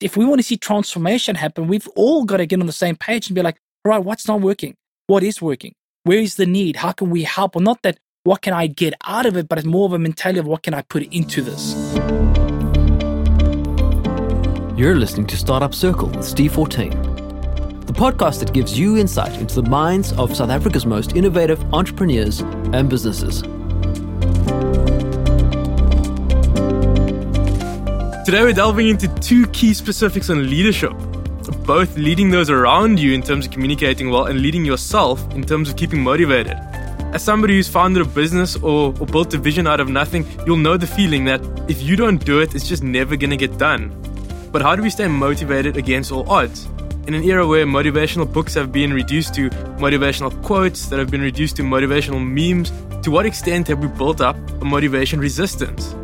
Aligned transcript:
if 0.00 0.16
we 0.16 0.24
want 0.24 0.38
to 0.38 0.42
see 0.42 0.56
transformation 0.56 1.36
happen, 1.36 1.68
we've 1.68 1.88
all 1.94 2.24
got 2.24 2.38
to 2.38 2.46
get 2.46 2.58
on 2.58 2.66
the 2.66 2.72
same 2.72 2.96
page 2.96 3.28
and 3.28 3.34
be 3.34 3.42
like, 3.42 3.58
all 3.84 3.90
right, 3.90 4.02
what's 4.02 4.26
not 4.26 4.40
working? 4.40 4.74
What 5.06 5.22
is 5.22 5.42
working? 5.42 5.74
Where 6.04 6.18
is 6.18 6.36
the 6.36 6.46
need? 6.46 6.76
How 6.76 6.92
can 6.92 7.10
we 7.10 7.24
help? 7.24 7.54
Or 7.54 7.60
not 7.60 7.82
that 7.82 7.98
what 8.24 8.40
can 8.40 8.54
I 8.54 8.66
get 8.66 8.94
out 9.04 9.26
of 9.26 9.36
it, 9.36 9.48
but 9.48 9.58
it's 9.58 9.66
more 9.66 9.84
of 9.84 9.92
a 9.92 9.98
mentality 9.98 10.40
of 10.40 10.46
what 10.46 10.62
can 10.62 10.72
I 10.72 10.82
put 10.82 11.02
into 11.12 11.42
this. 11.42 11.74
You're 14.78 14.96
listening 14.96 15.26
to 15.26 15.36
Startup 15.36 15.74
Circle 15.74 16.08
with 16.08 16.24
Steve 16.24 16.54
14, 16.54 16.90
the 17.80 17.92
podcast 17.92 18.38
that 18.40 18.54
gives 18.54 18.78
you 18.78 18.96
insight 18.96 19.38
into 19.38 19.60
the 19.60 19.68
minds 19.68 20.12
of 20.14 20.34
South 20.34 20.48
Africa's 20.48 20.86
most 20.86 21.14
innovative 21.14 21.62
entrepreneurs 21.74 22.40
and 22.40 22.88
businesses. 22.88 23.42
Today, 28.24 28.42
we're 28.42 28.52
delving 28.52 28.88
into 28.88 29.08
two 29.20 29.46
key 29.48 29.74
specifics 29.74 30.30
on 30.30 30.48
leadership 30.48 30.92
both 31.70 31.96
leading 31.96 32.30
those 32.30 32.50
around 32.50 32.98
you 32.98 33.12
in 33.12 33.22
terms 33.22 33.46
of 33.46 33.52
communicating 33.52 34.10
well 34.10 34.26
and 34.26 34.40
leading 34.40 34.64
yourself 34.64 35.20
in 35.34 35.44
terms 35.44 35.68
of 35.68 35.76
keeping 35.76 36.02
motivated. 36.02 36.56
As 37.12 37.22
somebody 37.22 37.54
who's 37.54 37.68
founded 37.68 38.02
a 38.02 38.04
business 38.04 38.56
or, 38.56 38.94
or 39.00 39.06
built 39.06 39.34
a 39.34 39.38
vision 39.38 39.66
out 39.66 39.80
of 39.80 39.88
nothing, 39.88 40.26
you'll 40.46 40.56
know 40.56 40.76
the 40.76 40.86
feeling 40.86 41.24
that 41.26 41.40
if 41.68 41.82
you 41.82 41.96
don't 41.96 42.24
do 42.24 42.40
it, 42.40 42.54
it's 42.54 42.68
just 42.68 42.82
never 42.82 43.16
gonna 43.16 43.36
get 43.36 43.56
done. 43.58 43.90
But 44.52 44.62
how 44.62 44.76
do 44.76 44.82
we 44.82 44.90
stay 44.90 45.08
motivated 45.08 45.76
against 45.76 46.12
all 46.12 46.28
odds? 46.28 46.66
In 47.06 47.14
an 47.14 47.24
era 47.24 47.46
where 47.46 47.66
motivational 47.66 48.30
books 48.30 48.54
have 48.54 48.70
been 48.70 48.92
reduced 48.92 49.34
to 49.34 49.50
motivational 49.78 50.30
quotes 50.42 50.86
that 50.86 50.98
have 50.98 51.10
been 51.10 51.22
reduced 51.22 51.56
to 51.56 51.62
motivational 51.62 52.20
memes, 52.20 52.70
to 53.02 53.10
what 53.10 53.26
extent 53.26 53.68
have 53.68 53.78
we 53.78 53.88
built 53.88 54.20
up 54.20 54.36
a 54.60 54.64
motivation 54.64 55.20
resistance? 55.20 55.94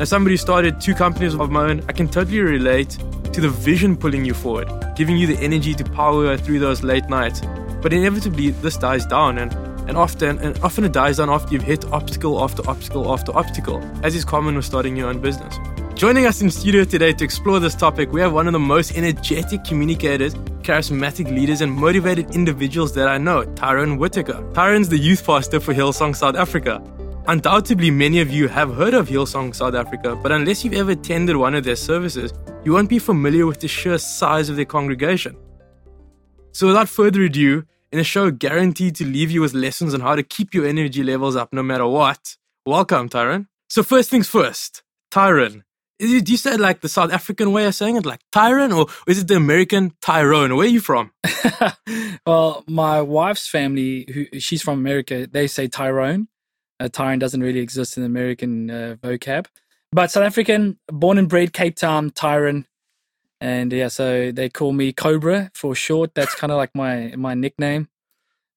As 0.00 0.08
somebody 0.08 0.32
who 0.32 0.38
started 0.38 0.80
two 0.80 0.94
companies 0.94 1.34
of 1.34 1.50
my 1.50 1.68
own, 1.68 1.82
I 1.86 1.92
can 1.92 2.08
totally 2.08 2.40
relate 2.40 2.88
to 3.34 3.40
the 3.42 3.50
vision 3.50 3.98
pulling 3.98 4.24
you 4.24 4.32
forward, 4.32 4.66
giving 4.96 5.18
you 5.18 5.26
the 5.26 5.36
energy 5.36 5.74
to 5.74 5.84
power 5.84 6.38
through 6.38 6.58
those 6.58 6.82
late 6.82 7.10
nights. 7.10 7.42
But 7.82 7.92
inevitably, 7.92 8.52
this 8.52 8.78
dies 8.78 9.04
down, 9.04 9.36
and, 9.36 9.52
and 9.86 9.98
often 9.98 10.38
and 10.38 10.58
often 10.62 10.84
it 10.84 10.92
dies 10.92 11.18
down 11.18 11.28
after 11.28 11.52
you've 11.52 11.64
hit 11.64 11.84
obstacle 11.92 12.42
after 12.42 12.66
obstacle 12.66 13.12
after 13.12 13.36
obstacle, 13.36 13.78
as 14.02 14.14
is 14.14 14.24
common 14.24 14.56
with 14.56 14.64
starting 14.64 14.96
your 14.96 15.10
own 15.10 15.20
business. 15.20 15.58
Joining 15.96 16.24
us 16.24 16.40
in 16.40 16.50
studio 16.50 16.84
today 16.84 17.12
to 17.12 17.22
explore 17.22 17.60
this 17.60 17.74
topic, 17.74 18.10
we 18.10 18.22
have 18.22 18.32
one 18.32 18.46
of 18.46 18.54
the 18.54 18.58
most 18.58 18.96
energetic 18.96 19.64
communicators, 19.64 20.34
charismatic 20.62 21.28
leaders, 21.28 21.60
and 21.60 21.70
motivated 21.70 22.34
individuals 22.34 22.94
that 22.94 23.06
I 23.06 23.18
know, 23.18 23.44
Tyrone 23.54 23.98
Whitaker. 23.98 24.42
Tyrone's 24.54 24.88
the 24.88 24.96
youth 24.96 25.26
pastor 25.26 25.60
for 25.60 25.74
Hillsong 25.74 26.16
South 26.16 26.36
Africa. 26.36 26.82
Undoubtedly, 27.30 27.92
many 27.92 28.20
of 28.20 28.28
you 28.28 28.48
have 28.48 28.74
heard 28.74 28.92
of 28.92 29.08
Hillsong 29.08 29.54
South 29.54 29.76
Africa, 29.76 30.16
but 30.16 30.32
unless 30.32 30.64
you've 30.64 30.74
ever 30.74 30.90
attended 30.90 31.36
one 31.36 31.54
of 31.54 31.62
their 31.62 31.76
services, 31.76 32.32
you 32.64 32.72
won't 32.72 32.88
be 32.88 32.98
familiar 32.98 33.46
with 33.46 33.60
the 33.60 33.68
sheer 33.68 33.98
size 33.98 34.48
of 34.48 34.56
their 34.56 34.64
congregation. 34.64 35.36
So, 36.50 36.66
without 36.66 36.88
further 36.88 37.22
ado, 37.22 37.62
in 37.92 38.00
a 38.00 38.02
show 38.02 38.32
guaranteed 38.32 38.96
to 38.96 39.04
leave 39.04 39.30
you 39.30 39.42
with 39.42 39.54
lessons 39.54 39.94
on 39.94 40.00
how 40.00 40.16
to 40.16 40.24
keep 40.24 40.52
your 40.52 40.66
energy 40.66 41.04
levels 41.04 41.36
up 41.36 41.52
no 41.52 41.62
matter 41.62 41.86
what, 41.86 42.36
welcome, 42.66 43.08
Tyrone. 43.08 43.46
So, 43.68 43.84
first 43.84 44.10
things 44.10 44.26
first, 44.26 44.82
Tyrone. 45.12 45.62
Is 46.00 46.12
it, 46.12 46.24
do 46.24 46.32
you 46.32 46.38
say 46.38 46.54
it 46.54 46.60
like 46.60 46.80
the 46.80 46.88
South 46.88 47.12
African 47.12 47.52
way 47.52 47.64
of 47.66 47.76
saying 47.76 47.94
it, 47.94 48.04
like 48.04 48.22
Tyrone, 48.32 48.72
or 48.72 48.88
is 49.06 49.20
it 49.20 49.28
the 49.28 49.36
American 49.36 49.92
Tyrone? 50.00 50.56
Where 50.56 50.66
are 50.66 50.68
you 50.68 50.80
from? 50.80 51.12
well, 52.26 52.64
my 52.66 53.00
wife's 53.02 53.46
family, 53.46 54.08
who 54.12 54.40
she's 54.40 54.62
from 54.62 54.80
America, 54.80 55.28
they 55.30 55.46
say 55.46 55.68
Tyrone. 55.68 56.26
Uh, 56.80 56.88
Tyrone 56.88 57.18
doesn't 57.18 57.42
really 57.42 57.60
exist 57.60 57.98
in 57.98 58.04
American 58.04 58.70
uh, 58.70 58.96
vocab. 59.02 59.46
But 59.92 60.10
South 60.10 60.24
African, 60.24 60.78
born 60.88 61.18
and 61.18 61.28
bred 61.28 61.52
Cape 61.52 61.76
Town, 61.76 62.10
Tyrone. 62.10 62.66
And 63.40 63.72
yeah, 63.72 63.88
so 63.88 64.32
they 64.32 64.48
call 64.48 64.72
me 64.72 64.92
Cobra 64.92 65.50
for 65.54 65.74
short. 65.74 66.14
That's 66.14 66.34
kind 66.34 66.50
of 66.50 66.56
like 66.56 66.74
my 66.74 67.14
my 67.16 67.34
nickname. 67.34 67.88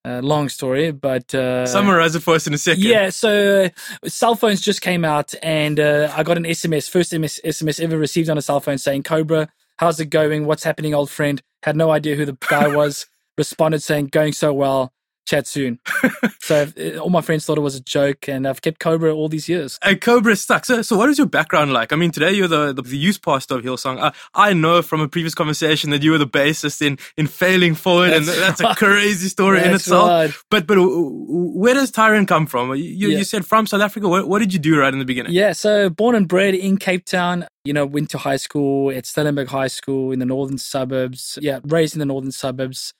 Uh, 0.05 0.19
long 0.19 0.49
story, 0.49 0.91
but 0.91 1.33
uh, 1.33 1.65
summarize 1.65 2.13
it 2.13 2.19
for 2.19 2.35
us 2.35 2.45
in 2.45 2.53
a 2.53 2.57
second. 2.57 2.83
Yeah, 2.83 3.09
so 3.09 3.63
uh, 3.63 3.69
cell 4.09 4.35
phones 4.35 4.59
just 4.59 4.81
came 4.81 5.05
out, 5.05 5.33
and 5.41 5.79
uh, 5.79 6.11
I 6.13 6.23
got 6.23 6.35
an 6.35 6.43
SMS, 6.43 6.89
first 6.89 7.13
SMS, 7.13 7.39
SMS 7.45 7.79
ever 7.79 7.97
received 7.97 8.29
on 8.29 8.37
a 8.37 8.41
cell 8.41 8.59
phone 8.59 8.77
saying, 8.77 9.03
"Cobra, 9.03 9.47
how's 9.77 10.01
it 10.01 10.07
going? 10.07 10.45
What's 10.45 10.65
happening, 10.65 10.93
old 10.93 11.09
friend?" 11.09 11.41
Had 11.63 11.77
no 11.77 11.91
idea 11.91 12.17
who 12.17 12.25
the 12.25 12.37
guy 12.49 12.67
was. 12.67 13.05
Responded 13.37 13.81
saying, 13.81 14.07
"Going 14.07 14.33
so 14.33 14.53
well 14.53 14.92
chat 15.25 15.47
soon. 15.47 15.79
so 16.39 16.67
uh, 16.77 16.97
all 16.97 17.09
my 17.09 17.21
friends 17.21 17.45
thought 17.45 17.57
it 17.57 17.61
was 17.61 17.75
a 17.75 17.81
joke, 17.81 18.27
and 18.27 18.47
I've 18.47 18.61
kept 18.61 18.79
Cobra 18.79 19.13
all 19.13 19.29
these 19.29 19.47
years. 19.47 19.79
And 19.81 19.99
Cobra 19.99 20.35
stuck. 20.35 20.65
So, 20.65 20.81
so 20.81 20.97
what 20.97 21.09
is 21.09 21.17
your 21.17 21.27
background 21.27 21.73
like? 21.73 21.93
I 21.93 21.95
mean, 21.95 22.11
today 22.11 22.31
you're 22.31 22.47
the, 22.47 22.73
the, 22.73 22.81
the 22.81 22.97
youth 22.97 23.21
pastor 23.21 23.55
of 23.55 23.63
Hillsong. 23.63 23.99
I, 23.99 24.13
I 24.33 24.53
know 24.53 24.81
from 24.81 25.01
a 25.01 25.07
previous 25.07 25.33
conversation 25.33 25.89
that 25.91 26.03
you 26.03 26.11
were 26.11 26.17
the 26.17 26.27
bassist 26.27 26.81
in, 26.81 26.97
in 27.17 27.27
Failing 27.27 27.75
Forward, 27.75 28.11
that's 28.11 28.27
and 28.27 28.37
that's 28.37 28.61
a 28.61 28.75
crazy 28.75 29.27
story 29.27 29.63
in 29.63 29.73
itself. 29.73 30.09
Right. 30.09 30.33
But 30.49 30.67
but 30.67 30.77
where 30.79 31.73
does 31.73 31.91
Tyrone 31.91 32.25
come 32.25 32.45
from? 32.45 32.75
You, 32.75 33.09
yeah. 33.09 33.17
you 33.17 33.23
said 33.23 33.45
from 33.45 33.67
South 33.67 33.81
Africa. 33.81 34.07
What, 34.07 34.27
what 34.27 34.39
did 34.39 34.53
you 34.53 34.59
do 34.59 34.79
right 34.79 34.93
in 34.93 34.99
the 34.99 35.05
beginning? 35.05 35.33
Yeah, 35.33 35.53
so 35.53 35.89
born 35.89 36.15
and 36.15 36.27
bred 36.27 36.55
in 36.55 36.77
Cape 36.77 37.05
Town. 37.05 37.45
You 37.65 37.71
know, 37.71 37.85
went 37.85 38.09
to 38.09 38.17
high 38.17 38.35
school 38.35 38.91
at 38.91 39.05
Stellenberg 39.05 39.47
High 39.47 39.67
School 39.67 40.11
in 40.11 40.19
the 40.19 40.25
northern 40.25 40.57
suburbs. 40.57 41.39
Yeah, 41.41 41.59
raised 41.63 41.95
in 41.95 41.99
the 41.99 42.05
northern 42.05 42.31
suburbs 42.31 42.93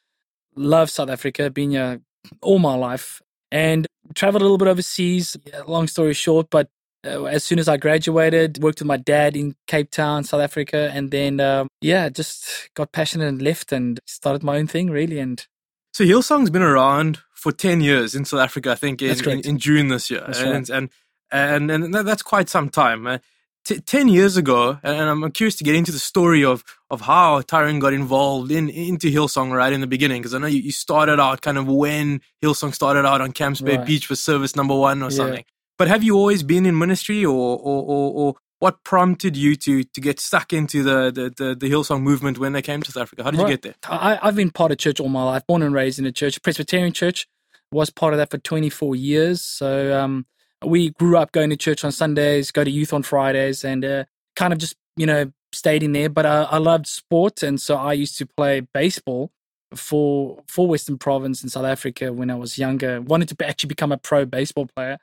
love 0.56 0.90
South 0.90 1.10
Africa, 1.10 1.50
been 1.50 1.72
here 1.72 2.00
all 2.42 2.60
my 2.60 2.76
life 2.76 3.22
and 3.52 3.88
traveled 4.16 4.42
a 4.42 4.46
little 4.46 4.58
bit 4.58 4.68
overseas. 4.68 5.38
Long 5.68 5.88
story 5.88 6.14
short, 6.14 6.48
but 6.50 6.70
uh, 7.06 7.26
as 7.26 7.44
soon 7.44 7.60
as 7.60 7.68
I 7.68 7.78
graduated, 7.78 8.62
worked 8.62 8.80
with 8.80 8.88
my 8.88 8.98
dad 8.98 9.36
in 9.36 9.56
Cape 9.68 9.92
Town, 9.92 10.24
South 10.24 10.42
Africa, 10.42 10.90
and 10.94 11.12
then 11.12 11.40
um, 11.40 11.68
yeah, 11.82 12.10
just 12.10 12.70
got 12.76 12.92
passionate 12.92 13.28
and 13.28 13.42
left 13.42 13.72
and 13.72 14.00
started 14.06 14.44
my 14.44 14.58
own 14.58 14.68
thing 14.68 14.90
really. 14.90 15.20
And 15.20 15.46
so 15.92 16.06
Hillsong's 16.06 16.50
been 16.50 16.62
around 16.62 17.20
for 17.34 17.52
ten 17.52 17.82
years 17.82 18.16
in 18.16 18.26
South 18.26 18.40
Africa, 18.40 18.72
I 18.72 18.76
think, 18.76 19.02
in, 19.02 19.30
in, 19.30 19.42
in 19.42 19.58
June 19.60 19.90
this 19.90 20.10
year, 20.10 20.24
and, 20.36 20.70
and, 20.70 20.90
and 21.32 21.70
and 21.72 21.94
that's 21.94 22.22
quite 22.22 22.50
some 22.50 22.70
time. 22.70 23.20
T- 23.66 23.80
10 23.80 24.10
years 24.10 24.36
ago, 24.36 24.78
and 24.84 25.10
I'm 25.10 25.32
curious 25.32 25.56
to 25.56 25.64
get 25.64 25.76
into 25.76 25.94
the 25.94 26.00
story 26.00 26.44
of, 26.44 26.66
of 26.90 27.02
how 27.02 27.40
Tyrone 27.42 27.80
got 27.80 27.94
involved 27.94 28.52
in 28.52 28.70
into 28.70 29.08
Hillsong 29.08 29.54
right 29.54 29.72
in 29.72 29.80
the 29.80 29.88
beginning, 29.88 30.22
because 30.22 30.34
I 30.34 30.40
know 30.40 30.48
you, 30.48 30.60
you, 30.60 30.72
started 30.74 31.20
out 31.20 31.42
kind 31.42 31.58
of 31.58 31.68
when 31.68 32.20
Hillsong 32.44 32.74
started 32.74 33.06
out 33.06 33.22
on 33.22 33.32
Camps 33.32 33.62
Bay 33.62 33.78
right. 33.78 33.86
Beach 33.86 34.06
for 34.06 34.16
service 34.16 34.56
number 34.58 34.76
one 34.76 35.02
or 35.02 35.06
yeah. 35.06 35.16
something. 35.16 35.46
But 35.78 35.88
have 35.88 36.04
you 36.04 36.16
always 36.16 36.44
been 36.44 36.66
in 36.66 36.78
ministry 36.78 37.24
or, 37.24 37.58
or, 37.58 37.84
or, 37.84 38.12
or 38.14 38.36
what 38.60 38.84
prompted 38.84 39.36
you 39.36 39.58
to 39.58 39.84
to 39.84 40.02
get 40.02 40.20
stuck 40.20 40.54
into 40.54 40.84
the 40.84 41.12
the, 41.12 41.34
the, 41.36 41.56
the 41.56 41.70
Hillsong 41.70 42.02
movement 42.02 42.40
when 42.40 42.54
they 42.54 42.62
came 42.62 42.82
to 42.82 42.92
South 42.92 43.04
Africa? 43.04 43.24
How 43.24 43.32
did 43.32 43.40
right. 43.40 43.50
you 43.50 43.54
get 43.54 43.62
there? 43.62 43.76
I, 43.90 44.20
I've 44.22 44.36
been 44.36 44.52
part 44.52 44.72
of 44.72 44.78
church 44.78 45.00
all 45.00 45.10
my 45.10 45.24
life, 45.24 45.46
born 45.48 45.62
and 45.62 45.74
raised 45.74 46.00
in 46.00 46.06
a 46.06 46.12
church, 46.12 46.42
Presbyterian 46.42 46.94
church. 46.94 47.28
Was 47.72 47.90
part 47.90 48.14
of 48.14 48.20
that 48.20 48.30
for 48.30 48.38
24 48.38 48.96
years. 48.96 49.42
So 49.42 50.00
um, 50.00 50.28
we 50.66 50.92
grew 50.92 51.18
up 51.18 51.32
going 51.32 51.50
to 51.50 51.58
church 51.58 51.84
on 51.84 51.92
Sundays, 51.92 52.52
go 52.52 52.64
to 52.64 52.72
youth 52.72 52.94
on 52.94 53.04
Fridays, 53.04 53.64
and 53.64 53.84
uh, 53.84 54.04
kind 54.36 54.54
of 54.54 54.60
just 54.60 54.76
you 54.96 55.06
know 55.06 55.32
stayed 55.52 55.84
in 55.84 55.94
there. 55.94 56.10
But 56.10 56.26
I, 56.26 56.44
I 56.44 56.58
loved 56.58 56.88
sport, 56.88 57.44
and 57.44 57.60
so 57.60 57.78
I 57.78 57.94
used 57.94 58.18
to 58.20 58.26
play 58.26 58.62
baseball 58.74 59.32
for 59.76 60.44
for 60.48 60.68
Western 60.68 60.98
Province 60.98 61.44
in 61.44 61.50
South 61.50 61.66
Africa 61.66 62.14
when 62.14 62.30
I 62.30 62.36
was 62.36 62.58
younger. 62.58 63.02
Wanted 63.02 63.30
to 63.30 63.46
actually 63.48 63.70
become 63.70 63.92
a 63.92 63.98
pro 63.98 64.26
baseball 64.26 64.68
player, 64.76 64.98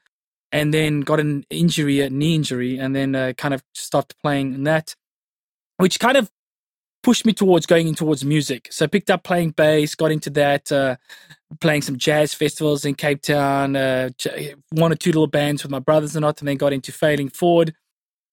and 0.53 0.72
then 0.75 1.00
got 1.00 1.21
an 1.21 1.44
injury, 1.50 2.00
a 2.00 2.10
knee 2.10 2.34
injury, 2.34 2.78
and 2.78 2.94
then 2.94 3.15
uh, 3.15 3.32
kind 3.37 3.54
of 3.54 3.62
stopped 3.75 4.16
playing 4.22 4.54
in 4.54 4.65
that, 4.65 4.94
which 5.77 6.00
kind 6.00 6.16
of 6.16 6.31
pushed 7.03 7.25
me 7.25 7.33
towards 7.33 7.66
going 7.66 7.88
in 7.88 7.94
towards 7.94 8.25
music. 8.25 8.69
So 8.71 8.84
I 8.84 8.88
picked 8.88 9.11
up 9.11 9.22
playing 9.22 9.53
bass, 9.53 9.94
got 9.94 10.12
into 10.12 10.31
that, 10.31 10.71
uh, 10.71 10.97
playing 11.61 11.83
some 11.83 11.97
jazz 11.97 12.34
festivals 12.34 12.84
in 12.84 12.94
Cape 12.94 13.22
Town, 13.22 13.75
uh, 13.77 14.11
one 14.71 14.93
or 14.93 14.97
two 14.97 15.10
little 15.10 15.27
bands 15.27 15.62
with 15.62 15.71
my 15.71 15.78
brothers 15.78 16.15
and 16.15 16.22
not, 16.22 16.41
and 16.41 16.49
then 16.49 16.56
got 16.56 16.72
into 16.72 16.93
Failing 16.93 17.28
Forward. 17.28 17.75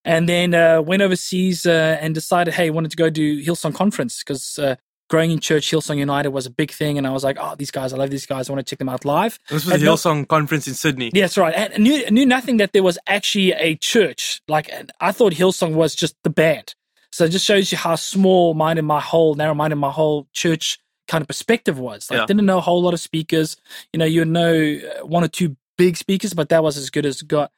And 0.06 0.30
then 0.30 0.54
uh, 0.54 0.82
went 0.82 1.02
overseas 1.02 1.66
uh, 1.66 1.98
and 2.00 2.14
decided, 2.14 2.54
hey, 2.54 2.68
I 2.68 2.70
wanted 2.70 2.92
to 2.92 2.98
go 2.98 3.10
do 3.10 3.44
Hillsong 3.44 3.74
Conference 3.74 4.24
because 4.24 4.58
uh, 4.58 4.76
growing 5.10 5.32
in 5.32 5.40
church, 5.40 5.70
Hillsong 5.70 5.98
United 5.98 6.30
was 6.30 6.46
a 6.46 6.50
big 6.50 6.72
thing. 6.72 6.98
And 6.98 7.06
I 7.06 7.10
was 7.10 7.26
like, 7.26 7.38
oh, 7.40 7.56
these 7.58 7.72
guys, 7.72 7.92
I 7.92 7.98
love 7.98 8.10
these 8.10 8.26
guys. 8.26 8.50
I 8.50 8.54
want 8.54 8.66
to 8.66 8.70
check 8.70 8.80
them 8.80 8.88
out 8.88 9.04
live. 9.04 9.38
This 9.50 9.66
was 9.66 9.82
the 9.82 9.86
Hillsong 9.86 10.20
not, 10.20 10.28
Conference 10.30 10.68
in 10.68 10.76
Sydney. 10.76 11.12
Yeah, 11.14 11.24
that's 11.24 11.38
right. 11.38 11.54
And 11.54 11.74
I 11.74 11.78
knew, 11.78 12.04
I 12.08 12.10
knew 12.10 12.26
nothing 12.26 12.58
that 12.58 12.72
there 12.72 12.84
was 12.84 12.98
actually 13.06 13.52
a 13.52 13.76
church. 13.76 14.42
Like, 14.48 14.72
I 15.02 15.12
thought 15.12 15.34
Hillsong 15.34 15.74
was 15.74 15.94
just 15.94 16.16
the 16.24 16.30
band. 16.30 16.74
So 17.18 17.26
it 17.26 17.30
just 17.30 17.46
shows 17.46 17.72
you 17.72 17.80
how 17.80 17.96
small 17.96 18.54
minded 18.54 18.84
my 18.84 19.02
whole, 19.02 19.34
narrow 19.34 19.56
minded 19.56 19.78
my 19.78 19.90
whole 19.90 20.28
church 20.34 20.78
kind 21.08 21.24
of 21.24 21.28
perspective 21.28 21.80
was. 21.80 22.12
Like, 22.12 22.20
yeah. 22.20 22.26
didn't 22.28 22.46
know 22.46 22.60
a 22.60 22.62
whole 22.62 22.80
lot 22.80 22.94
of 22.94 23.00
speakers. 23.00 23.58
You 23.92 23.98
know, 23.98 24.06
you 24.06 24.24
know 24.24 24.54
uh, 24.54 25.04
one 25.04 25.24
or 25.24 25.28
two 25.28 25.58
big 25.80 25.98
speakers, 25.98 26.36
but 26.36 26.50
that 26.50 26.62
was 26.62 26.78
as 26.78 26.92
good 26.92 27.08
as 27.08 27.24
it 27.24 27.28
got. 27.28 27.52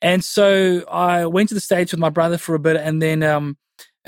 And 0.00 0.24
so 0.24 0.86
I 0.90 1.26
went 1.26 1.50
to 1.50 1.54
the 1.54 1.60
States 1.60 1.92
with 1.92 2.00
my 2.00 2.08
brother 2.08 2.38
for 2.38 2.54
a 2.54 2.58
bit 2.58 2.76
and 2.76 3.02
then 3.02 3.22
um, 3.22 3.58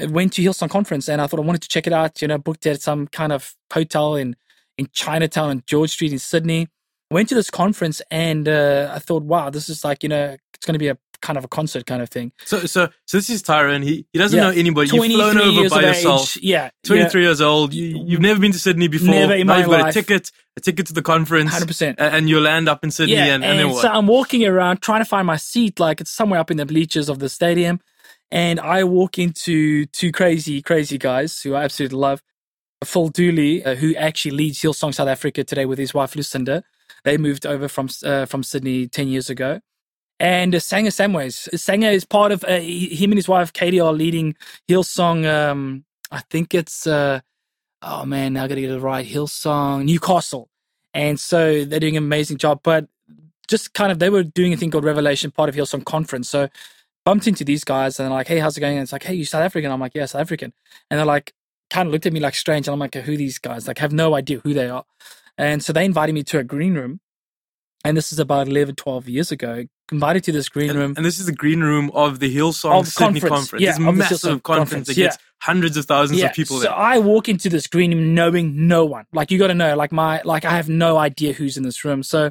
went 0.08 0.32
to 0.34 0.42
Hillsong 0.42 0.70
Conference 0.70 1.06
and 1.06 1.20
I 1.20 1.26
thought 1.26 1.38
I 1.38 1.42
wanted 1.42 1.60
to 1.60 1.68
check 1.68 1.86
it 1.86 1.92
out, 1.92 2.22
you 2.22 2.28
know, 2.28 2.38
booked 2.38 2.64
at 2.64 2.80
some 2.80 3.06
kind 3.06 3.30
of 3.30 3.54
hotel 3.70 4.16
in, 4.16 4.36
in 4.78 4.88
Chinatown 4.94 5.50
on 5.50 5.62
George 5.66 5.90
Street 5.90 6.12
in 6.12 6.18
Sydney. 6.18 6.68
Went 7.10 7.28
to 7.28 7.34
this 7.34 7.50
conference 7.50 8.00
and 8.10 8.48
uh, 8.48 8.90
I 8.94 9.00
thought, 9.00 9.24
wow, 9.24 9.50
this 9.50 9.68
is 9.68 9.84
like, 9.84 10.02
you 10.02 10.08
know, 10.08 10.34
it's 10.54 10.64
going 10.64 10.72
to 10.72 10.78
be 10.78 10.88
a 10.88 10.96
kind 11.24 11.38
of 11.38 11.44
a 11.44 11.48
concert 11.48 11.86
kind 11.86 12.02
of 12.02 12.10
thing. 12.10 12.32
So, 12.44 12.66
so, 12.66 12.90
so 13.06 13.16
this 13.16 13.30
is 13.30 13.40
Tyrone. 13.42 13.82
He 13.82 14.06
he 14.12 14.18
doesn't 14.18 14.36
Yeah. 14.36 14.50
know 14.50 14.50
anybody. 14.50 14.88
You've 14.88 14.98
23 14.98 15.16
flown 15.16 15.38
over 15.38 15.68
by 15.70 15.80
yourself. 15.80 16.36
age. 16.36 16.42
Yeah. 16.42 16.70
23 16.84 17.22
years 17.22 17.40
old. 17.40 17.72
You, 17.72 18.04
you've 18.06 18.20
never 18.20 18.38
been 18.38 18.52
to 18.52 18.58
Sydney 18.58 18.88
before. 18.88 19.08
Never 19.08 19.34
in 19.34 19.46
now 19.46 19.54
my 19.54 19.58
you've 19.60 19.70
got 19.70 19.88
a 19.88 19.92
ticket, 19.92 20.30
a 20.56 20.60
ticket 20.60 20.86
to 20.88 20.92
the 20.92 21.02
conference, 21.02 21.50
100%. 21.50 21.94
and 21.98 22.28
you'll 22.28 22.42
land 22.42 22.68
up 22.68 22.84
in 22.84 22.90
Sydney. 22.90 23.14
Yeah, 23.14 23.34
and, 23.34 23.42
and, 23.42 23.58
then 23.58 23.70
what? 23.70 23.80
so 23.82 23.88
I'm 23.88 24.06
walking 24.06 24.44
around 24.44 24.82
trying 24.82 25.00
to 25.00 25.06
find 25.06 25.26
my 25.26 25.36
seat, 25.38 25.80
like 25.80 26.02
it's 26.02 26.10
somewhere 26.10 26.38
up 26.38 26.50
in 26.50 26.58
the 26.58 26.66
bleachers 26.66 27.08
of 27.08 27.18
the 27.18 27.30
stadium. 27.30 27.80
And 28.30 28.60
I 28.60 28.84
walk 28.84 29.18
into 29.18 29.86
two 29.86 30.12
crazy, 30.12 30.60
crazy 30.60 30.98
guys 30.98 31.40
who 31.40 31.54
I 31.54 31.64
absolutely 31.64 31.98
love. 31.98 32.22
Phil 32.84 33.08
Dooley, 33.08 33.64
uh, 33.64 33.76
who 33.76 33.94
actually 33.96 34.32
leads 34.32 34.58
Hillsong 34.60 34.92
South 34.92 35.08
Africa 35.08 35.42
today 35.42 35.64
with 35.64 35.78
his 35.78 35.94
wife 35.94 36.14
Lucinda. 36.14 36.62
They 37.04 37.16
moved 37.16 37.46
over 37.46 37.68
from 37.68 37.88
uh, 38.04 38.26
from 38.26 38.42
Sydney 38.42 38.88
10 38.88 39.08
years 39.08 39.30
ago. 39.30 39.60
And 40.24 40.62
Sanger 40.62 40.90
Samways. 40.90 41.50
Sanger 41.60 41.90
is 41.90 42.06
part 42.06 42.32
of, 42.32 42.44
uh, 42.44 42.58
him 42.58 43.12
and 43.12 43.18
his 43.18 43.28
wife 43.28 43.52
Katie 43.52 43.78
are 43.78 43.92
leading 43.92 44.34
Hillsong, 44.70 45.26
um, 45.26 45.84
I 46.10 46.20
think 46.30 46.54
it's, 46.54 46.86
uh, 46.86 47.20
oh 47.82 48.06
man, 48.06 48.38
I 48.38 48.48
gotta 48.48 48.62
get 48.62 48.70
it 48.70 48.80
right, 48.80 49.06
Hillsong 49.06 49.84
Newcastle. 49.84 50.48
And 50.94 51.20
so 51.20 51.66
they're 51.66 51.80
doing 51.80 51.98
an 51.98 52.04
amazing 52.04 52.38
job. 52.38 52.60
But 52.62 52.88
just 53.48 53.74
kind 53.74 53.92
of 53.92 53.98
they 53.98 54.08
were 54.10 54.22
doing 54.22 54.54
a 54.54 54.56
thing 54.56 54.70
called 54.70 54.84
Revelation, 54.84 55.30
part 55.30 55.50
of 55.50 55.56
Hillsong 55.56 55.84
Conference. 55.84 56.30
So 56.30 56.48
bumped 57.04 57.28
into 57.28 57.44
these 57.44 57.64
guys 57.64 58.00
and 58.00 58.06
they're 58.06 58.16
like, 58.16 58.28
Hey, 58.28 58.38
how's 58.38 58.56
it 58.56 58.60
going? 58.60 58.78
And 58.78 58.84
it's 58.84 58.92
like, 58.92 59.02
Hey, 59.02 59.14
you 59.14 59.26
South 59.26 59.42
African? 59.42 59.70
I'm 59.72 59.80
like, 59.80 59.94
Yeah, 59.94 60.06
South 60.06 60.22
African. 60.22 60.54
And 60.90 60.98
they're 60.98 61.06
like, 61.06 61.34
kind 61.70 61.88
of 61.88 61.92
looked 61.92 62.06
at 62.06 62.14
me 62.14 62.20
like 62.20 62.34
strange. 62.34 62.66
And 62.68 62.72
I'm 62.72 62.78
like, 62.80 62.94
Who 62.94 63.12
are 63.12 63.16
these 63.16 63.38
guys? 63.38 63.68
Like, 63.68 63.78
have 63.78 63.92
no 63.92 64.14
idea 64.14 64.40
who 64.44 64.54
they 64.54 64.70
are. 64.70 64.84
And 65.38 65.62
so 65.62 65.72
they 65.74 65.84
invited 65.84 66.14
me 66.14 66.22
to 66.24 66.38
a 66.38 66.44
green 66.44 66.74
room. 66.74 67.00
And 67.84 67.96
this 67.96 68.12
is 68.12 68.18
about 68.18 68.48
11, 68.48 68.76
12 68.76 69.08
years 69.08 69.32
ago. 69.32 69.66
Invited 69.94 70.24
to 70.24 70.32
this 70.32 70.48
green 70.48 70.70
and, 70.70 70.78
room. 70.78 70.94
and 70.96 71.04
this 71.04 71.18
is 71.18 71.26
the 71.26 71.32
green 71.32 71.60
room 71.60 71.90
of 71.94 72.18
the 72.18 72.34
Hillsong 72.34 72.80
Of 72.80 72.88
Sydney 72.88 73.20
conference. 73.20 73.50
conference. 73.50 73.62
Yeah, 73.62 73.72
the 73.78 73.92
massive 73.92 74.20
conference 74.20 74.42
conference, 74.42 74.86
that 74.88 74.96
yeah. 74.96 75.06
gets 75.06 75.18
hundreds 75.40 75.76
of 75.76 75.84
thousands 75.84 76.20
yeah, 76.20 76.26
of 76.26 76.34
people 76.34 76.56
so 76.56 76.64
there. 76.64 76.72
I 76.72 76.98
walk 76.98 77.28
into 77.28 77.48
this 77.48 77.66
green 77.66 77.92
room 77.94 78.14
knowing 78.14 78.66
no 78.66 78.84
one. 78.84 79.06
Like 79.12 79.30
you 79.30 79.38
got 79.38 79.48
to 79.48 79.54
know, 79.54 79.76
like 79.76 79.92
my, 79.92 80.20
like 80.24 80.44
I 80.44 80.56
have 80.56 80.68
no 80.68 80.96
idea 80.96 81.32
who's 81.32 81.56
in 81.56 81.62
this 81.62 81.84
room. 81.84 82.02
So 82.02 82.30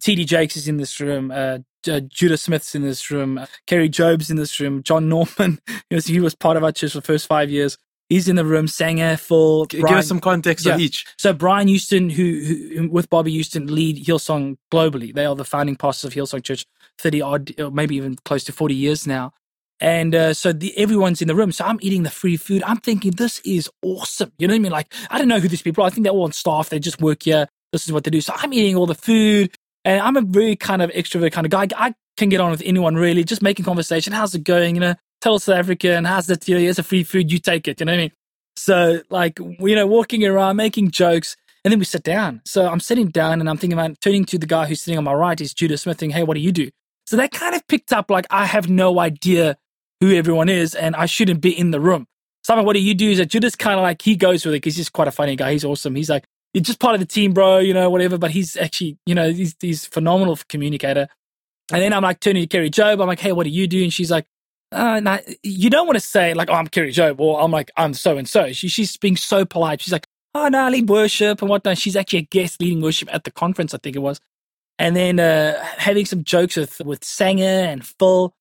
TD 0.00 0.26
Jakes 0.26 0.56
is 0.56 0.68
in 0.68 0.76
this 0.76 1.00
room. 1.00 1.30
Uh, 1.30 1.58
J- 1.82 2.02
Judah 2.02 2.36
Smith's 2.36 2.74
in 2.74 2.82
this 2.82 3.10
room. 3.10 3.38
Uh, 3.38 3.46
Kari 3.66 3.88
Jobe's 3.88 4.30
in 4.30 4.36
this 4.36 4.58
room. 4.60 4.82
John 4.82 5.08
Norman, 5.08 5.60
he 5.90 5.94
was, 5.94 6.06
he 6.06 6.20
was 6.20 6.34
part 6.34 6.56
of 6.56 6.64
our 6.64 6.72
church 6.72 6.92
for 6.92 6.98
the 6.98 7.06
first 7.06 7.26
five 7.26 7.50
years. 7.50 7.78
He's 8.08 8.28
in 8.28 8.36
the 8.36 8.44
room. 8.44 8.68
Sanger, 8.68 9.16
Phil, 9.16 9.66
G- 9.66 9.78
Give 9.78 9.90
us 9.98 10.08
some 10.08 10.20
context 10.20 10.66
of 10.66 10.78
Yeah. 10.78 10.84
each. 10.86 11.06
So 11.18 11.32
Brian 11.32 11.68
Houston, 11.68 12.10
who, 12.10 12.40
who 12.76 12.88
with 12.90 13.10
Bobbie 13.10 13.32
Houston 13.32 13.66
lead 13.74 14.04
Hillsong 14.06 14.58
globally. 14.72 15.14
They 15.14 15.26
are 15.26 15.34
the 15.36 15.44
founding 15.44 15.76
pastors 15.76 16.04
of 16.08 16.14
Hillsong 16.14 16.44
Church, 16.44 16.66
thirty 16.98 17.20
odd, 17.22 17.52
or 17.60 17.70
maybe 17.70 17.96
even 17.96 18.16
close 18.24 18.44
to 18.44 18.52
forty 18.52 18.74
years 18.76 19.06
now. 19.06 19.32
And 19.80 20.14
uh, 20.14 20.34
so 20.34 20.52
the, 20.52 20.76
everyone's 20.78 21.22
in 21.22 21.28
the 21.28 21.34
room. 21.36 21.52
So 21.52 21.64
I'm 21.64 21.78
eating 21.82 22.04
the 22.04 22.10
free 22.10 22.36
food. 22.36 22.62
I'm 22.66 22.78
thinking 22.78 23.12
this 23.12 23.40
is 23.44 23.70
awesome. 23.82 24.32
You 24.38 24.48
know 24.48 24.54
what 24.54 24.60
I 24.60 24.60
mean? 24.62 24.72
Like 24.72 24.92
I 25.10 25.18
don't 25.18 25.28
know 25.28 25.40
who 25.40 25.48
these 25.48 25.62
people 25.62 25.84
are. 25.84 25.88
I 25.88 25.90
think 25.90 26.04
they're 26.04 26.12
all 26.14 26.24
on 26.24 26.32
staff. 26.32 26.70
They 26.70 26.78
just 26.78 27.00
work 27.02 27.24
here. 27.24 27.48
This 27.72 27.86
is 27.86 27.92
what 27.92 28.04
they 28.04 28.10
do. 28.10 28.20
So 28.22 28.32
I'm 28.36 28.52
eating 28.54 28.76
all 28.76 28.86
the 28.86 28.94
food, 28.94 29.54
and 29.84 30.00
I'm 30.00 30.16
a 30.16 30.22
very 30.22 30.56
kind 30.56 30.82
of 30.82 30.90
extrovert 30.92 31.32
kind 31.32 31.46
of 31.46 31.50
guy. 31.50 31.68
I 31.76 31.94
can 32.16 32.30
get 32.30 32.40
on 32.40 32.50
with 32.52 32.62
anyone 32.64 32.94
really. 32.96 33.24
Just 33.24 33.42
making 33.42 33.66
conversation. 33.66 34.14
How's 34.14 34.34
it 34.34 34.44
going? 34.44 34.76
You 34.76 34.80
know, 34.80 34.94
tell 35.20 35.34
us 35.34 35.44
South 35.44 35.58
Africa 35.58 35.94
and 35.94 36.06
how's 36.06 36.26
that? 36.26 36.46
You 36.48 36.54
know, 36.54 36.60
here's 36.60 36.78
a 36.78 36.82
free 36.82 37.04
food. 37.04 37.30
You 37.30 37.38
take 37.38 37.68
it. 37.68 37.80
You 37.80 37.86
know 37.86 37.92
what 37.92 37.98
I 37.98 38.02
mean? 38.02 38.12
So 38.56 39.02
like 39.10 39.38
you 39.38 39.74
know, 39.74 39.86
walking 39.86 40.24
around, 40.24 40.56
making 40.56 40.90
jokes, 40.90 41.36
and 41.64 41.72
then 41.72 41.78
we 41.78 41.84
sit 41.84 42.02
down. 42.02 42.42
So 42.44 42.68
I'm 42.68 42.80
sitting 42.80 43.08
down 43.08 43.40
and 43.40 43.48
I'm 43.48 43.56
thinking 43.56 43.78
about 43.78 44.00
turning 44.00 44.24
to 44.26 44.38
the 44.38 44.46
guy 44.46 44.66
who's 44.66 44.80
sitting 44.80 44.98
on 44.98 45.04
my 45.04 45.14
right 45.14 45.40
is 45.40 45.54
Judah 45.54 45.78
Smith, 45.78 45.98
thinking, 45.98 46.16
"Hey, 46.16 46.22
what 46.24 46.34
do 46.34 46.40
you 46.40 46.52
do?" 46.52 46.70
So 47.06 47.16
they 47.16 47.28
kind 47.28 47.54
of 47.54 47.66
picked 47.68 47.92
up 47.92 48.10
like 48.10 48.26
I 48.30 48.46
have 48.46 48.68
no 48.68 48.98
idea 48.98 49.56
who 50.00 50.14
everyone 50.14 50.48
is, 50.48 50.74
and 50.74 50.94
I 50.96 51.06
shouldn't 51.06 51.40
be 51.40 51.56
in 51.56 51.70
the 51.70 51.80
room. 51.80 52.06
Like, 52.48 52.64
what 52.64 52.72
do 52.72 52.80
you 52.80 52.94
do? 52.94 53.10
Is 53.10 53.18
that 53.18 53.26
Judah's 53.26 53.56
kind 53.56 53.78
of 53.78 53.82
like 53.82 54.00
he 54.00 54.16
goes 54.16 54.44
with 54.44 54.54
it 54.54 54.62
because 54.62 54.76
he's 54.76 54.88
quite 54.88 55.08
a 55.08 55.12
funny 55.12 55.36
guy. 55.36 55.52
He's 55.52 55.64
awesome. 55.64 55.94
He's 55.94 56.08
like, 56.08 56.24
you're 56.54 56.62
just 56.62 56.80
part 56.80 56.94
of 56.94 57.00
the 57.00 57.06
team, 57.06 57.34
bro. 57.34 57.58
You 57.58 57.74
know, 57.74 57.90
whatever. 57.90 58.16
But 58.16 58.30
he's 58.30 58.56
actually, 58.56 58.96
you 59.04 59.14
know, 59.14 59.30
he's 59.30 59.54
he's 59.60 59.84
phenomenal 59.86 60.38
communicator. 60.48 61.08
And 61.70 61.82
then 61.82 61.92
I'm 61.92 62.02
like 62.02 62.20
turning 62.20 62.42
to 62.42 62.46
Kari 62.46 62.70
Jobe. 62.70 63.02
I'm 63.02 63.06
like, 63.06 63.20
hey, 63.20 63.32
what 63.32 63.44
do 63.44 63.50
you 63.50 63.66
do? 63.66 63.82
And 63.82 63.92
she's 63.92 64.10
like, 64.10 64.26
uh, 64.72 65.00
nah, 65.00 65.18
you 65.42 65.70
don't 65.70 65.86
want 65.86 65.96
to 65.96 66.04
say 66.04 66.34
like, 66.34 66.50
oh, 66.50 66.54
I'm 66.54 66.66
Kari 66.66 66.92
Jobe, 66.92 67.18
or 67.20 67.40
I'm 67.40 67.50
like, 67.50 67.70
I'm 67.76 67.94
so 67.94 68.18
and 68.18 68.28
so. 68.28 68.52
She's 68.52 68.96
being 68.96 69.16
so 69.16 69.44
polite. 69.44 69.80
She's 69.80 69.92
like, 69.92 70.06
oh, 70.34 70.48
no, 70.48 70.64
I 70.64 70.68
lead 70.70 70.88
worship 70.88 71.40
and 71.40 71.48
whatnot. 71.48 71.78
She's 71.78 71.96
actually 71.96 72.20
a 72.20 72.22
guest 72.22 72.60
leading 72.60 72.82
worship 72.82 73.12
at 73.12 73.24
the 73.24 73.30
conference, 73.30 73.74
I 73.74 73.78
think 73.78 73.96
it 73.96 74.00
was. 74.00 74.20
And 74.78 74.94
then 74.94 75.18
uh, 75.18 75.62
having 75.76 76.06
some 76.06 76.22
jokes 76.22 76.56
with 76.56 76.80
with 76.84 77.04
Sanger 77.04 77.44
and 77.44 77.84
Phil. 77.84 78.34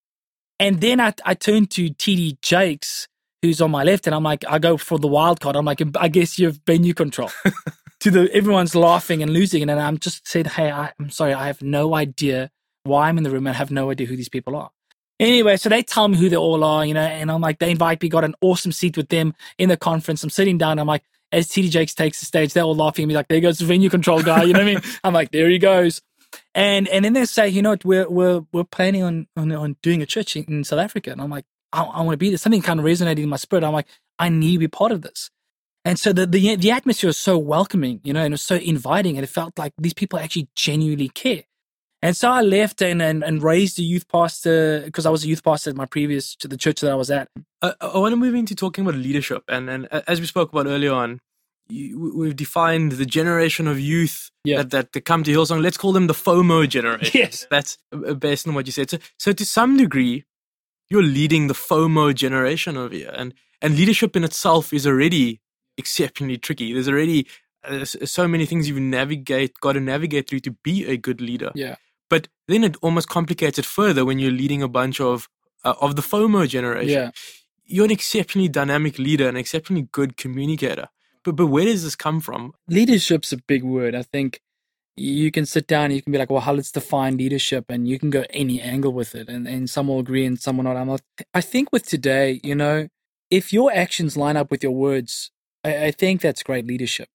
And 0.60 0.82
then 0.82 1.00
I, 1.00 1.14
I 1.26 1.34
turned 1.34 1.72
to 1.72 1.90
TD 1.90 2.42
Jakes, 2.42 3.08
who's 3.42 3.62
on 3.62 3.72
my 3.72 3.84
left, 3.84 4.08
and 4.08 4.16
I'm 4.16 4.24
like, 4.24 4.44
I 4.48 4.60
go 4.60 4.78
for 4.78 5.00
the 5.00 5.08
wild 5.08 5.40
card. 5.40 5.56
I'm 5.56 5.66
like, 5.66 5.82
I 5.98 6.08
guess 6.08 6.38
you've 6.38 6.60
venue 6.66 6.94
control. 6.94 7.32
to 8.02 8.12
the 8.12 8.30
everyone's 8.34 8.76
laughing 8.76 9.24
and 9.24 9.32
losing, 9.32 9.62
and 9.62 9.70
then 9.70 9.80
I'm 9.80 9.98
just 9.98 10.28
saying, 10.28 10.46
hey, 10.46 10.72
I, 10.72 10.92
I'm 11.00 11.10
sorry, 11.10 11.34
I 11.34 11.48
have 11.48 11.62
no 11.62 11.96
idea 11.96 12.52
why 12.84 13.10
I'm 13.10 13.18
in 13.18 13.24
the 13.24 13.30
room 13.30 13.48
and 13.48 13.56
I 13.56 13.58
have 13.58 13.72
no 13.72 13.92
idea 13.92 14.08
who 14.08 14.16
these 14.16 14.30
people 14.30 14.56
are. 14.56 14.72
Anyway, 15.19 15.58
so 15.58 15.69
they 15.69 15.81
tell 15.81 16.08
me 16.08 16.18
who 16.18 16.30
they 16.30 16.36
all 16.36 16.64
are, 16.64 16.86
you 16.86 16.94
know, 16.94 17.02
and 17.02 17.31
I'm 17.31 17.42
like, 17.42 17.60
they 17.60 17.72
invite 17.72 18.02
me, 18.02 18.10
got 18.10 18.24
an 18.24 18.36
awesome 18.42 18.72
seat 18.72 18.98
with 18.98 19.10
them 19.10 19.34
in 19.58 19.69
the 19.69 19.78
conference. 19.78 20.24
I'm 20.24 20.30
sitting 20.30 20.58
down, 20.58 20.78
I'm 20.78 20.88
like, 20.88 21.04
as 21.31 21.48
TD 21.48 21.72
Jakes 21.72 21.96
takes 21.96 22.19
the 22.19 22.25
stage, 22.25 22.54
they're 22.54 22.64
all 22.64 22.75
laughing 22.75 23.04
at 23.04 23.08
me, 23.08 23.16
like, 23.16 23.28
there 23.28 23.40
goes 23.40 23.58
the 23.58 23.66
venue 23.66 23.90
control 23.90 24.22
guy, 24.22 24.44
you 24.44 24.54
know 24.54 24.60
what 24.60 24.68
I 24.68 24.74
mean? 24.75 24.81
I'm 25.04 25.14
like, 25.14 25.31
there 25.31 25.50
he 25.50 25.58
goes. 25.58 26.02
And 26.54 26.88
and 26.90 27.06
then 27.06 27.14
they 27.14 27.25
say, 27.25 27.48
you 27.48 27.62
know 27.62 27.69
what, 27.72 27.86
we're 27.86 28.10
we're 28.10 28.42
we're 28.52 28.64
planning 28.64 29.04
on 29.04 29.28
on, 29.38 29.52
on 29.52 29.78
doing 29.81 30.02
a 30.02 30.06
church 30.06 30.36
in, 30.36 30.44
in 30.46 30.64
South 30.64 30.80
Africa. 30.80 31.12
And 31.12 31.22
I'm 31.22 31.30
like, 31.30 31.46
I, 31.72 31.84
I 31.84 32.02
want 32.02 32.14
to 32.14 32.18
be 32.18 32.30
there. 32.30 32.38
Something 32.38 32.62
kind 32.62 32.80
of 32.80 32.86
resonated 32.86 33.19
in 33.19 33.30
my 33.30 33.38
spirit. 33.38 33.64
I'm 33.64 33.74
like, 33.74 33.88
I 34.19 34.30
need 34.30 34.54
to 34.54 34.60
be 34.60 34.68
part 34.68 34.92
of 34.92 35.02
this. 35.02 35.30
And 35.86 35.98
so 35.98 36.12
the, 36.12 36.25
the 36.25 36.56
the 36.58 36.72
atmosphere 36.72 37.08
was 37.08 37.18
so 37.18 37.38
welcoming, 37.38 38.02
you 38.04 38.12
know, 38.12 38.19
and 38.19 38.34
it 38.34 38.34
was 38.34 38.42
so 38.42 38.56
inviting, 38.56 39.18
and 39.18 39.24
it 39.24 39.30
felt 39.30 39.58
like 39.58 39.74
these 39.78 39.94
people 39.94 40.19
actually 40.19 40.50
genuinely 40.56 41.10
care. 41.10 41.44
And 42.02 42.16
so 42.16 42.30
I 42.32 42.42
left 42.42 42.82
and 42.82 43.02
and, 43.02 43.24
and 43.24 43.42
raised 43.42 43.80
a 43.80 43.84
youth 43.84 44.08
pastor 44.08 44.82
because 44.86 45.06
I 45.06 45.10
was 45.10 45.24
a 45.24 45.28
youth 45.28 45.44
pastor 45.44 45.72
at 45.72 45.76
my 45.76 45.86
previous 45.86 46.36
to 46.38 46.48
the 46.48 46.58
church 46.58 46.82
that 46.82 46.92
I 46.92 46.96
was 46.96 47.10
at. 47.10 47.28
Uh, 47.62 47.74
I 47.82 47.98
want 47.98 48.12
to 48.14 48.18
move 48.18 48.36
into 48.36 48.54
talking 48.56 48.84
about 48.86 48.96
leadership, 49.00 49.44
and 49.48 49.70
and 49.70 49.88
as 50.08 50.20
we 50.20 50.28
spoke 50.28 50.52
about 50.54 50.68
earlier 50.68 50.94
on, 50.94 51.20
you, 51.70 52.00
we- 52.00 52.12
we've 52.12 52.36
defined 52.36 52.94
the 52.94 53.06
generation 53.06 53.68
of 53.68 53.80
youth 53.80 54.30
Yeah. 54.44 54.58
that, 54.58 54.70
that 54.72 54.92
that 54.94 55.02
come 55.06 55.24
to 55.24 55.32
Hillsong. 55.32 55.62
Let's 55.62 55.78
call 55.78 55.92
them 55.92 56.08
the 56.08 56.14
FOMO 56.14 56.70
generation. 56.70 57.12
Yes. 57.24 57.48
that's 57.50 57.78
based 58.20 58.48
on 58.48 58.54
what 58.54 58.68
you 58.68 58.72
said. 58.72 58.90
So, 58.92 58.98
so 59.18 59.32
to 59.34 59.46
some 59.46 59.76
degree, 59.78 60.24
you're 60.90 61.04
leading 61.04 61.48
the 61.48 61.56
FOMO 61.56 62.14
generation 62.14 62.78
over 62.78 62.94
here, 62.94 63.12
and 63.18 63.34
and 63.62 63.76
leadership 63.76 64.16
in 64.16 64.24
itself 64.24 64.72
is 64.72 64.86
already 64.86 65.42
exceptionally 65.80 66.38
tricky. 66.38 66.74
There's 66.74 66.88
already 66.90 67.28
uh, 67.64 67.86
so 67.86 68.28
many 68.28 68.45
things 68.45 68.69
you 68.69 68.80
navigate, 68.80 69.60
got 69.60 69.74
to 69.74 69.80
navigate 69.80 70.30
through 70.30 70.42
to 70.42 70.52
be 70.64 70.86
a 70.86 70.95
good 70.95 71.21
leader. 71.21 71.52
Yeah. 71.56 71.76
But 72.09 72.28
then 72.47 72.64
it 72.64 72.76
almost 72.81 73.09
complicates 73.09 73.59
it 73.59 73.66
further 73.66 74.06
when 74.06 74.19
you're 74.19 74.31
leading 74.31 74.61
a 74.61 74.68
bunch 74.68 74.99
of 75.02 75.28
uh, 75.64 75.73
of 75.81 75.95
the 75.95 76.02
FOMO 76.02 76.47
generation 76.47 76.90
Yeah. 76.90 77.11
you're 77.66 77.85
an 77.85 77.92
exceptionally 77.92 78.47
dynamic 78.47 78.97
leader, 78.97 79.28
an 79.28 79.35
exceptionally 79.35 79.87
good 79.92 80.16
communicator. 80.18 80.87
But 81.23 81.35
but 81.35 81.47
where 81.47 81.66
does 81.66 81.83
this 81.83 81.95
come 81.95 82.19
from? 82.21 82.54
leadership's 82.68 83.33
a 83.33 83.37
big 83.37 83.64
word. 83.64 83.94
I 83.95 84.04
think 84.04 84.40
you 84.95 85.30
can 85.31 85.45
sit 85.45 85.68
down 85.68 85.85
and 85.85 85.94
you 85.95 86.02
can 86.02 86.11
be 86.11 86.18
like, 86.18 86.31
well, 86.31 86.42
how 86.42 86.54
let's 86.54 86.71
define 86.71 87.18
leadership, 87.18 87.66
and 87.69 87.87
you 87.87 87.99
can 87.99 88.09
go 88.09 88.23
any 88.31 88.59
angle 88.61 88.94
with 88.94 89.14
it, 89.14 89.28
and, 89.30 89.47
and 89.47 89.69
some 89.69 89.90
will 89.90 89.99
agree 89.99 90.26
and 90.26 90.40
some 90.40 90.57
will 90.57 90.64
not. 90.64 90.76
I'm 90.78 90.87
not. 90.87 91.02
I 91.33 91.42
think 91.42 91.71
with 91.71 91.85
today, 91.85 92.40
you 92.44 92.56
know, 92.56 92.87
if 93.30 93.52
your 93.54 93.71
actions 93.73 94.18
line 94.18 94.37
up 94.37 94.49
with 94.49 94.64
your 94.64 94.71
words, 94.71 95.30
I, 95.64 95.85
I 95.87 95.92
think 95.92 96.21
that's 96.21 96.42
great 96.42 96.66
leadership. 96.66 97.09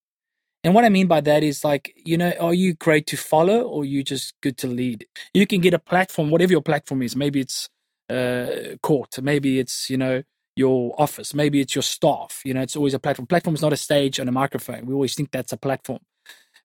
And 0.65 0.75
what 0.75 0.85
I 0.85 0.91
mean 0.91 1.09
by 1.09 1.21
that 1.23 1.43
is 1.43 1.65
like, 1.65 1.93
you 1.97 2.17
know, 2.17 2.33
are 2.41 2.55
you 2.55 2.75
great 2.75 3.07
to 3.09 3.17
follow 3.17 3.63
or 3.63 3.85
you 3.85 4.05
just 4.05 4.35
good 4.43 4.57
to 4.59 4.69
lead? 4.69 5.07
You 5.35 5.47
can 5.47 5.61
get 5.61 5.75
a 5.75 5.79
platform, 5.79 6.31
whatever 6.31 6.53
your 6.53 6.63
platform 6.63 7.03
is. 7.03 7.17
Maybe 7.17 7.41
it's 7.41 7.69
uh, 8.09 8.77
court, 8.83 9.21
maybe 9.23 9.59
it's, 9.59 9.91
you 9.91 9.97
know, 9.97 10.23
your 10.55 10.95
office, 11.01 11.35
maybe 11.35 11.61
it's 11.61 11.75
your 11.75 11.83
staff. 11.83 12.43
You 12.45 12.55
know, 12.55 12.61
it's 12.63 12.77
always 12.77 12.95
a 12.95 13.01
platform. 13.01 13.27
Platform 13.27 13.55
is 13.55 13.63
not 13.63 13.73
a 13.73 13.77
stage 13.77 14.19
and 14.19 14.29
a 14.29 14.33
microphone. 14.33 14.87
We 14.87 14.95
always 14.95 15.15
think 15.15 15.33
that's 15.33 15.53
a 15.53 15.57
platform. 15.57 16.01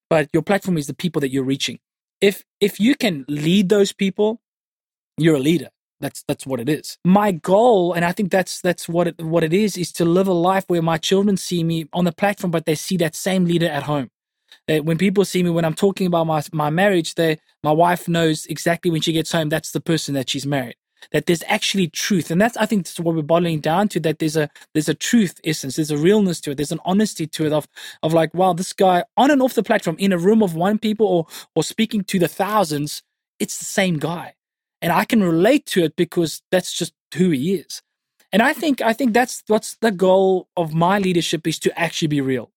But 0.09 0.29
your 0.33 0.43
platform 0.43 0.77
is 0.77 0.87
the 0.87 0.93
people 0.93 1.19
that 1.21 1.31
you're 1.31 1.43
reaching. 1.43 1.79
If 2.21 2.43
if 2.61 2.79
you 2.79 2.95
can 2.95 3.25
lead 3.27 3.69
those 3.69 3.93
people, 3.93 4.41
you're 5.17 5.35
a 5.35 5.39
leader. 5.39 5.69
That's 5.99 6.23
that's 6.27 6.45
what 6.45 6.59
it 6.59 6.69
is. 6.69 6.97
My 7.05 7.31
goal, 7.31 7.93
and 7.93 8.05
I 8.05 8.11
think 8.11 8.31
that's 8.31 8.61
that's 8.61 8.87
what 8.87 9.07
it 9.07 9.21
what 9.21 9.43
it 9.43 9.53
is, 9.53 9.77
is 9.77 9.91
to 9.93 10.05
live 10.05 10.27
a 10.27 10.33
life 10.33 10.65
where 10.67 10.81
my 10.81 10.97
children 10.97 11.37
see 11.37 11.63
me 11.63 11.87
on 11.93 12.05
the 12.05 12.11
platform, 12.11 12.51
but 12.51 12.65
they 12.65 12.75
see 12.75 12.97
that 12.97 13.15
same 13.15 13.45
leader 13.45 13.67
at 13.67 13.83
home. 13.83 14.09
That 14.67 14.85
when 14.85 14.97
people 14.97 15.25
see 15.25 15.43
me 15.43 15.49
when 15.51 15.65
I'm 15.65 15.75
talking 15.75 16.07
about 16.07 16.27
my 16.27 16.43
my 16.53 16.69
marriage, 16.69 17.15
they 17.15 17.39
my 17.63 17.71
wife 17.71 18.07
knows 18.07 18.45
exactly 18.47 18.91
when 18.91 19.01
she 19.01 19.13
gets 19.13 19.31
home 19.31 19.49
that's 19.49 19.71
the 19.71 19.81
person 19.81 20.15
that 20.15 20.29
she's 20.29 20.45
married. 20.47 20.77
That 21.13 21.27
there's 21.27 21.43
actually 21.47 21.89
truth, 21.89 22.31
and 22.31 22.41
that's 22.41 22.57
I 22.57 22.65
think 22.67 22.85
that's 22.85 22.99
what 22.99 23.15
we're 23.15 23.23
bottling 23.23 23.61
down 23.61 23.89
to. 23.89 23.99
That 23.99 24.19
there's 24.19 24.37
a 24.37 24.49
there's 24.73 24.89
a 24.89 24.95
truth 24.95 25.39
essence, 25.45 25.77
there's 25.77 25.91
a 25.91 25.97
realness 25.97 26.41
to 26.41 26.51
it, 26.51 26.57
there's 26.57 26.71
an 26.73 26.81
honesty 26.85 27.27
to 27.27 27.47
it 27.47 27.53
of 27.53 27.67
of 28.03 28.13
like, 28.13 28.33
wow, 28.33 28.53
this 28.53 28.73
guy 28.73 29.03
on 29.17 29.31
and 29.31 29.41
off 29.41 29.55
the 29.55 29.63
platform 29.63 29.97
in 29.99 30.13
a 30.13 30.19
room 30.19 30.43
of 30.43 30.55
one 30.55 30.79
people 30.79 31.07
or 31.07 31.27
or 31.55 31.63
speaking 31.63 32.03
to 32.05 32.19
the 32.19 32.29
thousands, 32.29 33.03
it's 33.39 33.59
the 33.59 33.65
same 33.65 33.99
guy. 33.99 34.35
And 34.81 34.91
I 34.91 35.05
can 35.05 35.23
relate 35.23 35.65
to 35.67 35.83
it 35.83 35.95
because 35.95 36.41
that's 36.51 36.73
just 36.73 36.93
who 37.15 37.29
he 37.31 37.55
is. 37.55 37.81
And 38.31 38.41
I 38.41 38.53
think 38.53 38.81
I 38.81 38.93
think 38.93 39.13
that's 39.13 39.43
what's 39.47 39.77
the 39.81 39.91
goal 39.91 40.49
of 40.57 40.73
my 40.73 40.99
leadership 40.99 41.47
is 41.47 41.59
to 41.59 41.79
actually 41.79 42.09
be 42.09 42.21
real, 42.21 42.51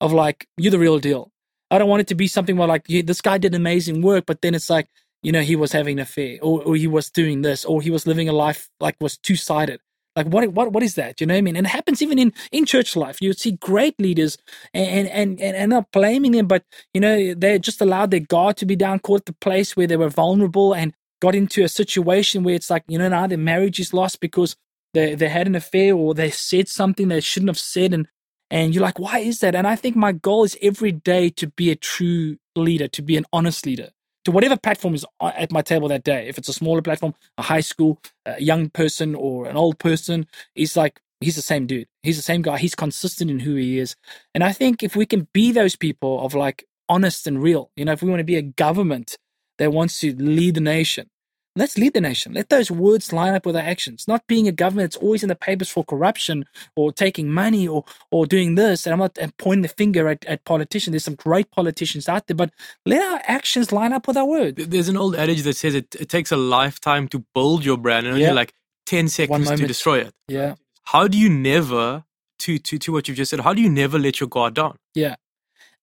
of 0.00 0.12
like 0.12 0.46
you're 0.56 0.70
the 0.70 0.78
real 0.78 0.98
deal. 0.98 1.30
I 1.70 1.78
don't 1.78 1.88
want 1.88 2.00
it 2.00 2.08
to 2.08 2.14
be 2.14 2.26
something 2.26 2.56
where 2.56 2.68
like 2.68 2.84
yeah, 2.88 3.02
this 3.04 3.20
guy 3.20 3.38
did 3.38 3.54
amazing 3.54 4.02
work, 4.02 4.24
but 4.26 4.40
then 4.40 4.54
it's 4.54 4.70
like 4.70 4.88
you 5.22 5.30
know 5.30 5.42
he 5.42 5.56
was 5.56 5.72
having 5.72 5.98
an 5.98 6.02
affair, 6.02 6.38
or, 6.40 6.62
or 6.62 6.76
he 6.76 6.86
was 6.86 7.10
doing 7.10 7.42
this, 7.42 7.64
or 7.64 7.82
he 7.82 7.90
was 7.90 8.06
living 8.06 8.28
a 8.28 8.32
life 8.32 8.70
like 8.80 8.96
was 9.00 9.18
two 9.18 9.36
sided. 9.36 9.80
Like 10.16 10.26
what 10.26 10.48
what 10.52 10.72
what 10.72 10.82
is 10.82 10.94
that? 10.94 11.20
You 11.20 11.26
know 11.26 11.34
what 11.34 11.38
I 11.38 11.42
mean? 11.42 11.56
And 11.56 11.66
it 11.66 11.70
happens 11.70 12.00
even 12.02 12.18
in 12.18 12.32
in 12.50 12.64
church 12.64 12.96
life. 12.96 13.20
You 13.20 13.32
see 13.34 13.52
great 13.52 14.00
leaders 14.00 14.38
and 14.72 15.06
and 15.06 15.40
and, 15.40 15.56
and 15.56 15.70
not 15.70 15.92
blaming 15.92 16.32
them, 16.32 16.46
but 16.46 16.64
you 16.94 17.00
know 17.00 17.34
they 17.34 17.58
just 17.58 17.80
allowed 17.82 18.10
their 18.10 18.20
guard 18.20 18.56
to 18.56 18.66
be 18.66 18.74
down, 18.74 19.00
caught 19.00 19.26
the 19.26 19.34
place 19.34 19.76
where 19.76 19.86
they 19.86 19.96
were 19.98 20.08
vulnerable 20.08 20.74
and 20.74 20.94
got 21.20 21.34
into 21.34 21.62
a 21.62 21.68
situation 21.68 22.42
where 22.42 22.54
it's 22.54 22.70
like 22.70 22.82
you 22.88 22.98
know 22.98 23.08
now 23.08 23.26
their 23.26 23.38
marriage 23.38 23.78
is 23.78 23.92
lost 23.92 24.20
because 24.20 24.56
they 24.94 25.14
they 25.14 25.28
had 25.28 25.46
an 25.46 25.54
affair 25.54 25.94
or 25.94 26.14
they 26.14 26.30
said 26.30 26.68
something 26.68 27.08
they 27.08 27.20
shouldn't 27.20 27.50
have 27.50 27.58
said 27.58 27.94
and 27.94 28.08
and 28.50 28.74
you're 28.74 28.82
like 28.82 28.98
why 28.98 29.18
is 29.18 29.40
that? 29.40 29.54
And 29.54 29.66
i 29.66 29.76
think 29.76 29.96
my 29.96 30.12
goal 30.12 30.44
is 30.44 30.56
every 30.62 30.92
day 30.92 31.30
to 31.30 31.48
be 31.48 31.70
a 31.70 31.76
true 31.76 32.36
leader 32.56 32.88
to 32.88 33.02
be 33.02 33.16
an 33.16 33.26
honest 33.32 33.66
leader. 33.66 33.90
To 34.26 34.32
whatever 34.32 34.58
platform 34.58 34.94
is 34.94 35.06
at 35.22 35.50
my 35.50 35.62
table 35.62 35.88
that 35.88 36.04
day 36.04 36.28
if 36.28 36.36
it's 36.38 36.48
a 36.48 36.52
smaller 36.52 36.82
platform 36.82 37.14
a 37.38 37.42
high 37.42 37.60
school 37.60 38.00
a 38.26 38.40
young 38.42 38.70
person 38.70 39.14
or 39.14 39.46
an 39.46 39.56
old 39.56 39.78
person 39.78 40.26
it's 40.54 40.76
like 40.76 41.00
he's 41.20 41.36
the 41.36 41.42
same 41.42 41.66
dude. 41.66 41.86
He's 42.02 42.16
the 42.16 42.22
same 42.22 42.40
guy. 42.40 42.56
He's 42.56 42.74
consistent 42.74 43.30
in 43.30 43.40
who 43.40 43.54
he 43.54 43.78
is. 43.78 43.94
And 44.34 44.42
i 44.42 44.52
think 44.52 44.82
if 44.82 44.96
we 44.96 45.06
can 45.06 45.28
be 45.32 45.52
those 45.52 45.76
people 45.76 46.24
of 46.24 46.34
like 46.34 46.64
honest 46.88 47.26
and 47.28 47.40
real 47.40 47.70
you 47.76 47.84
know 47.84 47.92
if 47.92 48.02
we 48.02 48.10
want 48.10 48.18
to 48.20 48.24
be 48.24 48.36
a 48.36 48.42
government 48.42 49.16
that 49.60 49.72
wants 49.72 50.00
to 50.00 50.12
lead 50.16 50.56
the 50.56 50.60
nation 50.60 51.08
Let's 51.56 51.76
lead 51.76 51.94
the 51.94 52.00
nation. 52.00 52.32
Let 52.32 52.48
those 52.48 52.70
words 52.70 53.12
line 53.12 53.34
up 53.34 53.44
with 53.44 53.56
our 53.56 53.62
actions. 53.62 54.06
Not 54.06 54.24
being 54.28 54.46
a 54.46 54.52
government 54.52 54.92
that's 54.92 55.02
always 55.02 55.24
in 55.24 55.28
the 55.28 55.34
papers 55.34 55.68
for 55.68 55.84
corruption 55.84 56.44
or 56.76 56.92
taking 56.92 57.28
money 57.28 57.66
or 57.66 57.84
or 58.12 58.24
doing 58.24 58.54
this. 58.54 58.86
And 58.86 58.92
I'm 58.92 59.00
not 59.00 59.18
uh, 59.18 59.28
pointing 59.36 59.62
the 59.62 59.68
finger 59.68 60.08
at, 60.08 60.24
at 60.26 60.44
politicians. 60.44 60.92
There's 60.92 61.04
some 61.04 61.16
great 61.16 61.50
politicians 61.50 62.08
out 62.08 62.28
there, 62.28 62.36
but 62.36 62.52
let 62.86 63.02
our 63.02 63.20
actions 63.24 63.72
line 63.72 63.92
up 63.92 64.06
with 64.06 64.16
our 64.16 64.24
words. 64.24 64.64
There's 64.64 64.88
an 64.88 64.96
old 64.96 65.16
adage 65.16 65.42
that 65.42 65.56
says 65.56 65.74
it, 65.74 65.94
it 65.98 66.08
takes 66.08 66.30
a 66.30 66.36
lifetime 66.36 67.08
to 67.08 67.24
build 67.34 67.64
your 67.64 67.76
brand 67.76 68.06
and 68.06 68.14
only 68.14 68.26
yeah. 68.26 68.32
like 68.32 68.54
10 68.86 69.08
seconds 69.08 69.50
to 69.50 69.66
destroy 69.66 69.98
it. 69.98 70.14
Yeah. 70.28 70.54
How 70.84 71.08
do 71.08 71.18
you 71.18 71.28
never, 71.28 72.04
to, 72.40 72.58
to, 72.58 72.78
to 72.78 72.92
what 72.92 73.08
you've 73.08 73.16
just 73.16 73.30
said, 73.30 73.40
how 73.40 73.54
do 73.54 73.60
you 73.60 73.70
never 73.70 73.98
let 73.98 74.20
your 74.20 74.28
guard 74.28 74.54
down? 74.54 74.76
Yeah. 74.94 75.16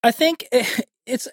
I 0.02 0.12
think 0.12 0.48
it's 1.06 1.28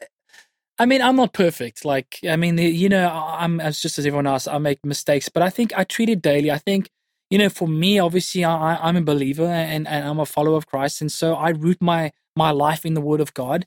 I 0.78 0.86
mean, 0.86 1.02
I'm 1.02 1.16
not 1.16 1.32
perfect. 1.32 1.84
Like, 1.84 2.18
I 2.28 2.36
mean, 2.36 2.58
you 2.58 2.88
know, 2.88 3.08
I'm 3.08 3.60
as 3.60 3.80
just 3.80 3.98
as 3.98 4.06
everyone 4.06 4.26
else. 4.26 4.48
I 4.48 4.58
make 4.58 4.84
mistakes, 4.84 5.28
but 5.28 5.42
I 5.42 5.50
think 5.50 5.72
I 5.76 5.84
treat 5.84 6.08
it 6.08 6.20
daily. 6.20 6.50
I 6.50 6.58
think, 6.58 6.88
you 7.30 7.38
know, 7.38 7.48
for 7.48 7.68
me, 7.68 7.98
obviously, 7.98 8.44
I, 8.44 8.76
I'm 8.76 8.96
a 8.96 9.02
believer 9.02 9.46
and, 9.46 9.86
and 9.86 10.08
I'm 10.08 10.18
a 10.18 10.26
follower 10.26 10.56
of 10.56 10.66
Christ, 10.66 11.00
and 11.00 11.10
so 11.12 11.34
I 11.34 11.50
root 11.50 11.78
my 11.80 12.12
my 12.36 12.50
life 12.50 12.84
in 12.84 12.94
the 12.94 13.00
Word 13.00 13.20
of 13.20 13.32
God. 13.34 13.66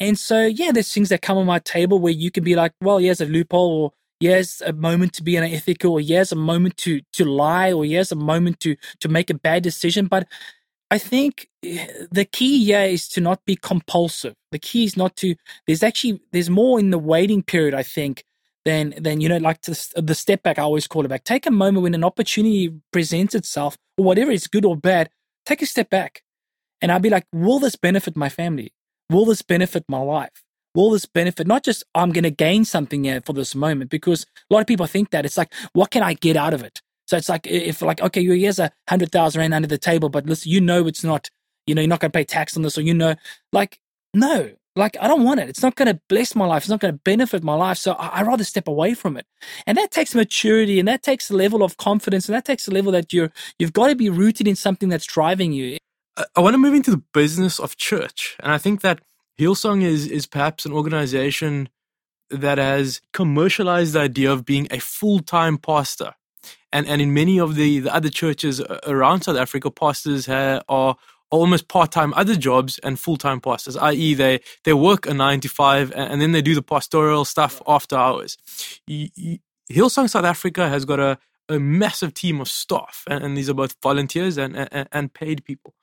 And 0.00 0.18
so, 0.18 0.46
yeah, 0.46 0.72
there's 0.72 0.92
things 0.92 1.08
that 1.10 1.22
come 1.22 1.38
on 1.38 1.46
my 1.46 1.58
table 1.60 1.98
where 2.00 2.12
you 2.12 2.30
can 2.30 2.44
be 2.44 2.54
like, 2.56 2.72
well, 2.80 2.98
here's 2.98 3.20
a 3.20 3.26
loophole, 3.26 3.82
or 3.84 3.92
here's 4.20 4.60
a 4.62 4.72
moment 4.72 5.12
to 5.14 5.22
be 5.22 5.36
unethical, 5.36 5.92
or 5.92 6.00
here's 6.00 6.32
a 6.32 6.36
moment 6.36 6.76
to 6.78 7.00
to 7.12 7.24
lie, 7.24 7.72
or 7.72 7.84
here's 7.84 8.10
a 8.10 8.16
moment 8.16 8.58
to 8.60 8.76
to 9.00 9.08
make 9.08 9.30
a 9.30 9.34
bad 9.34 9.62
decision. 9.62 10.06
But 10.06 10.26
I 10.90 10.98
think 10.98 11.48
eh, 11.62 11.86
the 12.10 12.24
key 12.24 12.64
here 12.64 12.80
is 12.80 13.08
to 13.08 13.20
not 13.20 13.44
be 13.44 13.56
compulsive. 13.56 14.34
The 14.52 14.58
key 14.58 14.84
is 14.84 14.96
not 14.96 15.16
to. 15.16 15.34
There's 15.66 15.82
actually 15.82 16.20
there's 16.32 16.50
more 16.50 16.78
in 16.78 16.90
the 16.90 16.98
waiting 16.98 17.42
period. 17.42 17.74
I 17.74 17.82
think 17.82 18.24
than 18.64 18.94
than 18.98 19.20
you 19.20 19.28
know 19.28 19.38
like 19.38 19.60
to, 19.62 19.76
the 19.96 20.14
step 20.14 20.42
back. 20.42 20.58
I 20.58 20.62
always 20.62 20.86
call 20.86 21.04
it 21.04 21.08
back. 21.08 21.24
Take 21.24 21.46
a 21.46 21.50
moment 21.50 21.82
when 21.82 21.94
an 21.94 22.04
opportunity 22.04 22.74
presents 22.92 23.34
itself, 23.34 23.76
or 23.96 24.04
whatever 24.04 24.30
it's 24.30 24.46
good 24.46 24.64
or 24.64 24.76
bad. 24.76 25.10
Take 25.44 25.62
a 25.62 25.66
step 25.66 25.90
back, 25.90 26.22
and 26.80 26.90
I'll 26.90 27.00
be 27.00 27.10
like, 27.10 27.26
will 27.32 27.58
this 27.58 27.76
benefit 27.76 28.16
my 28.16 28.28
family? 28.28 28.72
Will 29.10 29.24
this 29.24 29.42
benefit 29.42 29.84
my 29.88 30.00
life? 30.00 30.42
Will 30.74 30.90
this 30.90 31.06
benefit 31.06 31.46
not 31.46 31.64
just 31.64 31.82
I'm 31.94 32.12
going 32.12 32.24
to 32.24 32.30
gain 32.30 32.64
something 32.64 33.04
here 33.04 33.20
for 33.24 33.32
this 33.32 33.54
moment? 33.54 33.90
Because 33.90 34.26
a 34.50 34.54
lot 34.54 34.60
of 34.60 34.66
people 34.66 34.86
think 34.86 35.10
that 35.10 35.24
it's 35.24 35.38
like, 35.38 35.52
what 35.72 35.90
can 35.90 36.02
I 36.02 36.14
get 36.14 36.36
out 36.36 36.54
of 36.54 36.62
it? 36.62 36.80
So 37.08 37.16
it's 37.16 37.30
like 37.30 37.46
if 37.46 37.80
like 37.80 38.02
okay, 38.02 38.20
you 38.20 38.32
here's 38.32 38.58
a 38.58 38.70
hundred 38.86 39.10
thousand 39.10 39.40
rand 39.40 39.54
under 39.54 39.66
the 39.66 39.78
table, 39.78 40.10
but 40.10 40.26
listen, 40.26 40.52
you 40.52 40.60
know 40.60 40.86
it's 40.86 41.02
not, 41.02 41.30
you 41.66 41.74
know, 41.74 41.80
you're 41.80 41.88
not 41.88 42.00
going 42.00 42.12
to 42.12 42.16
pay 42.16 42.24
tax 42.24 42.54
on 42.54 42.62
this, 42.62 42.76
or 42.76 42.82
you 42.82 42.92
know, 42.92 43.14
like 43.50 43.80
no, 44.12 44.50
like 44.76 44.94
I 45.00 45.08
don't 45.08 45.24
want 45.24 45.40
it. 45.40 45.48
It's 45.48 45.62
not 45.62 45.74
going 45.74 45.88
to 45.88 45.98
bless 46.10 46.36
my 46.36 46.44
life. 46.44 46.64
It's 46.64 46.68
not 46.68 46.80
going 46.80 46.92
to 46.92 47.00
benefit 47.04 47.42
my 47.42 47.54
life. 47.54 47.78
So 47.78 47.92
I, 47.92 48.08
I 48.08 48.22
rather 48.24 48.44
step 48.44 48.68
away 48.68 48.92
from 48.92 49.16
it, 49.16 49.24
and 49.66 49.78
that 49.78 49.90
takes 49.90 50.14
maturity, 50.14 50.78
and 50.78 50.86
that 50.86 51.02
takes 51.02 51.30
a 51.30 51.34
level 51.34 51.62
of 51.62 51.78
confidence, 51.78 52.28
and 52.28 52.36
that 52.36 52.44
takes 52.44 52.68
a 52.68 52.72
level 52.72 52.92
that 52.92 53.10
you're 53.10 53.32
you've 53.58 53.72
got 53.72 53.86
to 53.86 53.96
be 53.96 54.10
rooted 54.10 54.46
in 54.46 54.54
something 54.54 54.90
that's 54.90 55.06
driving 55.06 55.52
you. 55.52 55.78
I, 56.18 56.26
I 56.36 56.40
want 56.40 56.52
to 56.52 56.58
move 56.58 56.74
into 56.74 56.90
the 56.90 57.02
business 57.14 57.58
of 57.58 57.78
church, 57.78 58.36
and 58.40 58.52
I 58.52 58.58
think 58.58 58.82
that 58.82 59.00
Hillsong 59.40 59.82
is 59.82 60.06
is 60.06 60.26
perhaps 60.26 60.66
an 60.66 60.72
organization 60.74 61.70
that 62.28 62.58
has 62.58 63.00
commercialized 63.14 63.94
the 63.94 64.00
idea 64.00 64.30
of 64.30 64.44
being 64.44 64.68
a 64.70 64.78
full 64.78 65.20
time 65.20 65.56
pastor 65.56 66.12
and 66.72 66.86
and 66.86 67.00
in 67.00 67.14
many 67.14 67.38
of 67.38 67.54
the, 67.54 67.80
the 67.80 67.94
other 67.94 68.10
churches 68.10 68.60
around 68.86 69.22
South 69.22 69.36
Africa, 69.36 69.70
pastors 69.70 70.26
have, 70.26 70.62
are 70.68 70.96
almost 71.30 71.68
part-time 71.68 72.14
other 72.14 72.36
jobs 72.36 72.78
and 72.80 72.98
full-time 72.98 73.40
pastors, 73.40 73.76
i.e., 73.76 74.14
they 74.14 74.40
they 74.64 74.72
work 74.72 75.06
a 75.06 75.14
nine 75.14 75.40
to 75.40 75.48
five 75.48 75.92
and, 75.92 76.12
and 76.12 76.22
then 76.22 76.32
they 76.32 76.42
do 76.42 76.54
the 76.54 76.62
pastoral 76.62 77.24
stuff 77.24 77.60
after 77.66 77.96
hours. 77.96 78.36
Hillsong 78.88 80.08
South 80.08 80.24
Africa 80.24 80.68
has 80.68 80.84
got 80.84 80.98
a, 80.98 81.18
a 81.48 81.58
massive 81.58 82.14
team 82.14 82.40
of 82.40 82.48
staff, 82.48 83.04
and, 83.08 83.22
and 83.24 83.36
these 83.36 83.50
are 83.50 83.54
both 83.54 83.76
volunteers 83.82 84.38
and 84.38 84.56
and, 84.56 84.88
and 84.92 85.12
paid 85.12 85.44
people 85.44 85.74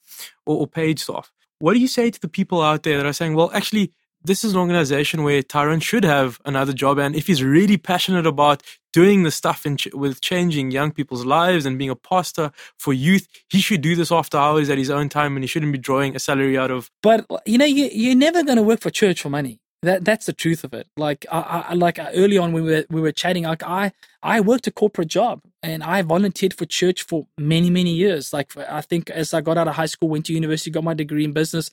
or, 0.46 0.62
or 0.62 0.68
paid 0.68 1.00
staff. 1.00 1.32
What 1.60 1.74
do 1.74 1.80
you 1.80 1.88
say 1.88 2.12
to 2.12 2.20
the 2.20 2.28
people 2.28 2.62
out 2.62 2.84
there 2.84 2.98
that 2.98 3.06
are 3.06 3.14
saying, 3.14 3.34
well, 3.36 3.50
actually, 3.54 3.94
this 4.26 4.44
is 4.44 4.54
an 4.54 4.60
organization 4.60 5.24
where 5.24 5.42
Tyrone 5.42 5.80
should 5.80 6.04
have 6.04 6.40
another 6.46 6.74
job. 6.74 6.98
And 6.98 7.16
if 7.16 7.28
he's 7.28 7.44
really 7.44 7.78
passionate 7.78 8.26
about 8.26 8.64
doing 8.94 9.24
the 9.24 9.32
stuff 9.32 9.66
ch- 9.78 9.88
with 9.94 10.22
changing 10.22 10.72
young 10.72 10.92
people's 10.92 11.26
lives 11.26 11.66
and 11.66 11.78
being 11.78 11.90
a 11.90 11.96
pastor 11.96 12.52
for 12.78 12.94
youth, 12.94 13.28
he 13.50 13.60
should 13.60 13.82
do 13.82 13.96
this 13.96 14.12
after 14.12 14.38
hours 14.38 14.70
at 14.70 14.78
his 14.78 14.90
own 14.90 15.10
time 15.10 15.36
and 15.36 15.44
he 15.44 15.48
shouldn't 15.48 15.72
be 15.72 15.78
drawing 15.78 16.16
a 16.16 16.20
salary 16.20 16.58
out 16.58 16.72
of. 16.72 16.90
But, 17.02 17.26
you 17.46 17.58
know, 17.58 17.66
you, 17.66 17.90
you're 17.92 18.16
never 18.16 18.44
going 18.44 18.58
to 18.58 18.64
work 18.64 18.82
for 18.82 18.90
church 18.90 19.22
for 19.22 19.30
money. 19.30 19.60
That 19.82 20.04
that's 20.04 20.26
the 20.26 20.34
truth 20.34 20.64
of 20.64 20.74
it. 20.74 20.88
Like 20.98 21.28
I, 21.32 21.66
I 21.70 21.74
like 21.76 22.00
uh, 22.00 22.10
early 22.16 22.40
on 22.40 22.54
we 22.54 22.62
were 22.62 22.86
we 22.90 23.02
were 23.02 23.12
chatting. 23.12 23.44
Like 23.44 23.62
I 23.62 23.92
I 24.24 24.42
worked 24.42 24.66
a 24.66 24.72
corporate 24.72 25.10
job 25.10 25.42
and 25.62 25.84
I 25.84 26.02
volunteered 26.02 26.56
for 26.56 26.66
church 26.66 27.04
for 27.04 27.28
many 27.38 27.70
many 27.70 27.92
years. 27.92 28.34
Like 28.34 28.58
I 28.58 28.82
think 28.82 29.12
as 29.12 29.32
I 29.32 29.42
got 29.42 29.60
out 29.60 29.68
of 29.68 29.76
high 29.76 29.86
school, 29.86 30.10
went 30.10 30.26
to 30.26 30.34
university, 30.34 30.72
got 30.72 30.84
my 30.84 30.96
degree 30.96 31.24
in 31.24 31.34
business, 31.34 31.70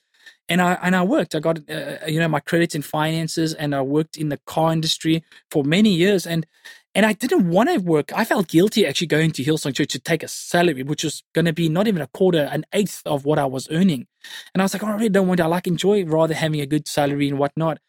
and 0.49 0.61
I 0.61 0.73
and 0.81 0.95
I 0.95 1.03
worked. 1.03 1.35
I 1.35 1.39
got 1.39 1.59
uh, 1.69 2.05
you 2.07 2.19
know 2.19 2.27
my 2.27 2.39
credits 2.39 2.75
in 2.75 2.81
finances, 2.81 3.53
and 3.53 3.73
I 3.73 3.81
worked 3.81 4.17
in 4.17 4.29
the 4.29 4.39
car 4.45 4.71
industry 4.73 5.23
for 5.49 5.63
many 5.63 5.93
years. 5.93 6.27
And 6.27 6.45
and 6.95 7.05
I 7.05 7.13
didn't 7.13 7.49
want 7.49 7.69
to 7.69 7.77
work. 7.77 8.11
I 8.15 8.23
felt 8.23 8.47
guilty 8.47 8.85
actually 8.85 9.07
going 9.07 9.31
to 9.31 9.43
Hillsong 9.43 9.73
Church 9.73 9.91
to 9.93 9.99
take 9.99 10.21
a 10.21 10.27
salary, 10.27 10.83
which 10.83 11.03
was 11.03 11.23
going 11.33 11.45
to 11.45 11.53
be 11.53 11.67
not 11.69 11.87
even 11.87 12.01
a 12.01 12.07
quarter, 12.07 12.47
an 12.51 12.65
eighth 12.71 13.01
of 13.05 13.25
what 13.25 13.39
I 13.39 13.45
was 13.45 13.67
earning. 13.71 14.05
And 14.53 14.61
I 14.61 14.65
was 14.65 14.73
like, 14.73 14.83
oh, 14.83 14.87
I 14.87 14.93
really 14.93 15.09
don't 15.09 15.27
want 15.27 15.39
to. 15.39 15.45
I 15.45 15.47
like 15.47 15.65
enjoy 15.65 16.05
rather 16.05 16.35
having 16.35 16.61
a 16.61 16.67
good 16.67 16.87
salary 16.87 17.29
and 17.29 17.39
whatnot. 17.39 17.79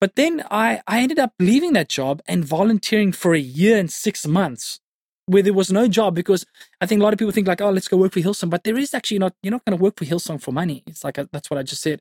But 0.00 0.14
then 0.16 0.44
I, 0.50 0.80
I 0.86 1.00
ended 1.00 1.18
up 1.18 1.32
leaving 1.38 1.72
that 1.74 1.88
job 1.88 2.22
and 2.26 2.44
volunteering 2.44 3.12
for 3.12 3.34
a 3.34 3.40
year 3.40 3.76
and 3.76 3.92
six 3.92 4.26
months 4.26 4.80
where 5.28 5.42
there 5.42 5.52
was 5.52 5.70
no 5.70 5.86
job 5.88 6.14
because 6.14 6.44
I 6.80 6.86
think 6.86 7.00
a 7.00 7.04
lot 7.04 7.12
of 7.12 7.18
people 7.18 7.32
think 7.32 7.46
like, 7.46 7.60
oh, 7.60 7.70
let's 7.70 7.88
go 7.88 7.96
work 7.96 8.12
for 8.12 8.20
Hillsong, 8.20 8.50
but 8.50 8.64
there 8.64 8.78
is 8.78 8.94
actually 8.94 9.18
not. 9.18 9.34
You're 9.42 9.52
not 9.52 9.64
going 9.64 9.76
to 9.76 9.82
work 9.82 9.98
for 9.98 10.04
Hillsong 10.04 10.40
for 10.42 10.52
money. 10.52 10.82
It's 10.86 11.04
like 11.04 11.18
a, 11.18 11.22
uh, 11.22 11.26
that's 11.32 11.50
what 11.50 11.58
I 11.58 11.62
just 11.62 11.82
said. 11.82 12.00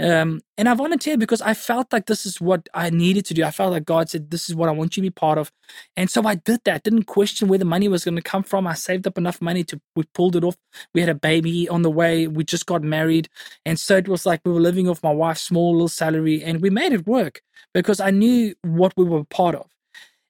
Um, 0.00 0.40
and 0.56 0.68
I 0.68 0.74
volunteered 0.74 1.18
because 1.18 1.42
I 1.42 1.54
felt 1.54 1.92
like 1.92 2.06
this 2.06 2.24
is 2.24 2.40
what 2.40 2.68
I 2.72 2.88
needed 2.88 3.26
to 3.26 3.34
do. 3.34 3.42
I 3.42 3.50
felt 3.50 3.72
like 3.72 3.84
God 3.84 4.08
said, 4.08 4.30
"This 4.30 4.48
is 4.48 4.54
what 4.54 4.68
I 4.68 4.72
want 4.72 4.96
you 4.96 5.02
to 5.02 5.06
be 5.06 5.10
part 5.10 5.38
of," 5.38 5.50
and 5.96 6.08
so 6.08 6.24
I 6.24 6.36
did 6.36 6.60
that. 6.66 6.84
Didn't 6.84 7.04
question 7.04 7.48
where 7.48 7.58
the 7.58 7.64
money 7.64 7.88
was 7.88 8.04
going 8.04 8.14
to 8.14 8.22
come 8.22 8.44
from. 8.44 8.68
I 8.68 8.74
saved 8.74 9.08
up 9.08 9.18
enough 9.18 9.42
money 9.42 9.64
to. 9.64 9.80
We 9.96 10.04
pulled 10.14 10.36
it 10.36 10.44
off. 10.44 10.56
We 10.94 11.00
had 11.00 11.10
a 11.10 11.16
baby 11.16 11.68
on 11.68 11.82
the 11.82 11.90
way. 11.90 12.28
We 12.28 12.44
just 12.44 12.66
got 12.66 12.82
married, 12.84 13.28
and 13.66 13.78
so 13.80 13.96
it 13.96 14.06
was 14.06 14.24
like 14.24 14.40
we 14.44 14.52
were 14.52 14.60
living 14.60 14.88
off 14.88 15.02
my 15.02 15.10
wife's 15.10 15.42
small 15.42 15.72
little 15.72 15.88
salary, 15.88 16.44
and 16.44 16.62
we 16.62 16.70
made 16.70 16.92
it 16.92 17.06
work 17.06 17.42
because 17.74 17.98
I 17.98 18.10
knew 18.10 18.54
what 18.62 18.94
we 18.96 19.04
were 19.04 19.24
part 19.24 19.56
of. 19.56 19.66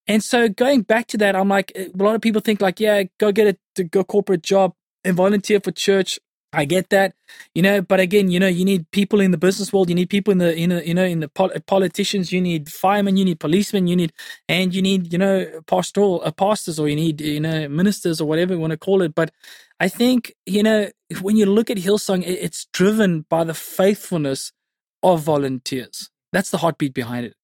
And 0.09 0.25
so 0.25 0.49
going 0.49 0.83
back 0.83 1.07
to 1.09 1.19
that, 1.19 1.37
I'm 1.37 1.49
like, 1.49 1.71
a 1.77 1.91
lot 1.95 2.15
of 2.15 2.23
people 2.23 2.41
think 2.41 2.63
like, 2.63 2.81
yeah, 2.81 3.05
go 3.21 3.31
get 3.31 3.59
a, 3.77 3.85
go 3.85 4.03
corporate 4.03 4.43
job 4.43 4.75
and 5.05 5.15
volunteer 5.15 5.61
for 5.61 5.71
church. 5.71 6.19
I 6.51 6.65
get 6.65 6.89
that, 6.89 7.15
you 7.55 7.61
know, 7.61 7.83
but 7.83 8.01
again, 8.01 8.31
you 8.31 8.41
know, 8.41 8.47
you 8.47 8.65
need 8.65 8.91
people 8.91 9.21
in 9.21 9.33
the 9.33 9.37
business 9.37 9.71
world, 9.71 9.91
you 9.91 9.95
need 9.95 10.09
people 10.09 10.33
in 10.33 10.39
the, 10.39 10.57
in 10.57 10.71
you 10.71 10.95
know, 10.95 11.05
in 11.05 11.21
the 11.21 11.29
politicians, 11.29 12.33
you 12.33 12.41
need 12.41 12.71
firemen, 12.71 13.19
you 13.19 13.25
need 13.27 13.39
policemen, 13.39 13.87
you 13.87 13.95
need, 13.95 14.15
and 14.49 14.75
you 14.75 14.81
need, 14.81 15.13
you 15.13 15.19
know, 15.19 15.47
pastoral 15.67 16.23
uh, 16.25 16.31
pastors, 16.31 16.79
or 16.79 16.89
you 16.89 16.97
need, 16.97 17.21
you 17.21 17.39
know, 17.39 17.69
ministers, 17.69 18.19
or 18.19 18.27
whatever 18.27 18.55
you 18.55 18.61
want 18.61 18.71
to 18.71 18.79
call 18.79 19.03
it. 19.03 19.15
But 19.15 19.31
I 19.79 19.89
think, 19.89 20.33
you 20.47 20.63
know, 20.63 20.89
when 21.21 21.37
you 21.37 21.45
look 21.45 21.69
at 21.69 21.77
Hillsong, 21.77 22.25
it's 22.27 22.67
driven 22.73 23.27
by 23.29 23.45
the 23.45 23.55
faithfulness 23.55 24.51
of 25.03 25.21
volunteers. 25.21 26.09
That's 26.33 26.51
the 26.51 26.59
heartbeat 26.59 26.95
behind 26.95 27.27
it. 27.27 27.35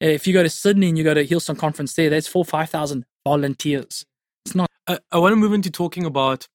If 0.00 0.26
you 0.26 0.32
go 0.32 0.42
to 0.42 0.50
Sydney 0.50 0.88
and 0.88 0.98
you 0.98 1.04
go 1.04 1.14
to 1.14 1.24
Hillsong 1.26 1.58
conference 1.58 1.94
there, 1.94 2.10
that's 2.10 2.28
four, 2.28 2.44
5,000 2.44 3.04
volunteers. 3.24 4.04
It's 4.44 4.54
not 4.54 4.70
I, 4.86 4.98
I 5.10 5.18
want 5.18 5.32
to 5.32 5.36
move 5.36 5.52
into 5.52 5.70
talking 5.70 6.04
about 6.04 6.48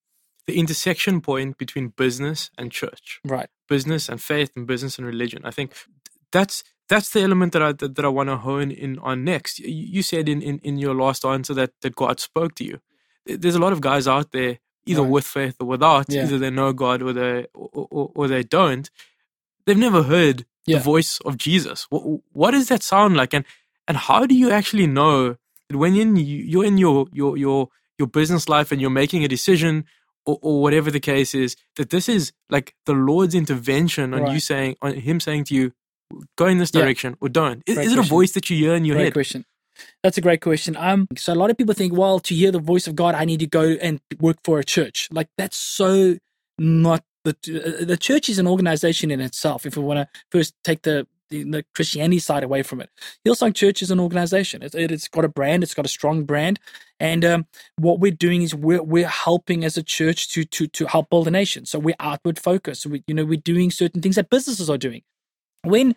the 0.48 0.58
intersection 0.60 1.22
point 1.22 1.58
between 1.58 1.90
business 1.90 2.50
and 2.58 2.72
church, 2.72 3.20
right. 3.26 3.50
business 3.68 4.10
and 4.10 4.22
faith, 4.22 4.52
and 4.56 4.66
business 4.66 4.98
and 4.98 5.06
religion. 5.06 5.42
I 5.46 5.52
think 5.52 5.74
that's 6.32 6.64
that's 6.90 7.12
the 7.12 7.22
element 7.22 7.54
that 7.54 7.62
I 7.62 7.72
that, 7.74 7.96
that 7.96 8.06
I 8.06 8.10
want 8.10 8.30
to 8.30 8.38
hone 8.38 8.72
in 8.72 9.00
on 9.00 9.24
next. 9.24 9.60
You, 9.60 9.68
you 9.68 10.04
said 10.04 10.28
in, 10.30 10.42
in 10.42 10.60
in 10.60 10.78
your 10.78 10.96
last 10.96 11.26
answer 11.26 11.54
that 11.56 11.72
that 11.82 11.96
God 11.96 12.20
spoke 12.20 12.56
to 12.56 12.64
you. 12.64 12.80
There's 13.26 13.56
a 13.56 13.60
lot 13.60 13.74
of 13.74 13.82
guys 13.82 14.08
out 14.08 14.32
there, 14.32 14.60
either 14.86 15.04
Right. 15.04 15.12
with 15.12 15.26
faith 15.26 15.58
or 15.60 15.68
without. 15.68 16.08
Yeah. 16.10 16.24
Either 16.24 16.40
they 16.40 16.50
know 16.50 16.74
God 16.74 17.02
or 17.04 17.14
they 17.14 17.46
or, 17.54 17.88
or, 17.92 18.12
or 18.16 18.28
they 18.28 18.44
don't. 18.44 18.90
They've 19.66 19.78
never 19.78 20.04
heard 20.04 20.46
Yeah. 20.65 20.77
the 20.77 20.84
voice 20.84 21.20
of 21.25 21.38
Jesus. 21.38 21.88
What, 21.89 22.22
what 22.32 22.51
does 22.51 22.68
that 22.70 22.84
sound 22.84 23.15
like? 23.18 23.34
And 23.34 23.46
and 23.88 23.98
how 23.98 24.25
do 24.25 24.36
you 24.36 24.51
actually 24.51 24.88
know 24.88 25.36
that 25.70 25.77
when 25.77 25.96
in 25.96 26.15
you- 26.15 26.44
you're 26.51 26.65
in 26.65 26.77
your 26.77 27.08
your 27.12 27.38
your 27.38 27.70
your 27.98 28.08
business 28.08 28.48
life 28.50 28.72
and 28.72 28.80
you're 28.82 28.89
making 28.89 29.24
a 29.24 29.27
decision 29.27 29.86
or, 30.25 30.38
or 30.41 30.62
whatever 30.62 30.91
the 30.91 31.00
case 31.00 31.34
is, 31.36 31.56
that 31.77 31.89
this 31.89 32.08
is 32.08 32.32
like 32.50 32.75
the 32.86 32.94
Lord's 32.94 33.34
intervention 33.36 34.13
on 34.13 34.32
you 34.34 34.39
saying 34.39 34.75
on 34.82 34.94
Him 34.94 35.20
saying 35.20 35.46
to 35.46 35.56
you, 35.56 35.72
go 36.38 36.46
in 36.46 36.58
this 36.60 36.72
Yeah. 36.74 36.82
direction 36.82 37.15
or 37.22 37.30
don't. 37.30 37.63
Is, 37.65 37.77
is 37.77 37.94
it 37.94 38.00
a 38.00 38.03
voice 38.03 38.32
that 38.34 38.50
you 38.50 38.58
hear 38.58 38.75
in 38.75 38.86
your 38.86 38.96
Great 38.98 39.06
head? 39.06 39.13
question. 39.13 39.46
That's 40.03 40.18
a 40.18 40.22
great 40.22 40.41
question. 40.41 40.75
Um, 40.77 41.08
so 41.18 41.34
a 41.34 41.39
lot 41.41 41.50
of 41.50 41.58
people 41.58 41.74
think, 41.74 41.94
well, 41.94 42.20
to 42.20 42.36
hear 42.36 42.51
the 42.51 42.60
voice 42.60 42.86
of 42.88 42.96
God, 42.96 43.15
I 43.15 43.25
need 43.25 43.39
to 43.39 43.48
go 43.48 43.63
and 43.82 44.00
work 44.20 44.38
for 44.44 44.60
a 44.60 44.63
church. 44.63 45.08
Like 45.12 45.30
that's 45.38 45.58
so 45.58 46.18
not 46.60 47.03
the 47.24 47.36
uh, 47.82 47.86
the 47.86 47.98
church 47.98 48.30
is 48.30 48.40
an 48.40 48.48
organization 48.48 49.12
in 49.12 49.20
itself. 49.20 49.66
If 49.66 49.78
we 49.78 49.84
want 49.84 50.00
to 50.00 50.20
first 50.32 50.56
take 50.63 50.82
the, 50.84 51.08
the 51.30 51.63
Christianity 51.75 52.20
side 52.20 52.44
away 52.44 52.63
from 52.63 52.82
it, 52.82 52.90
Hillsong 53.25 53.56
Church 53.56 53.82
is 53.82 53.92
an 53.92 54.00
organization. 54.00 54.63
It, 54.63 54.74
it's 54.75 55.08
got 55.08 55.25
a 55.25 55.30
brand. 55.30 55.63
It's 55.63 55.74
got 55.74 55.86
a 55.86 55.90
strong 55.90 56.24
brand, 56.24 56.60
and 57.00 57.24
um, 57.24 57.46
what 57.78 58.00
we're 58.00 58.12
doing 58.12 58.42
is 58.42 58.56
we're 58.56 58.84
we're 58.84 59.08
helping 59.08 59.63
as 59.63 59.78
a 59.78 59.84
church 59.84 60.30
to 60.34 60.46
to 60.46 60.68
to 60.68 60.86
help 60.88 61.10
build 61.10 61.28
a 61.28 61.32
nation. 61.32 61.66
So 61.66 61.80
we're 61.80 61.96
outward 62.00 62.40
focused. 62.40 62.86
We 62.86 63.04
you 63.08 63.13
know 63.13 63.25
we're 63.25 63.40
doing 63.40 63.72
certain 63.72 64.01
things 64.01 64.16
that 64.16 64.30
businesses 64.30 64.70
are 64.70 64.78
doing. 64.78 65.04
When 65.63 65.96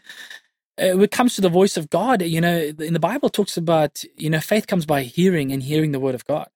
uh, 0.79 0.91
when 0.91 1.03
it 1.03 1.11
comes 1.11 1.35
to 1.37 1.41
the 1.41 1.49
voice 1.49 1.77
of 1.77 1.89
God, 1.91 2.23
you 2.23 2.41
know, 2.41 2.73
in 2.79 2.95
the 2.95 3.01
Bible 3.01 3.29
talks 3.29 3.57
about, 3.57 4.03
you 4.17 4.29
know, 4.29 4.41
faith 4.41 4.67
comes 4.67 4.87
by 4.87 5.03
hearing 5.05 5.53
and 5.53 5.63
hearing 5.63 5.93
the 5.93 6.01
word 6.01 6.17
of 6.17 6.25
God. 6.25 6.49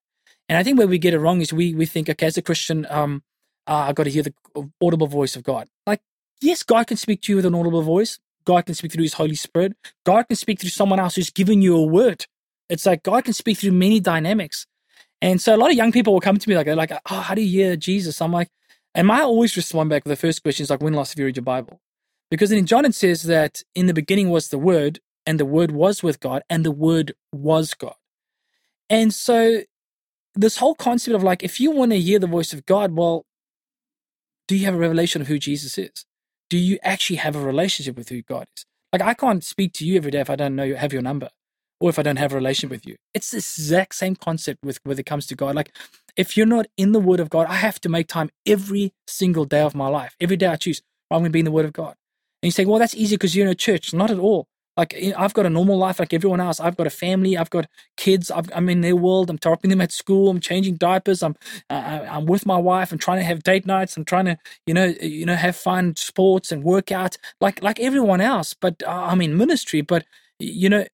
And 0.49 0.59
I 0.59 0.65
think 0.65 0.79
where 0.79 0.89
we 0.89 0.99
get 0.99 1.15
it 1.15 1.21
wrong 1.21 1.41
is 1.41 1.53
we 1.53 1.75
we 1.75 1.87
think, 1.87 2.09
okay, 2.09 2.27
as 2.27 2.37
a 2.37 2.43
Christian, 2.43 2.87
um, 2.91 3.23
uh, 3.69 3.87
I 3.89 3.93
got 3.93 4.05
to 4.05 4.11
hear 4.11 4.23
the 4.23 4.35
audible 4.83 5.07
voice 5.07 5.37
of 5.37 5.43
God. 5.45 5.69
Like, 5.87 6.01
yes, 6.41 6.63
God 6.63 6.87
can 6.87 6.97
speak 6.97 7.23
to 7.23 7.33
you 7.33 7.37
with 7.37 7.47
an 7.47 7.55
audible 7.55 7.83
voice. 7.83 8.19
God 8.45 8.67
can 8.67 8.75
speak 8.75 8.93
through 8.93 9.03
His 9.03 9.15
Holy 9.15 9.35
Spirit. 9.35 9.75
God 10.05 10.27
can 10.27 10.37
speak 10.37 10.61
through 10.61 10.71
someone 10.71 10.99
else 10.99 11.17
who's 11.17 11.31
given 11.31 11.61
you 11.61 11.77
a 11.77 11.83
word. 11.85 12.27
It's 12.69 12.87
like 12.87 13.03
God 13.03 13.25
can 13.25 13.35
speak 13.35 13.59
through 13.59 13.73
many 13.73 14.01
dynamics. 14.01 14.67
And 15.21 15.41
so 15.41 15.55
a 15.55 15.59
lot 15.59 15.71
of 15.71 15.77
young 15.77 15.93
people 15.93 16.13
will 16.13 16.21
come 16.21 16.39
to 16.39 16.49
me 16.49 16.57
like, 16.57 16.67
they're 16.67 16.77
like, 16.77 16.93
oh, 16.93 17.21
how 17.21 17.35
do 17.35 17.43
you 17.43 17.65
hear 17.65 17.77
Jesus? 17.77 18.23
I'm 18.23 18.33
like, 18.33 18.49
and 18.95 19.11
I 19.11 19.23
always 19.23 19.57
respond 19.57 19.91
back 19.91 20.05
with 20.05 20.11
the 20.11 20.17
first 20.17 20.43
question 20.43 20.65
is 20.65 20.71
like, 20.71 20.81
when 20.81 20.95
last 20.95 21.13
have 21.13 21.19
you 21.19 21.27
read 21.27 21.37
your 21.37 21.45
Bible? 21.45 21.81
Because 22.31 22.53
in 22.53 22.67
John 22.67 22.85
it 22.85 22.95
says 22.95 23.25
that 23.25 23.63
in 23.75 23.87
the 23.87 23.95
beginning 23.95 24.31
was 24.31 24.49
the 24.49 24.59
Word, 24.59 25.01
and 25.27 25.39
the 25.39 25.45
Word 25.45 25.73
was 25.73 26.03
with 26.03 26.21
God, 26.21 26.43
and 26.49 26.65
the 26.65 26.71
Word 26.71 27.15
was 27.33 27.75
God. 27.75 27.95
And 28.89 29.13
so 29.13 29.63
this 30.35 30.59
whole 30.59 30.75
concept 30.75 31.15
of 31.15 31.23
like, 31.23 31.43
if 31.43 31.61
you 31.61 31.71
want 31.71 31.91
to 31.93 32.01
hear 32.01 32.19
the 32.19 32.27
voice 32.27 32.53
of 32.53 32.65
God, 32.65 32.97
well, 32.97 33.27
do 34.49 34.57
you 34.57 34.65
have 34.65 34.75
a 34.75 34.79
revelation 34.79 35.21
of 35.23 35.29
who 35.29 35.39
Jesus 35.39 35.79
is? 35.79 36.07
Do 36.51 36.57
you 36.57 36.79
actually 36.83 37.17
have 37.17 37.37
a 37.37 37.41
relationship 37.41 37.97
with 37.97 38.09
who 38.09 38.23
God 38.23 38.47
is? 38.57 38.65
Like, 38.93 39.03
I 39.03 39.13
can't 39.13 39.45
speak 39.45 39.75
to 39.75 39.87
you 39.87 39.97
every 39.99 40.11
day 40.11 40.21
if 40.21 40.31
I 40.31 40.37
don't 40.37 40.57
know 40.57 40.65
you, 40.65 40.77
have 40.77 40.95
your 40.95 41.03
number, 41.03 41.29
or 41.79 41.91
if 41.91 41.99
I 41.99 42.03
don't 42.03 42.17
have 42.17 42.33
a 42.33 42.37
relationship 42.37 42.71
with 42.71 42.87
you. 42.87 42.97
It's 43.13 43.31
the 43.31 43.37
exact 43.37 43.95
same 43.95 44.17
concept 44.17 44.65
with 44.65 44.81
when 44.83 44.99
it 44.99 45.05
comes 45.05 45.27
to 45.27 45.37
God. 45.37 45.55
Like, 45.55 45.75
if 46.17 46.37
you're 46.37 46.47
not 46.47 46.67
in 46.79 46.93
the 46.93 46.99
Word 46.99 47.21
of 47.21 47.29
God, 47.29 47.47
I 47.49 47.57
have 47.57 47.79
to 47.83 47.91
make 47.91 48.09
time 48.09 48.31
every 48.47 48.95
single 49.07 49.45
day 49.45 49.61
of 49.61 49.75
my 49.75 49.89
life. 49.89 50.17
Every 50.19 50.39
day 50.39 50.47
I 50.47 50.57
choose, 50.57 50.81
I'm 51.11 51.21
going 51.21 51.27
to 51.27 51.31
be 51.31 51.41
in 51.41 51.45
the 51.45 51.53
Word 51.53 51.67
of 51.67 51.75
God. 51.75 51.95
And 52.43 52.49
you 52.49 52.51
say, 52.51 52.65
well, 52.65 52.79
that's 52.79 52.95
easy 52.95 53.17
because 53.17 53.37
you're 53.37 53.47
in 53.47 53.53
a 53.53 53.55
church. 53.55 53.93
Not 53.93 54.11
at 54.11 54.19
all. 54.19 54.47
Like 54.79 54.95
I've 55.17 55.35
got 55.35 55.45
a 55.45 55.51
normal 55.51 55.77
life 55.77 55.99
like 55.99 56.15
everyone 56.15 56.41
else. 56.41 56.61
I've 56.61 56.77
got 56.77 56.87
a 56.87 56.91
family. 56.91 57.37
I've 57.37 57.51
got 57.51 57.67
kids. 57.97 58.31
I've, 58.31 58.49
I'm 58.55 58.69
in 58.69 58.81
their 58.81 58.95
world. 58.95 59.29
I'm 59.29 59.37
dropping 59.37 59.71
them 59.71 59.81
at 59.81 59.91
school. 59.91 60.31
I'm 60.31 60.39
changing 60.39 60.77
diapers. 60.77 61.21
I'm 61.21 61.35
uh, 61.69 62.07
I'm 62.09 62.27
with 62.27 62.47
my 62.47 62.57
wife. 62.57 62.93
I'm 62.93 62.99
trying 62.99 63.19
to 63.19 63.25
have 63.25 63.43
date 63.43 63.67
nights. 63.67 63.97
I'm 63.97 64.05
trying 64.05 64.27
to 64.27 64.39
you 64.69 64.75
know 64.75 64.95
you 65.03 65.27
know 65.27 65.35
have 65.35 65.57
fun 65.57 65.97
sports 65.97 66.53
and 66.53 66.63
work 66.63 66.93
out 66.93 67.19
like 67.41 67.61
like 67.61 67.81
everyone 67.81 68.21
else. 68.21 68.55
But 68.55 68.81
uh, 68.87 68.91
I'm 68.91 69.21
in 69.21 69.37
ministry. 69.37 69.81
But 69.81 70.07
you 70.39 70.69
know 70.69 70.87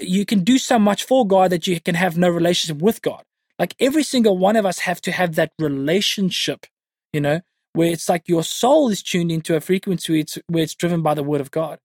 you 0.00 0.24
can 0.24 0.42
do 0.42 0.56
so 0.56 0.78
much 0.78 1.04
for 1.04 1.26
God 1.26 1.50
that 1.50 1.66
you 1.66 1.78
can 1.82 1.96
have 1.96 2.16
no 2.16 2.30
relationship 2.30 2.80
with 2.82 3.02
God. 3.02 3.24
Like 3.58 3.74
every 3.78 4.04
single 4.04 4.38
one 4.38 4.56
of 4.56 4.64
us 4.64 4.78
have 4.80 5.02
to 5.02 5.12
have 5.12 5.34
that 5.34 5.52
relationship. 5.58 6.64
You 7.12 7.20
know 7.20 7.40
where 7.74 7.92
it's 7.92 8.08
like 8.08 8.26
your 8.26 8.42
soul 8.42 8.88
is 8.88 9.02
tuned 9.02 9.30
into 9.30 9.54
a 9.54 9.60
frequency 9.60 10.12
where 10.12 10.20
it's, 10.20 10.38
where 10.46 10.62
it's 10.64 10.74
driven 10.74 11.02
by 11.02 11.12
the 11.12 11.22
word 11.22 11.42
of 11.42 11.50
God. 11.50 11.78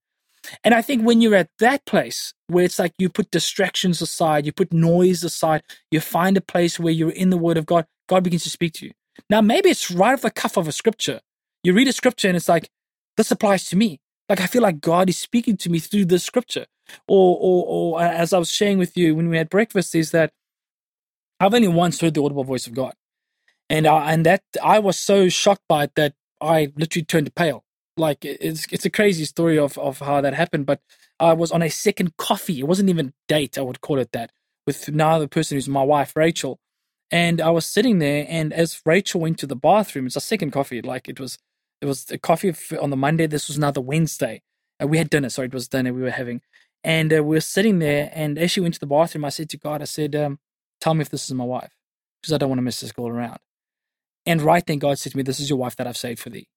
And 0.62 0.74
I 0.74 0.82
think 0.82 1.04
when 1.04 1.20
you're 1.20 1.34
at 1.34 1.50
that 1.58 1.84
place 1.86 2.34
where 2.48 2.64
it's 2.64 2.78
like 2.78 2.92
you 2.98 3.08
put 3.08 3.30
distractions 3.30 4.02
aside, 4.02 4.46
you 4.46 4.52
put 4.52 4.72
noise 4.72 5.24
aside, 5.24 5.62
you 5.90 6.00
find 6.00 6.36
a 6.36 6.40
place 6.40 6.78
where 6.78 6.92
you're 6.92 7.10
in 7.10 7.30
the 7.30 7.36
word 7.36 7.56
of 7.56 7.66
God, 7.66 7.86
God 8.08 8.24
begins 8.24 8.44
to 8.44 8.50
speak 8.50 8.74
to 8.74 8.86
you. 8.86 8.92
Now, 9.30 9.40
maybe 9.40 9.70
it's 9.70 9.90
right 9.90 10.12
off 10.12 10.22
the 10.22 10.30
cuff 10.30 10.56
of 10.56 10.68
a 10.68 10.72
scripture. 10.72 11.20
You 11.62 11.72
read 11.72 11.88
a 11.88 11.92
scripture 11.92 12.28
and 12.28 12.36
it's 12.36 12.48
like, 12.48 12.68
this 13.16 13.30
applies 13.30 13.66
to 13.66 13.76
me. 13.76 14.00
Like 14.28 14.40
I 14.40 14.46
feel 14.46 14.62
like 14.62 14.80
God 14.80 15.08
is 15.08 15.18
speaking 15.18 15.56
to 15.58 15.70
me 15.70 15.78
through 15.78 16.06
this 16.06 16.24
scripture. 16.24 16.66
Or, 17.08 17.38
or, 17.40 17.64
or 17.66 18.02
as 18.02 18.32
I 18.32 18.38
was 18.38 18.50
sharing 18.50 18.78
with 18.78 18.96
you 18.96 19.14
when 19.14 19.28
we 19.30 19.38
had 19.38 19.48
breakfast, 19.48 19.94
is 19.94 20.10
that 20.10 20.32
I've 21.40 21.54
only 21.54 21.68
once 21.68 22.00
heard 22.00 22.14
the 22.14 22.22
audible 22.22 22.44
voice 22.44 22.66
of 22.66 22.74
God 22.74 22.94
and 23.70 23.86
I, 23.86 24.12
and 24.12 24.26
that 24.26 24.42
I 24.62 24.78
was 24.78 24.98
so 24.98 25.28
shocked 25.28 25.64
by 25.68 25.84
it 25.84 25.92
that 25.96 26.14
I 26.40 26.72
literally 26.76 27.04
turned 27.04 27.34
pale. 27.34 27.63
Like 27.96 28.24
it's 28.24 28.66
it's 28.72 28.86
a 28.86 28.90
crazy 28.90 29.24
story 29.26 29.58
of 29.58 29.78
of 29.78 30.00
how 30.00 30.20
that 30.22 30.34
happened. 30.34 30.66
But 30.66 30.80
I 31.20 31.34
was 31.34 31.52
on 31.52 31.62
a 31.62 31.70
second 31.70 32.16
coffee. 32.18 32.60
It 32.60 32.68
wasn't 32.68 32.90
even 32.90 33.14
date. 33.28 33.58
I 33.58 33.62
would 33.62 33.82
call 33.82 34.00
it 34.00 34.12
that 34.12 34.32
with 34.66 34.90
now 34.90 35.20
the 35.20 35.28
person 35.28 35.56
who's 35.56 35.68
my 35.68 35.84
wife, 35.84 36.16
Rachel. 36.16 36.60
And 37.10 37.40
I 37.40 37.50
was 37.50 37.66
sitting 37.66 38.00
there, 38.00 38.26
and 38.28 38.52
as 38.52 38.82
Rachel 38.86 39.20
went 39.22 39.38
to 39.38 39.46
the 39.46 39.56
bathroom, 39.56 40.06
it's 40.06 40.16
a 40.16 40.20
second 40.20 40.50
coffee. 40.52 40.82
Like 40.82 41.08
it 41.08 41.20
was, 41.20 41.38
it 41.80 41.86
was 41.86 42.10
a 42.10 42.18
coffee 42.18 42.54
on 42.80 42.90
the 42.90 42.96
Monday. 42.96 43.26
This 43.28 43.48
was 43.48 43.56
another 43.56 43.80
Wednesday, 43.80 44.42
and 44.80 44.90
we 44.90 44.98
had 44.98 45.10
dinner. 45.10 45.30
Sorry, 45.30 45.46
it 45.48 45.54
was 45.54 45.68
dinner 45.68 45.94
we 45.94 46.02
were 46.02 46.10
having, 46.10 46.42
and 46.84 47.12
uh, 47.14 47.24
we 47.24 47.36
were 47.36 47.40
sitting 47.40 47.78
there. 47.78 48.10
And 48.14 48.38
as 48.38 48.50
she 48.50 48.60
went 48.60 48.74
to 48.74 48.80
the 48.80 48.86
bathroom, 48.86 49.24
I 49.24 49.30
said 49.30 49.50
to 49.50 49.58
God, 49.58 49.82
I 49.82 49.86
said, 49.86 50.16
um, 50.16 50.40
"Tell 50.80 50.94
me 50.94 51.02
if 51.02 51.10
this 51.10 51.24
is 51.26 51.34
my 51.34 51.44
wife, 51.44 51.72
because 52.20 52.32
I 52.34 52.38
don't 52.38 52.50
want 52.50 52.58
to 52.58 52.64
miss 52.64 52.80
this 52.80 52.92
girl 52.92 53.08
around." 53.08 53.38
And 54.26 54.42
right 54.42 54.66
then, 54.66 54.78
God 54.80 54.98
said 54.98 55.12
to 55.12 55.18
me, 55.18 55.24
"This 55.24 55.40
is 55.40 55.50
your 55.50 55.58
wife 55.58 55.76
that 55.76 55.86
I've 55.86 55.96
saved 55.96 56.20
for 56.20 56.30
thee." 56.30 56.48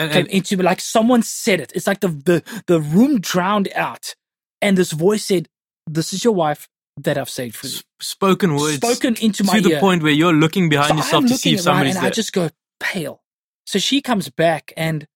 And, 0.00 0.10
Came 0.12 0.20
and 0.24 0.28
into 0.30 0.56
me 0.56 0.62
like 0.64 0.80
someone 0.80 1.22
said 1.22 1.60
it. 1.60 1.72
It's 1.74 1.86
like 1.86 2.00
the 2.00 2.08
the 2.08 2.42
the 2.66 2.80
room 2.80 3.20
drowned 3.20 3.68
out, 3.74 4.14
and 4.62 4.76
this 4.78 4.92
voice 4.92 5.24
said, 5.26 5.46
"This 5.86 6.12
is 6.14 6.24
your 6.24 6.32
wife 6.34 6.68
that 6.96 7.18
I've 7.18 7.28
saved 7.30 7.56
for 7.56 7.66
you. 7.66 7.78
spoken 8.00 8.54
words 8.56 8.76
Spoken 8.76 9.14
into 9.20 9.44
my 9.44 9.56
to 9.56 9.60
the 9.62 9.74
ear. 9.74 9.80
point 9.80 10.02
where 10.02 10.12
you're 10.12 10.32
looking 10.32 10.68
behind 10.68 10.88
So 10.88 10.96
yourself 10.96 11.22
I'm 11.24 11.28
to 11.28 11.36
see 11.36 11.54
if 11.54 11.60
somebody's 11.60 11.96
and 11.96 12.02
there. 12.04 12.10
I 12.10 12.14
just 12.14 12.32
go 12.32 12.50
pale. 12.78 13.22
So 13.66 13.78
she 13.78 14.00
comes 14.00 14.28
back 14.30 14.72
and 14.76 15.06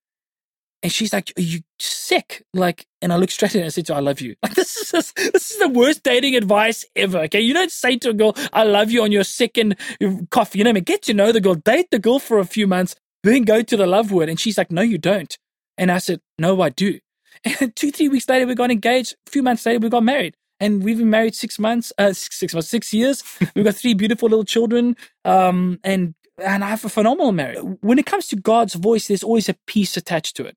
and 0.83 0.91
she's 0.91 1.11
like, 1.13 1.33
"Are 1.37 1.41
you 1.41 1.61
sick?" 1.79 2.43
Like, 2.53 2.85
and 3.01 3.11
I 3.11 3.15
look 3.17 3.31
straight 3.31 3.49
at 3.49 3.53
her 3.53 3.59
and 3.61 3.65
I 3.65 3.69
said, 3.69 3.87
to 3.87 3.93
her, 3.93 3.97
"I 3.97 4.01
love 4.01 4.21
you." 4.21 4.35
Like, 4.43 4.53
this 4.59 4.77
is 4.77 4.91
just, 4.91 5.15
this 5.15 5.49
is 5.51 5.57
the 5.57 5.69
worst 5.69 6.03
dating 6.03 6.35
advice 6.35 6.85
ever. 6.95 7.19
Okay, 7.21 7.41
you 7.41 7.53
don't 7.55 7.71
say 7.71 7.97
to 7.97 8.09
a 8.09 8.13
girl, 8.13 8.35
"I 8.53 8.63
love 8.63 8.91
you" 8.91 9.01
on 9.01 9.11
your 9.11 9.23
second 9.23 9.77
uh, 10.01 10.11
coffee. 10.29 10.59
You 10.59 10.63
know, 10.63 10.69
what 10.69 10.73
I 10.73 10.79
mean, 10.81 10.83
get 10.83 11.01
to 11.03 11.13
know 11.13 11.31
the 11.31 11.41
girl, 11.41 11.55
date 11.55 11.87
the 11.91 11.97
girl 11.99 12.19
for 12.19 12.37
a 12.37 12.45
few 12.45 12.67
months, 12.67 12.95
then 13.25 13.43
go 13.43 13.61
to 13.61 13.77
the 13.77 13.87
love 13.87 14.11
word. 14.11 14.29
And 14.29 14.39
she's 14.39 14.57
like, 14.57 14.71
"No, 14.71 14.81
you 14.81 14.97
don't." 14.97 15.37
And 15.77 15.91
I 15.91 15.99
said, 15.99 16.21
"No, 16.39 16.61
I 16.61 16.69
do." 16.69 16.99
And 17.59 17.75
two, 17.75 17.91
three 17.91 18.09
weeks 18.09 18.27
later, 18.29 18.47
we 18.47 18.55
got 18.55 18.71
engaged. 18.71 19.15
A 19.27 19.31
few 19.31 19.43
months 19.43 19.65
later, 19.65 19.79
we 19.79 19.89
got 19.89 20.03
married. 20.03 20.35
And 20.59 20.83
we've 20.83 20.97
been 20.97 21.09
married 21.09 21.35
six 21.35 21.59
months, 21.59 21.91
uh, 21.97 22.13
six, 22.13 22.39
six 22.39 22.53
months, 22.53 22.69
six 22.69 22.93
years. 22.93 23.23
We've 23.55 23.65
got 23.65 23.75
three 23.75 23.93
beautiful 23.93 24.29
little 24.29 24.45
children. 24.45 24.95
Um, 25.25 25.79
and 25.83 26.15
and 26.43 26.63
I 26.63 26.69
have 26.69 26.85
a 26.85 26.89
phenomenal 26.89 27.33
marriage. 27.33 27.59
When 27.81 27.99
it 27.99 28.05
comes 28.05 28.27
to 28.27 28.35
God's 28.35 28.75
voice, 28.75 29.07
there's 29.07 29.23
always 29.23 29.49
a 29.49 29.55
peace 29.67 29.97
attached 29.97 30.35
to 30.37 30.45
it. 30.45 30.55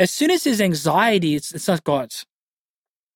As 0.00 0.10
soon 0.10 0.30
as 0.30 0.44
there's 0.44 0.60
anxiety, 0.60 1.36
it's 1.36 1.52
it's 1.52 1.68
not 1.68 1.84
God's, 1.84 2.26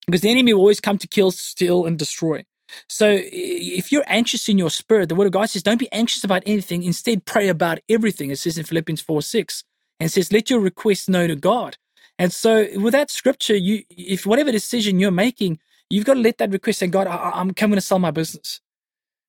because 0.06 0.20
the 0.20 0.30
enemy 0.30 0.54
will 0.54 0.60
always 0.60 0.80
come 0.80 0.98
to 0.98 1.08
kill, 1.08 1.30
steal, 1.32 1.86
and 1.86 1.98
destroy. 1.98 2.44
So 2.88 3.06
if 3.10 3.92
you're 3.92 4.04
anxious 4.06 4.48
in 4.48 4.58
your 4.58 4.70
spirit, 4.70 5.08
the 5.08 5.14
word 5.14 5.26
of 5.26 5.32
God 5.32 5.50
says, 5.50 5.62
"Don't 5.62 5.78
be 5.78 5.92
anxious 5.92 6.24
about 6.24 6.42
anything. 6.46 6.82
Instead, 6.82 7.24
pray 7.24 7.48
about 7.48 7.78
everything." 7.88 8.30
It 8.30 8.38
says 8.38 8.58
in 8.58 8.64
Philippians 8.64 9.00
four 9.00 9.22
six, 9.22 9.64
and 10.00 10.10
says, 10.10 10.32
"Let 10.32 10.50
your 10.50 10.60
requests 10.60 11.08
known 11.08 11.28
to 11.28 11.36
God." 11.36 11.76
And 12.18 12.32
so 12.32 12.68
with 12.76 12.92
that 12.92 13.10
scripture, 13.10 13.56
you 13.56 13.84
if 13.90 14.26
whatever 14.26 14.52
decision 14.52 15.00
you're 15.00 15.10
making, 15.10 15.58
you've 15.90 16.04
got 16.04 16.14
to 16.14 16.20
let 16.20 16.38
that 16.38 16.50
request 16.50 16.80
say, 16.80 16.86
"God, 16.86 17.06
I, 17.06 17.30
I'm 17.34 17.54
coming 17.54 17.76
to 17.76 17.80
sell 17.80 17.98
my 17.98 18.10
business." 18.10 18.60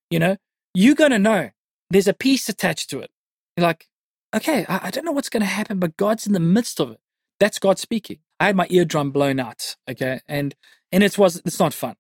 You 0.10 0.20
know, 0.20 0.38
you're 0.74 0.96
gonna 0.96 1.20
know 1.20 1.52
there's 1.90 2.08
a 2.08 2.14
peace 2.14 2.50
attached 2.50 2.90
to 2.92 3.00
it. 3.00 3.12
You're 3.56 3.68
like, 3.68 3.88
okay, 4.34 4.66
I, 4.68 4.88
I 4.88 4.90
don't 4.90 5.06
know 5.06 5.12
what's 5.12 5.30
going 5.30 5.42
to 5.42 5.48
happen, 5.48 5.80
but 5.80 5.98
God's 5.98 6.26
in 6.26 6.34
the 6.34 6.40
midst 6.40 6.80
of 6.80 6.92
it. 6.92 7.00
That's 7.40 7.60
God 7.60 7.80
speaking. 7.80 8.20
I 8.40 8.48
had 8.48 8.56
my 8.56 8.68
eardrum 8.70 9.12
blown 9.12 9.40
out, 9.40 9.76
okay, 9.90 10.22
and 10.28 10.56
and 10.92 11.04
it 11.04 11.18
was 11.18 11.42
it's 11.46 11.60
not 11.60 11.74
fun. 11.74 11.96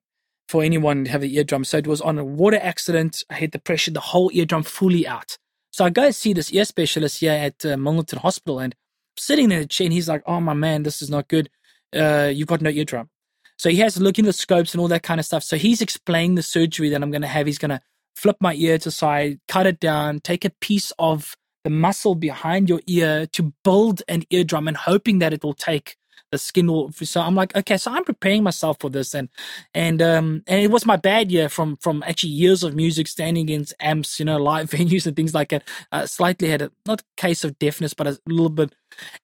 For 0.47 0.63
anyone 0.63 1.05
to 1.05 1.11
have 1.11 1.23
an 1.23 1.29
eardrum. 1.29 1.63
So 1.63 1.77
it 1.77 1.87
was 1.87 2.01
on 2.01 2.19
a 2.19 2.25
water 2.25 2.59
accident. 2.61 3.23
I 3.29 3.35
had 3.35 3.51
the 3.51 3.59
pressure, 3.59 3.91
the 3.91 3.99
whole 3.99 4.29
eardrum 4.33 4.63
fully 4.63 5.07
out. 5.07 5.37
So 5.71 5.85
I 5.85 5.89
go 5.89 6.11
see 6.11 6.33
this 6.33 6.51
ear 6.51 6.65
specialist 6.65 7.19
here 7.19 7.31
at 7.31 7.65
uh, 7.65 7.75
Milnerton 7.75 8.19
Hospital 8.19 8.59
and 8.59 8.75
sitting 9.17 9.51
in 9.51 9.59
a 9.59 9.65
chair 9.65 9.85
and 9.85 9.93
he's 9.93 10.09
like, 10.09 10.23
oh 10.27 10.39
my 10.39 10.53
man, 10.53 10.83
this 10.83 11.01
is 11.01 11.09
not 11.09 11.27
good. 11.27 11.49
Uh, 11.95 12.31
you've 12.33 12.47
got 12.47 12.61
no 12.61 12.69
eardrum. 12.69 13.09
So 13.57 13.69
he 13.69 13.77
has 13.77 13.93
to 13.95 14.01
look 14.01 14.19
in 14.19 14.25
the 14.25 14.33
scopes 14.33 14.73
and 14.73 14.81
all 14.81 14.87
that 14.89 15.03
kind 15.03 15.19
of 15.19 15.25
stuff. 15.25 15.43
So 15.43 15.57
he's 15.57 15.81
explaining 15.81 16.35
the 16.35 16.43
surgery 16.43 16.89
that 16.89 17.01
I'm 17.01 17.11
going 17.11 17.21
to 17.21 17.27
have. 17.27 17.45
He's 17.45 17.57
going 17.57 17.69
to 17.69 17.81
flip 18.15 18.37
my 18.39 18.53
ear 18.55 18.77
to 18.79 18.91
side, 18.91 19.39
cut 19.47 19.65
it 19.65 19.79
down, 19.79 20.19
take 20.19 20.45
a 20.45 20.49
piece 20.49 20.91
of 20.99 21.35
the 21.63 21.69
muscle 21.69 22.15
behind 22.15 22.67
your 22.69 22.81
ear 22.87 23.25
to 23.27 23.53
build 23.63 24.01
an 24.07 24.23
eardrum 24.29 24.67
and 24.67 24.75
hoping 24.75 25.19
that 25.19 25.33
it 25.33 25.43
will 25.43 25.53
take 25.53 25.95
the 26.33 26.39
skin 26.39 26.67
will 26.67 26.91
so 26.93 27.21
i'm 27.21 27.35
like 27.35 27.55
okay 27.55 27.77
so 27.77 27.91
i'm 27.91 28.03
preparing 28.03 28.43
myself 28.43 28.77
for 28.81 28.89
this 28.89 29.15
and 29.15 29.29
and 29.75 30.01
um 30.01 30.43
and 30.47 30.61
it 30.61 30.71
was 30.71 30.85
my 30.85 30.97
bad 30.97 31.31
year 31.31 31.49
from 31.49 31.77
from 31.77 32.03
actually 32.07 32.31
years 32.31 32.63
of 32.63 32.75
music 32.75 33.07
standing 33.07 33.43
against 33.43 33.73
amps 33.79 34.19
you 34.19 34.25
know 34.25 34.37
live 34.37 34.69
venues 34.77 35.07
and 35.07 35.15
things 35.15 35.35
like 35.35 35.49
that 35.49 35.63
uh, 35.93 36.07
slightly 36.07 36.49
had 36.49 36.63
a 36.63 36.71
not 36.87 37.01
a 37.01 37.05
case 37.17 37.45
of 37.45 37.57
deafness 37.59 37.93
but 37.93 38.07
a 38.07 38.19
little 38.27 38.49
bit 38.49 38.75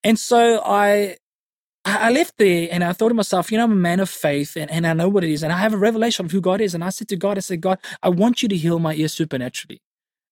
and 0.04 0.20
so 0.20 0.62
i 0.66 1.18
I 1.86 2.12
left 2.12 2.38
there 2.38 2.70
and 2.72 2.84
I 2.84 2.94
thought 2.94 3.10
to 3.10 3.16
myself, 3.16 3.52
you 3.52 3.58
know, 3.58 3.66
I'm 3.66 3.72
a 3.72 3.76
man 3.76 4.00
of 4.02 4.10
faith 4.10 4.58
and, 4.58 4.70
and 4.72 4.88
I 4.88 4.94
know 4.94 5.10
what 5.10 5.24
it 5.24 5.32
is. 5.32 5.44
And 5.44 5.54
I 5.54 5.58
have 5.58 5.74
a 5.74 5.78
revelation 5.78 6.26
of 6.26 6.32
who 6.32 6.42
God 6.42 6.62
is. 6.62 6.76
And 6.76 6.84
I 6.84 6.90
said 6.90 7.10
to 7.10 7.18
God, 7.18 7.38
I 7.38 7.42
said, 7.42 7.62
God, 7.62 7.80
I 8.04 8.10
want 8.10 8.44
you 8.44 8.50
to 8.50 8.58
heal 8.58 8.80
my 8.80 8.94
ear 8.96 9.08
supernaturally. 9.08 9.82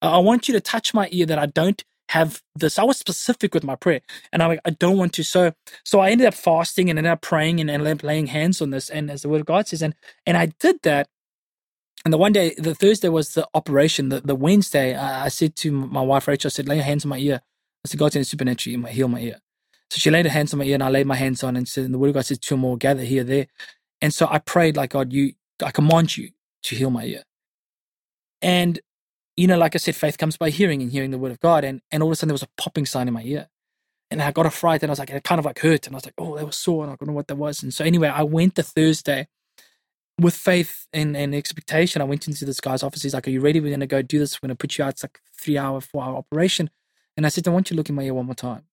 I 0.02 0.20
want 0.20 0.48
you 0.48 0.54
to 0.54 0.62
touch 0.62 0.94
my 0.94 1.10
ear 1.12 1.26
that 1.28 1.40
I 1.40 1.48
don't 1.48 1.84
have 2.10 2.42
this. 2.56 2.80
I 2.80 2.84
was 2.84 2.98
specific 2.98 3.54
with 3.54 3.64
my 3.64 3.76
prayer, 3.76 4.02
and 4.32 4.42
I'm 4.44 4.50
like, 4.50 4.62
I 4.66 4.72
don't 4.72 4.98
want 4.98 5.14
to. 5.14 5.24
So, 5.24 5.54
so 5.84 6.00
I 6.00 6.12
ended 6.12 6.28
up 6.28 6.34
fasting 6.34 6.90
and 6.90 7.00
ended 7.00 7.12
up 7.12 7.22
praying 7.22 7.60
and, 7.60 7.70
and 7.70 8.04
laying 8.04 8.28
hands 8.28 8.62
on 8.62 8.72
this. 8.72 8.90
And 8.90 9.12
as 9.12 9.24
the 9.24 9.30
word 9.30 9.42
of 9.42 9.48
God 9.48 9.68
says, 9.68 9.82
and 9.82 9.96
and 10.26 10.38
I 10.38 10.48
did 10.60 10.82
that. 10.84 11.10
And 12.06 12.14
the 12.14 12.18
one 12.18 12.32
day, 12.32 12.56
the 12.58 12.76
Thursday 12.76 13.10
was 13.10 13.34
the 13.34 13.48
operation. 13.54 14.10
The, 14.10 14.22
the 14.22 14.36
Wednesday, 14.36 14.96
I, 14.96 15.26
I 15.26 15.28
said 15.28 15.56
to 15.58 15.72
my 15.72 16.02
wife 16.02 16.28
Rachel, 16.28 16.48
I 16.48 16.52
said, 16.52 16.68
lay 16.68 16.76
your 16.76 16.86
hands 16.86 17.04
on 17.04 17.10
my 17.10 17.18
ear. 17.18 17.42
I 17.86 17.88
said, 17.88 18.00
God's 18.00 18.16
going 18.16 18.24
to 18.24 18.30
supernaturally 18.30 18.92
heal 18.92 19.08
my 19.10 19.20
ear. 19.20 19.42
So 19.90 20.00
she 20.00 20.10
laid 20.12 20.26
her 20.26 20.32
hands 20.32 20.54
on 20.54 20.60
my 20.60 20.66
ear, 20.66 20.76
and 20.76 20.84
I 20.84 20.90
laid 20.90 21.08
my 21.08 21.16
hands 21.16 21.44
on, 21.44 21.56
and 21.58 21.68
said, 21.68 21.86
and 21.86 21.94
the 21.94 21.98
word 21.98 22.10
of 22.10 22.14
God 22.16 22.26
says, 22.26 22.40
two 22.40 22.58
more 22.58 22.78
gather 22.78 23.04
here, 23.04 23.24
there. 23.24 23.48
And 24.02 24.14
so 24.14 24.28
I 24.30 24.40
prayed, 24.40 24.78
like 24.78 24.92
God, 24.92 25.12
you, 25.12 25.34
I 25.64 25.72
command 25.72 26.18
you 26.18 26.32
to 26.64 26.76
heal 26.76 26.90
my 26.90 27.06
ear. 27.06 27.24
And 28.42 28.80
you 29.38 29.46
know, 29.48 29.58
like 29.58 29.76
I 29.76 29.78
said, 29.78 29.96
faith 29.96 30.18
comes 30.18 30.36
by 30.36 30.50
hearing 30.50 30.82
and 30.82 30.92
hearing 30.92 31.12
the 31.12 31.20
word 31.20 31.32
of 31.32 31.40
God. 31.40 31.64
And, 31.64 31.82
and 31.92 32.02
all 32.02 32.10
of 32.10 32.14
a 32.14 32.16
sudden 32.16 32.30
there 32.30 32.34
was 32.34 32.44
a 32.44 32.50
popping 32.62 32.88
sound 32.88 33.08
in 33.08 33.14
my 33.14 33.22
ear. 33.22 33.48
And 34.10 34.22
I 34.22 34.32
got 34.32 34.48
a 34.48 34.50
fright 34.50 34.82
and 34.82 34.90
I 34.90 34.94
was 34.94 35.00
like, 35.00 35.12
it 35.12 35.24
kind 35.24 35.38
of 35.38 35.46
like 35.46 35.60
hurt. 35.60 35.86
And 35.86 35.96
I 35.96 35.98
was 35.98 36.06
like, 36.06 36.16
oh, 36.18 36.36
that 36.38 36.46
was 36.46 36.58
sore. 36.58 36.84
And 36.84 36.92
I 36.92 36.96
don't 36.96 37.08
know 37.08 37.14
what 37.14 37.28
that 37.28 37.36
was. 37.36 37.62
And 37.62 37.74
so 37.74 37.86
anyway, 37.86 38.08
I 38.08 38.24
went 38.24 38.56
the 38.56 38.64
Thursday 38.64 39.28
with 40.20 40.34
faith 40.34 40.88
and, 40.92 41.16
and 41.16 41.36
expectation. 41.36 42.02
I 42.02 42.06
went 42.06 42.28
into 42.28 42.46
this 42.46 42.60
guy's 42.60 42.82
office. 42.82 43.04
He's 43.04 43.14
like, 43.14 43.28
are 43.28 43.32
you 43.32 43.42
ready? 43.42 43.60
We're 43.60 43.70
going 43.70 43.82
to 43.82 43.88
go 43.88 44.02
do 44.02 44.18
this. 44.18 44.42
We're 44.42 44.48
going 44.48 44.58
to 44.58 44.62
put 44.62 44.78
you 44.78 44.86
out. 44.86 44.92
It's 44.92 45.04
like 45.04 45.20
three 45.40 45.58
hour, 45.58 45.80
four 45.82 46.04
hour 46.04 46.16
operation. 46.16 46.72
And 47.16 47.26
I 47.26 47.30
said, 47.30 47.48
I 47.48 47.52
want 47.52 47.70
you 47.70 47.76
to 47.76 47.78
look 47.78 47.90
in 47.90 47.96
my 47.96 48.04
ear 48.04 48.14
one 48.16 48.26
more 48.26 48.36
time. 48.36 48.64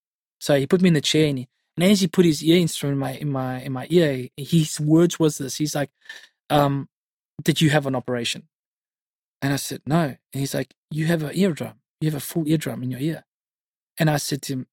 So 0.40 0.58
he 0.58 0.66
put 0.66 0.80
me 0.80 0.88
in 0.88 0.94
the 0.94 1.00
chair 1.00 1.28
and, 1.28 1.38
he, 1.38 1.48
and 1.76 1.90
as 1.90 2.00
he 2.00 2.06
put 2.06 2.24
his 2.24 2.42
ear 2.42 2.58
instrument 2.58 2.94
in 2.94 2.98
my, 3.00 3.12
in 3.12 3.30
my, 3.30 3.60
in 3.60 3.72
my 3.72 3.86
ear, 3.90 4.28
his 4.36 4.80
words 4.80 5.18
was 5.18 5.38
this. 5.38 5.56
He's 5.56 5.74
like, 5.74 5.90
um, 6.48 6.88
did 7.42 7.60
you 7.60 7.70
have 7.70 7.86
an 7.86 7.94
operation? 7.94 8.48
And 9.42 9.52
I 9.52 9.56
said, 9.56 9.82
no. 9.86 10.00
And 10.02 10.18
he's 10.32 10.54
like, 10.54 10.74
you 10.90 11.06
have 11.06 11.22
an 11.22 11.32
eardrum. 11.34 11.74
You 12.00 12.10
have 12.10 12.16
a 12.16 12.20
full 12.20 12.48
eardrum 12.48 12.82
in 12.82 12.90
your 12.90 13.00
ear. 13.00 13.24
And 13.98 14.10
I 14.10 14.16
said 14.16 14.42
to 14.42 14.52
him, 14.54 14.66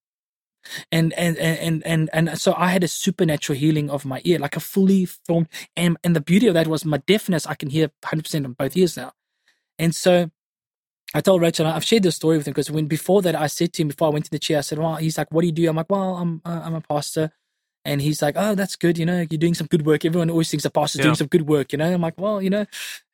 and 0.92 1.12
and 1.14 1.38
and 1.38 1.84
and 1.86 2.10
and 2.14 2.40
so 2.40 2.54
I 2.56 2.68
had 2.68 2.84
a 2.84 2.88
supernatural 2.88 3.58
healing 3.58 3.90
of 3.90 4.06
my 4.06 4.22
ear, 4.26 4.38
like 4.40 4.56
a 4.56 4.60
fully 4.60 5.06
formed. 5.06 5.48
And 5.76 5.98
and 6.04 6.16
the 6.16 6.22
beauty 6.22 6.48
of 6.48 6.54
that 6.54 6.68
was 6.68 6.86
my 6.86 6.98
deafness. 6.98 7.48
I 7.48 7.56
can 7.56 7.70
hear 7.70 7.88
100 8.04 8.24
percent 8.24 8.46
on 8.46 8.54
both 8.54 8.78
ears 8.78 8.96
now. 8.98 9.14
And 9.80 9.96
so 9.96 10.30
I 11.14 11.22
told 11.22 11.42
Rachel, 11.42 11.68
I've 11.68 11.84
shared 11.84 12.04
this 12.04 12.16
story 12.16 12.38
with 12.38 12.48
him 12.48 12.54
because 12.54 12.72
when 12.72 12.86
before 12.86 13.22
that 13.24 13.36
I 13.36 13.48
said 13.48 13.74
to 13.74 13.82
him 13.82 13.90
before 13.90 14.08
I 14.08 14.12
went 14.12 14.26
to 14.26 14.32
the 14.32 14.40
chair, 14.40 14.60
I 14.60 14.62
said, 14.62 14.80
"Well," 14.80 14.96
he's 14.96 15.18
like, 15.18 15.32
"What 15.32 15.42
do 15.42 15.48
you 15.48 15.54
do?" 15.54 15.68
I'm 15.70 15.76
like, 15.76 15.90
"Well, 15.90 16.16
I'm 16.16 16.42
uh, 16.46 16.62
I'm 16.64 16.76
a 16.76 16.82
pastor." 16.82 17.32
And 17.84 18.02
he's 18.02 18.22
like, 18.22 18.36
"Oh, 18.38 18.56
that's 18.56 18.76
good. 18.76 18.98
You 18.98 19.06
know, 19.06 19.26
you're 19.30 19.40
doing 19.40 19.54
some 19.54 19.68
good 19.68 19.86
work. 19.86 20.06
Everyone 20.06 20.30
always 20.30 20.50
thinks 20.50 20.66
a 20.66 20.70
pastor's 20.70 21.00
yeah. 21.00 21.06
doing 21.06 21.16
some 21.16 21.28
good 21.28 21.48
work. 21.48 21.72
You 21.72 21.78
know." 21.78 21.94
I'm 21.94 22.02
like, 22.02 22.20
"Well, 22.20 22.42
you 22.42 22.50
know, 22.50 22.66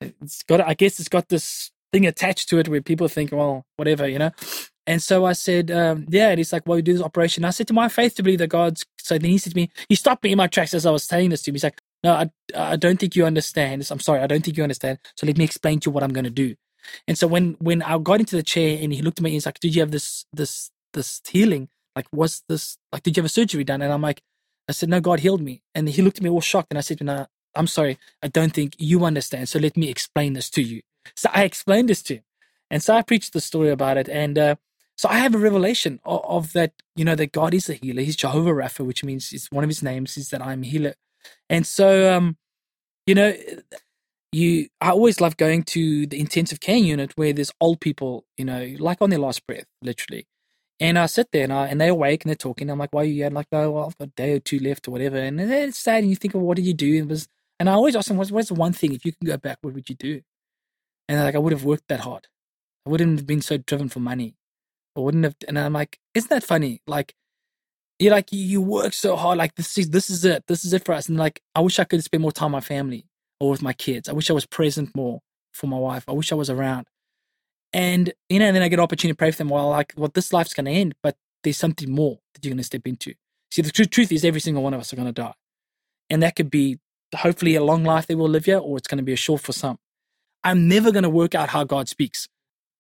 it's 0.01 0.43
got. 0.43 0.62
I 0.62 0.73
guess 0.73 0.99
it's 0.99 1.10
got 1.10 1.30
this 1.30 1.71
thing 1.93 2.06
attached 2.06 2.49
to 2.49 2.60
it 2.60 2.67
where 2.67 2.82
people 2.82 3.08
think, 3.08 3.32
well, 3.32 3.65
whatever, 3.77 4.08
you 4.08 4.19
know." 4.19 4.32
And 4.86 5.03
so 5.03 5.25
I 5.25 5.34
said, 5.34 5.71
um, 5.71 6.06
"Yeah." 6.10 6.30
And 6.30 6.38
he's 6.38 6.51
like, 6.53 6.65
"Well, 6.65 6.77
we 6.77 6.82
do 6.82 6.93
this 6.93 7.01
operation." 7.01 7.43
And 7.43 7.47
I 7.47 7.51
said 7.51 7.67
to 7.67 7.73
my 7.73 7.89
faith 7.89 8.15
to 8.15 8.23
believe 8.23 8.39
that 8.39 8.47
God's. 8.47 8.86
So 8.99 9.17
then 9.17 9.32
he 9.32 9.38
said 9.38 9.53
to 9.53 9.56
me, 9.56 9.69
he 9.89 9.95
stopped 9.95 10.23
me 10.23 10.32
in 10.32 10.38
my 10.38 10.47
tracks 10.47 10.73
as 10.73 10.86
I 10.86 10.91
was 10.91 11.03
saying 11.03 11.30
this 11.30 11.41
to 11.43 11.51
him. 11.51 11.56
He's 11.56 11.63
like, 11.63 11.82
"No, 12.03 12.13
I, 12.13 12.30
I 12.56 12.75
don't 12.75 12.99
think 12.99 13.15
you 13.15 13.25
understand. 13.25 13.88
I'm 13.91 13.99
sorry, 13.99 14.21
I 14.21 14.27
don't 14.27 14.43
think 14.43 14.58
you 14.58 14.63
understand. 14.63 14.99
So 15.15 15.25
let 15.27 15.38
me 15.38 15.45
explain 15.45 15.80
to 15.82 15.89
you 15.89 15.93
what 15.93 16.03
I'm 16.03 16.13
going 16.13 16.25
to 16.25 16.30
do." 16.30 16.56
And 17.08 17.17
so 17.17 17.27
when 17.27 17.56
when 17.60 17.82
I 17.82 17.97
got 17.99 18.19
into 18.19 18.36
the 18.36 18.43
chair 18.43 18.77
and 18.82 18.93
he 18.93 19.01
looked 19.01 19.19
at 19.19 19.23
me, 19.23 19.32
he's 19.32 19.45
like, 19.45 19.60
"Did 19.60 19.75
you 19.75 19.82
have 19.82 19.91
this 19.91 20.25
this 20.34 20.71
this 20.93 21.21
healing? 21.27 21.69
Like, 21.95 22.08
was 22.12 22.43
this 22.47 22.77
like? 22.91 23.03
Did 23.03 23.17
you 23.17 23.21
have 23.21 23.25
a 23.25 23.30
surgery 23.30 23.63
done?" 23.63 23.82
And 23.82 23.91
I'm 23.91 24.01
like, 24.01 24.21
I 24.67 24.73
said, 24.73 24.89
No, 24.89 24.99
God 24.99 25.21
healed 25.21 25.41
me. 25.41 25.62
And 25.73 25.88
he 25.89 26.01
looked 26.01 26.17
at 26.17 26.23
me 26.23 26.30
all 26.30 26.41
shocked. 26.41 26.67
And 26.71 26.77
I 26.77 26.82
said, 26.82 27.01
No, 27.01 27.27
I'm 27.56 27.67
sorry. 27.67 27.97
I 28.21 28.27
don't 28.27 28.53
think 28.53 28.75
you 28.77 29.06
understand. 29.06 29.49
So 29.49 29.60
let 29.60 29.77
me 29.77 29.89
explain 29.89 30.34
this 30.34 30.49
to 30.51 30.62
you. 30.62 30.82
So 31.15 31.30
I 31.34 31.43
explained 31.43 31.89
this 31.89 32.01
to 32.03 32.15
him. 32.15 32.23
And 32.69 32.84
so 32.84 32.95
I 32.95 33.01
preached 33.01 33.34
the 33.34 33.41
story 33.41 33.69
about 33.69 33.97
it. 33.97 34.10
And 34.10 34.38
uh, 34.38 34.56
so 34.97 35.08
I 35.10 35.19
have 35.19 35.34
a 35.34 35.39
revelation 35.39 35.99
of, 36.03 36.21
of, 36.25 36.53
that, 36.53 36.73
you 36.95 37.06
know, 37.06 37.15
that 37.15 37.32
God 37.32 37.53
is 37.53 37.69
a 37.69 37.75
healer. 37.75 38.01
He's 38.01 38.15
Jehovah 38.15 38.51
Rapha, 38.51 38.86
which 38.86 39.03
means 39.03 39.32
it's 39.32 39.51
one 39.51 39.63
of 39.63 39.69
his 39.69 39.82
names 39.82 40.17
is 40.17 40.30
that 40.30 40.41
I'm 40.41 40.63
a 40.63 40.67
healer. 40.67 40.95
And 41.49 41.65
so, 41.65 42.13
um, 42.13 42.38
you 43.06 43.15
know, 43.15 43.34
you, 44.34 44.67
I 44.82 44.89
always 44.89 45.21
love 45.21 45.38
going 45.38 45.63
to 45.63 46.06
the 46.08 46.19
intensive 46.19 46.60
care 46.60 46.77
unit 46.77 47.13
where 47.15 47.32
there's 47.32 47.53
old 47.62 47.80
people, 47.80 48.25
you 48.38 48.43
know, 48.43 48.75
like 48.80 49.01
on 49.01 49.10
their 49.10 49.19
last 49.19 49.47
breath, 49.47 49.65
literally. 49.82 50.27
And 50.80 51.00
I 51.00 51.08
sit 51.08 51.32
there 51.32 51.44
and 51.44 51.54
I 51.54 51.68
and 51.68 51.82
they 51.82 51.88
awake 51.88 52.24
and 52.24 52.30
they're 52.30 52.36
talking. 52.36 52.70
I'm 52.70 52.78
like, 52.78 52.94
why 52.94 53.02
are 53.02 53.06
you 53.06 53.16
here? 53.16 53.30
like, 53.30 53.48
no, 53.52 53.72
well, 53.72 53.86
I've 53.88 53.98
got 53.98 54.10
a 54.10 54.12
day 54.12 54.34
or 54.34 54.40
two 54.40 54.60
left 54.60 54.88
or 54.88 54.92
whatever. 54.92 55.18
And 55.18 55.42
it's 55.42 55.80
sad. 55.80 56.04
And 56.04 56.10
you 56.10 56.16
think, 56.16 56.34
well, 56.34 56.44
what 56.44 56.58
did 56.58 56.68
you 56.68 56.74
do? 56.74 57.00
And, 57.00 57.10
was, 57.10 57.28
and 57.60 57.70
I 57.70 57.74
always 57.74 57.96
ask 57.96 58.08
them, 58.08 58.18
what's, 58.18 58.32
what's 58.32 58.50
the 58.50 58.54
one 58.54 58.74
thing, 58.74 58.94
if 58.94 59.04
you 59.04 59.12
can 59.12 59.26
go 59.26 59.38
back, 59.38 59.58
what 59.62 59.74
would 59.74 59.90
you 59.90 59.96
do? 59.96 60.22
And 61.10 61.20
like, 61.20 61.36
I 61.36 61.40
would 61.40 61.54
have 61.54 61.63
worked 61.63 61.88
that 61.88 62.02
hard. 62.02 62.28
I 62.86 62.90
wouldn't 62.90 63.18
have 63.18 63.28
been 63.28 63.42
so 63.42 63.58
driven 63.58 63.90
for 63.90 64.00
money. 64.00 64.36
I 64.96 65.00
wouldn't 65.00 65.24
have. 65.24 65.36
And 65.48 65.58
I'm 65.58 65.74
like, 65.74 66.00
isn't 66.13 66.30
that 66.30 66.44
funny? 66.44 66.82
Like, 66.86 67.16
you're 67.98 68.12
like, 68.12 68.32
you 68.32 68.62
work 68.62 68.94
so 68.94 69.16
hard. 69.16 69.40
Like, 69.40 69.56
this 69.56 69.78
is, 69.78 69.90
this 69.90 70.10
is 70.10 70.24
it. 70.26 70.46
This 70.48 70.63
is 70.63 70.74
it 70.74 70.86
for 70.86 70.94
us. 70.94 71.10
And 71.10 71.18
like, 71.18 71.42
I 71.56 71.62
wish 71.62 71.80
I 71.80 71.86
could 71.86 72.04
spend 72.04 72.22
more 72.22 72.32
time 72.32 72.52
with 72.52 72.63
my 72.63 72.68
family 72.68 73.08
or 73.40 73.50
with 73.50 73.63
my 73.63 73.74
kids. 73.74 74.08
I 74.08 74.13
wish 74.13 74.30
I 74.30 74.34
was 74.34 74.46
present 74.46 74.96
more 74.96 75.22
for 75.54 75.66
my 75.68 75.78
wife. 75.78 76.04
I 76.08 76.12
wish 76.12 76.32
I 76.32 76.36
was 76.36 76.50
around. 76.50 76.88
And, 77.78 78.12
you 78.28 78.40
know, 78.40 78.48
and 78.48 78.56
then 78.56 78.63
I 78.63 78.70
get 78.70 78.80
an 78.80 78.84
opportunity 78.84 79.13
to 79.13 79.18
pray 79.18 79.30
for 79.30 79.38
them. 79.38 79.50
Well, 79.50 79.70
like, 79.70 79.94
well, 79.96 80.10
this 80.12 80.34
life's 80.34 80.56
going 80.56 80.66
to 80.66 80.72
end, 80.72 80.96
but 81.04 81.16
there's 81.44 81.58
something 81.58 81.92
more 81.92 82.18
that 82.34 82.44
you're 82.44 82.50
going 82.50 82.58
to 82.58 82.63
step 82.63 82.88
into. 82.88 83.13
See, 83.52 83.62
the 83.62 83.70
truth, 83.70 83.92
truth 83.92 84.12
is 84.12 84.26
every 84.26 84.40
single 84.40 84.63
one 84.63 84.74
of 84.74 84.80
us 84.80 84.92
are 84.92 84.96
going 84.96 85.08
to 85.08 85.12
die. 85.12 85.36
And 86.10 86.24
that 86.24 86.36
could 86.36 86.50
be 86.50 86.80
hopefully 87.16 87.54
a 87.54 87.63
long 87.63 87.84
life 87.84 88.08
they 88.08 88.16
will 88.16 88.30
live 88.30 88.46
here, 88.46 88.58
or 88.58 88.80
it's 88.80 88.88
going 88.88 88.98
to 88.98 89.04
be 89.04 89.13
a 89.13 89.18
short 89.18 89.42
for 89.42 89.54
some. 89.54 89.78
I'm 90.44 90.68
never 90.68 90.92
going 90.92 91.04
to 91.04 91.10
work 91.10 91.36
out 91.36 91.50
how 91.50 91.66
God 91.66 91.88
speaks. 91.88 92.28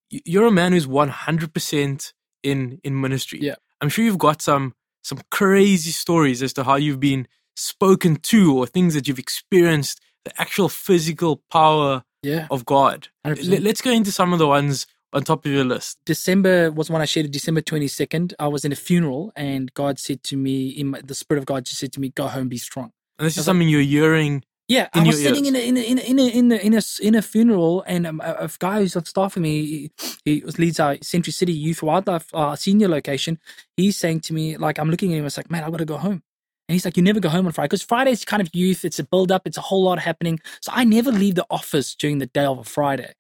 You're 0.09 0.47
a 0.47 0.51
man 0.51 0.71
who's 0.71 0.87
100% 0.87 2.13
in, 2.41 2.79
in 2.83 2.99
ministry. 2.99 3.39
Yeah. 3.39 3.55
I'm 3.79 3.89
sure 3.89 4.03
you've 4.03 4.17
got 4.17 4.41
some, 4.41 4.73
some 5.03 5.19
crazy 5.29 5.91
stories 5.91 6.41
as 6.41 6.53
to 6.53 6.63
how 6.63 6.75
you've 6.75 6.99
been 6.99 7.27
spoken 7.55 8.15
to 8.15 8.57
or 8.57 8.65
things 8.65 8.95
that 8.95 9.07
you've 9.07 9.19
experienced, 9.19 10.01
the 10.25 10.41
actual 10.41 10.69
physical 10.69 11.43
power 11.51 12.03
yeah. 12.27 12.47
of 12.51 12.65
God. 12.65 13.07
Let's 13.23 13.81
go 13.81 13.91
into 13.91 14.11
some 14.11 14.33
of 14.33 14.39
the 14.39 14.47
ones 14.47 14.85
on 15.13 15.23
top 15.23 15.45
of 15.45 15.51
your 15.51 15.63
list. 15.63 15.99
December 16.05 16.71
was 16.71 16.89
one 16.89 17.01
I 17.01 17.05
shared. 17.05 17.31
December 17.31 17.61
twenty 17.61 17.87
second. 17.87 18.33
I 18.39 18.47
was 18.47 18.65
in 18.65 18.71
a 18.71 18.75
funeral, 18.75 19.31
and 19.35 19.73
God 19.73 19.99
said 19.99 20.23
to 20.23 20.37
me, 20.37 20.69
in 20.69 20.87
my, 20.87 21.01
the 21.01 21.15
Spirit 21.15 21.39
of 21.39 21.45
God 21.45 21.65
just 21.65 21.79
said 21.79 21.93
to 21.93 21.99
me, 21.99 22.09
"Go 22.09 22.27
home, 22.27 22.49
be 22.49 22.57
strong." 22.57 22.91
And 23.17 23.25
this 23.25 23.37
is 23.37 23.45
something 23.45 23.67
like, 23.67 23.71
you're 23.71 23.81
hearing. 23.81 24.43
Yeah, 24.67 24.89
I 24.93 25.01
was 25.01 25.23
sitting 25.23 25.45
in 25.45 25.55
a, 25.55 25.59
in 25.59 25.77
a, 25.77 25.79
in 25.79 25.97
a, 25.97 26.01
in 26.01 26.19
a, 26.19 26.27
in 26.27 26.51
a, 26.51 26.55
in 26.55 26.73
a, 26.73 26.81
in 27.01 27.15
a 27.15 27.21
funeral, 27.21 27.85
and 27.87 28.05
um, 28.05 28.19
a, 28.21 28.33
a, 28.33 28.49
guy 28.59 28.79
who's 28.79 28.97
on 28.97 29.05
staff 29.05 29.35
with 29.35 29.43
me, 29.43 29.61
he, 29.65 29.91
he 30.25 30.41
leads 30.41 30.77
our 30.77 30.97
Century 31.01 31.31
City 31.31 31.53
Youth 31.53 31.81
Wildlife 31.81 32.27
uh, 32.33 32.53
senior 32.57 32.89
location. 32.89 33.39
He's 33.77 33.95
saying 33.95 34.21
to 34.21 34.33
me, 34.33 34.57
like, 34.57 34.77
I'm 34.77 34.89
looking 34.89 35.13
at 35.13 35.19
him, 35.19 35.25
it's 35.25 35.37
like, 35.37 35.49
man, 35.49 35.63
I 35.63 35.69
got 35.69 35.77
to 35.77 35.85
go 35.85 35.95
home. 35.95 36.21
And 36.67 36.73
he's 36.73 36.83
like, 36.83 36.97
you 36.97 37.03
never 37.03 37.19
go 37.19 37.29
home 37.29 37.45
on 37.45 37.53
Friday 37.53 37.67
because 37.67 37.81
Friday's 37.81 38.25
kind 38.25 38.41
of 38.41 38.53
youth. 38.53 38.83
It's 38.83 38.99
a 38.99 39.03
build 39.03 39.31
up. 39.31 39.47
It's 39.47 39.57
a 39.57 39.61
whole 39.61 39.83
lot 39.83 39.99
happening. 39.99 40.39
So 40.61 40.71
I 40.73 40.83
never 40.83 41.11
leave 41.11 41.35
the 41.35 41.45
office 41.49 41.95
during 41.95 42.17
the 42.17 42.25
day 42.25 42.43
of 42.45 42.59
a 42.59 42.63
Friday. 42.63 43.13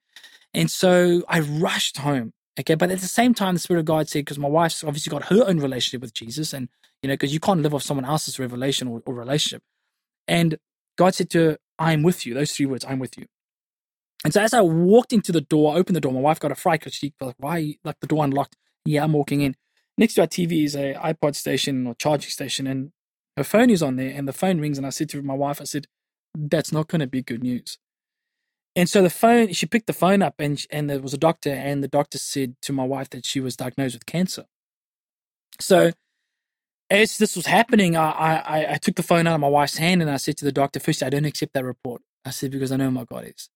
And 0.53 0.69
so 0.69 1.23
I 1.29 1.39
rushed 1.39 1.97
home. 1.99 2.33
Okay. 2.59 2.75
But 2.75 2.91
at 2.91 2.99
the 2.99 3.07
same 3.07 3.33
time, 3.33 3.53
the 3.53 3.59
Spirit 3.59 3.81
of 3.81 3.85
God 3.85 4.09
said, 4.09 4.19
because 4.19 4.39
my 4.39 4.49
wife's 4.49 4.83
obviously 4.83 5.11
got 5.11 5.25
her 5.25 5.43
own 5.47 5.59
relationship 5.59 6.01
with 6.01 6.13
Jesus 6.13 6.53
and, 6.53 6.67
you 7.01 7.07
know, 7.07 7.13
because 7.13 7.33
you 7.33 7.39
can't 7.39 7.61
live 7.61 7.73
off 7.73 7.83
someone 7.83 8.05
else's 8.05 8.37
revelation 8.37 8.87
or, 8.87 9.01
or 9.05 9.13
relationship. 9.13 9.63
And 10.27 10.57
God 10.97 11.15
said 11.15 11.29
to 11.31 11.39
her, 11.39 11.57
I'm 11.79 12.03
with 12.03 12.25
you. 12.25 12.33
Those 12.33 12.51
three 12.51 12.65
words, 12.65 12.83
I'm 12.85 12.99
with 12.99 13.17
you. 13.17 13.27
And 14.23 14.33
so 14.33 14.41
as 14.41 14.53
I 14.53 14.61
walked 14.61 15.13
into 15.13 15.31
the 15.31 15.41
door, 15.41 15.77
opened 15.77 15.95
the 15.95 16.01
door, 16.01 16.11
my 16.11 16.19
wife 16.19 16.39
got 16.39 16.51
a 16.51 16.55
fright 16.55 16.81
because 16.81 16.95
she 16.95 17.13
was 17.19 17.27
like, 17.27 17.35
why, 17.37 17.75
like 17.83 17.99
the 18.01 18.07
door 18.07 18.25
unlocked. 18.25 18.57
Yeah, 18.83 19.03
I'm 19.03 19.13
walking 19.13 19.41
in. 19.41 19.55
Next 19.97 20.15
to 20.15 20.21
our 20.21 20.27
TV 20.27 20.65
is 20.65 20.75
a 20.75 20.95
iPod 20.95 21.35
station 21.35 21.87
or 21.87 21.95
charging 21.95 22.31
station. 22.31 22.67
And 22.67 22.91
her 23.37 23.43
phone 23.43 23.69
is 23.69 23.83
on 23.83 23.95
there 23.95 24.11
and 24.13 24.27
the 24.27 24.33
phone 24.33 24.59
rings 24.59 24.77
and 24.77 24.85
I 24.85 24.89
said 24.89 25.09
to 25.09 25.21
my 25.21 25.35
wife, 25.35 25.61
I 25.61 25.65
said, 25.65 25.85
that's 26.35 26.71
not 26.71 26.87
going 26.87 27.01
to 27.01 27.07
be 27.07 27.21
good 27.21 27.43
news. 27.43 27.77
And 28.75 28.89
so 28.89 29.01
the 29.01 29.09
phone, 29.09 29.53
she 29.53 29.65
picked 29.65 29.87
the 29.87 29.93
phone 29.93 30.21
up 30.21 30.35
and, 30.39 30.63
and 30.71 30.89
there 30.89 30.99
was 30.99 31.13
a 31.13 31.17
doctor, 31.17 31.51
and 31.51 31.83
the 31.83 31.87
doctor 31.87 32.17
said 32.17 32.55
to 32.63 32.73
my 32.73 32.83
wife 32.83 33.09
that 33.11 33.25
she 33.25 33.39
was 33.39 33.55
diagnosed 33.55 33.95
with 33.95 34.05
cancer. 34.05 34.45
So 35.59 35.91
as 36.89 37.17
this 37.17 37.35
was 37.35 37.47
happening, 37.47 37.95
I, 37.95 38.09
I, 38.11 38.73
I 38.73 38.77
took 38.77 38.95
the 38.95 39.03
phone 39.03 39.27
out 39.27 39.35
of 39.35 39.41
my 39.41 39.47
wife's 39.47 39.77
hand 39.77 40.01
and 40.01 40.11
I 40.11 40.17
said 40.17 40.37
to 40.37 40.45
the 40.45 40.51
doctor, 40.51 40.79
first, 40.79 41.03
I 41.03 41.09
don't 41.09 41.25
accept 41.25 41.53
that 41.53 41.65
report. 41.65 42.01
I 42.25 42.31
said, 42.31 42.51
because 42.51 42.71
I 42.71 42.77
know 42.77 42.91
my 42.91 43.05
God 43.05 43.25
is. 43.25 43.49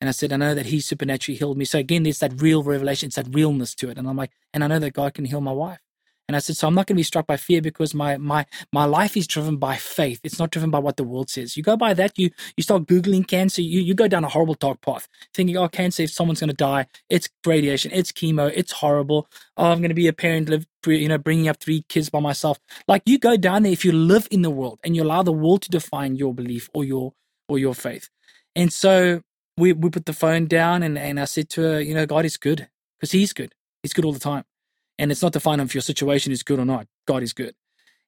And 0.00 0.08
I 0.08 0.12
said, 0.12 0.32
I 0.32 0.36
know 0.36 0.54
that 0.54 0.66
he 0.66 0.80
supernaturally 0.80 1.38
healed 1.38 1.56
me. 1.56 1.64
So 1.64 1.78
again, 1.78 2.02
there's 2.02 2.18
that 2.18 2.40
real 2.40 2.62
revelation, 2.62 3.06
it's 3.08 3.16
that 3.16 3.34
realness 3.34 3.74
to 3.76 3.90
it. 3.90 3.98
And 3.98 4.08
I'm 4.08 4.16
like, 4.16 4.32
and 4.52 4.62
I 4.62 4.66
know 4.66 4.78
that 4.78 4.92
God 4.92 5.14
can 5.14 5.24
heal 5.24 5.40
my 5.40 5.52
wife. 5.52 5.80
And 6.28 6.34
I 6.34 6.40
said, 6.40 6.56
so 6.56 6.66
I'm 6.66 6.74
not 6.74 6.86
going 6.86 6.96
to 6.96 7.00
be 7.00 7.04
struck 7.04 7.26
by 7.26 7.36
fear 7.36 7.62
because 7.62 7.94
my 7.94 8.16
my 8.16 8.46
my 8.72 8.84
life 8.84 9.16
is 9.16 9.28
driven 9.28 9.58
by 9.58 9.76
faith. 9.76 10.20
It's 10.24 10.38
not 10.38 10.50
driven 10.50 10.70
by 10.70 10.80
what 10.80 10.96
the 10.96 11.04
world 11.04 11.30
says. 11.30 11.56
You 11.56 11.62
go 11.62 11.76
by 11.76 11.94
that, 11.94 12.18
you 12.18 12.30
you 12.56 12.62
start 12.62 12.86
googling 12.86 13.26
cancer, 13.26 13.62
you 13.62 13.80
you 13.80 13.94
go 13.94 14.08
down 14.08 14.24
a 14.24 14.28
horrible 14.28 14.54
dark 14.54 14.80
path, 14.80 15.08
thinking, 15.32 15.56
oh, 15.56 15.68
cancer, 15.68 16.02
if 16.02 16.10
someone's 16.10 16.40
going 16.40 16.48
to 16.48 16.56
die, 16.56 16.86
it's 17.08 17.28
radiation, 17.46 17.92
it's 17.94 18.10
chemo, 18.10 18.50
it's 18.54 18.72
horrible. 18.72 19.28
Oh, 19.56 19.70
I'm 19.70 19.78
going 19.78 19.90
to 19.90 19.94
be 19.94 20.08
a 20.08 20.12
parent, 20.12 20.48
live, 20.48 20.66
you 20.86 21.08
know, 21.08 21.18
bringing 21.18 21.48
up 21.48 21.58
three 21.58 21.84
kids 21.88 22.10
by 22.10 22.20
myself. 22.20 22.58
Like 22.88 23.02
you 23.06 23.18
go 23.18 23.36
down 23.36 23.62
there 23.62 23.72
if 23.72 23.84
you 23.84 23.92
live 23.92 24.26
in 24.30 24.42
the 24.42 24.50
world 24.50 24.80
and 24.82 24.96
you 24.96 25.04
allow 25.04 25.22
the 25.22 25.32
world 25.32 25.62
to 25.62 25.70
define 25.70 26.16
your 26.16 26.34
belief 26.34 26.68
or 26.74 26.84
your 26.84 27.12
or 27.48 27.58
your 27.58 27.74
faith. 27.74 28.08
And 28.56 28.72
so 28.72 29.22
we 29.56 29.72
we 29.72 29.90
put 29.90 30.06
the 30.06 30.12
phone 30.12 30.46
down 30.46 30.82
and 30.82 30.98
and 30.98 31.20
I 31.20 31.24
said 31.26 31.48
to 31.50 31.62
her, 31.62 31.80
you 31.80 31.94
know, 31.94 32.06
God 32.06 32.24
is 32.24 32.36
good 32.36 32.68
because 32.98 33.12
He's 33.12 33.32
good. 33.32 33.54
He's 33.84 33.92
good 33.92 34.04
all 34.04 34.12
the 34.12 34.18
time. 34.18 34.44
And 34.98 35.12
it's 35.12 35.22
not 35.22 35.32
defined 35.32 35.60
if 35.60 35.74
your 35.74 35.82
situation 35.82 36.32
is 36.32 36.42
good 36.42 36.58
or 36.58 36.64
not. 36.64 36.86
God 37.06 37.22
is 37.22 37.32
good. 37.32 37.54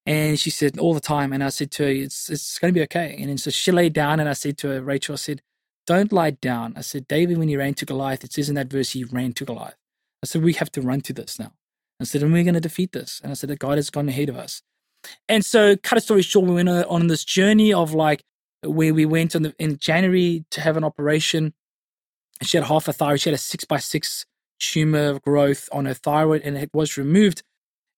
And 0.07 0.41
she 0.41 0.49
said, 0.51 0.79
all 0.79 0.95
the 0.95 1.01
time. 1.01 1.33
And 1.33 1.45
I 1.45 1.51
said 1.51 1.71
to 1.73 1.85
her, 1.85 1.91
it's, 1.91 2.31
it's 2.31 2.59
going 2.59 2.73
to 2.73 2.79
be 2.79 2.83
okay. 2.85 3.15
And 3.19 3.29
then 3.29 3.39
so 3.39 3.51
she 3.51 3.71
laid 3.73 3.93
down 3.93 4.21
and 4.21 4.29
I 4.29 4.33
said 4.33 4.57
to 4.59 4.69
her, 4.69 4.81
Rachel, 4.81 5.13
I 5.13 5.17
said, 5.17 5.43
don't 5.87 6.13
lie 6.13 6.31
down. 6.31 6.75
I 6.77 6.81
said, 6.81 7.07
David, 7.09 7.39
when 7.39 7.49
he 7.49 7.57
ran 7.57 7.75
to 7.75 7.85
Goliath, 7.85 8.25
it 8.25 8.33
says 8.33 8.49
in 8.49 8.55
that 8.55 8.71
verse, 8.71 8.91
he 8.91 9.05
ran 9.05 9.33
to 9.35 9.45
Goliath. 9.45 9.77
I 10.23 10.27
said, 10.27 10.43
we 10.43 10.55
have 10.55 10.73
to 10.73 10.81
run 10.81 11.03
to 11.03 11.13
this 11.13 11.39
now. 11.39 11.53
I 12.01 12.05
said, 12.05 12.23
and 12.23 12.33
we're 12.33 12.45
going 12.45 12.55
to 12.55 12.61
defeat 12.61 12.93
this. 12.93 13.21
And 13.23 13.31
I 13.31 13.35
said, 13.35 13.51
that 13.51 13.59
God 13.59 13.77
has 13.77 13.91
gone 13.91 14.09
ahead 14.09 14.29
of 14.29 14.37
us. 14.37 14.63
And 15.29 15.45
so, 15.45 15.77
cut 15.77 15.99
a 15.99 16.01
story 16.01 16.23
short, 16.23 16.47
we 16.47 16.55
went 16.55 16.69
on 16.69 17.07
this 17.07 17.25
journey 17.25 17.73
of 17.73 17.95
like 17.95 18.23
where 18.63 18.93
we 18.93 19.07
went 19.07 19.33
the, 19.33 19.55
in 19.59 19.79
January 19.79 20.45
to 20.51 20.61
have 20.61 20.77
an 20.77 20.85
operation. 20.85 21.55
She 22.43 22.57
had 22.57 22.67
half 22.67 22.89
a 22.89 22.93
thyroid. 22.93 23.21
She 23.21 23.31
had 23.31 23.35
a 23.35 23.39
six 23.39 23.65
by 23.65 23.79
six 23.79 24.27
tumor 24.59 25.19
growth 25.21 25.69
on 25.73 25.85
her 25.85 25.95
thyroid 25.95 26.43
and 26.43 26.57
it 26.57 26.71
was 26.73 26.97
removed. 26.97 27.43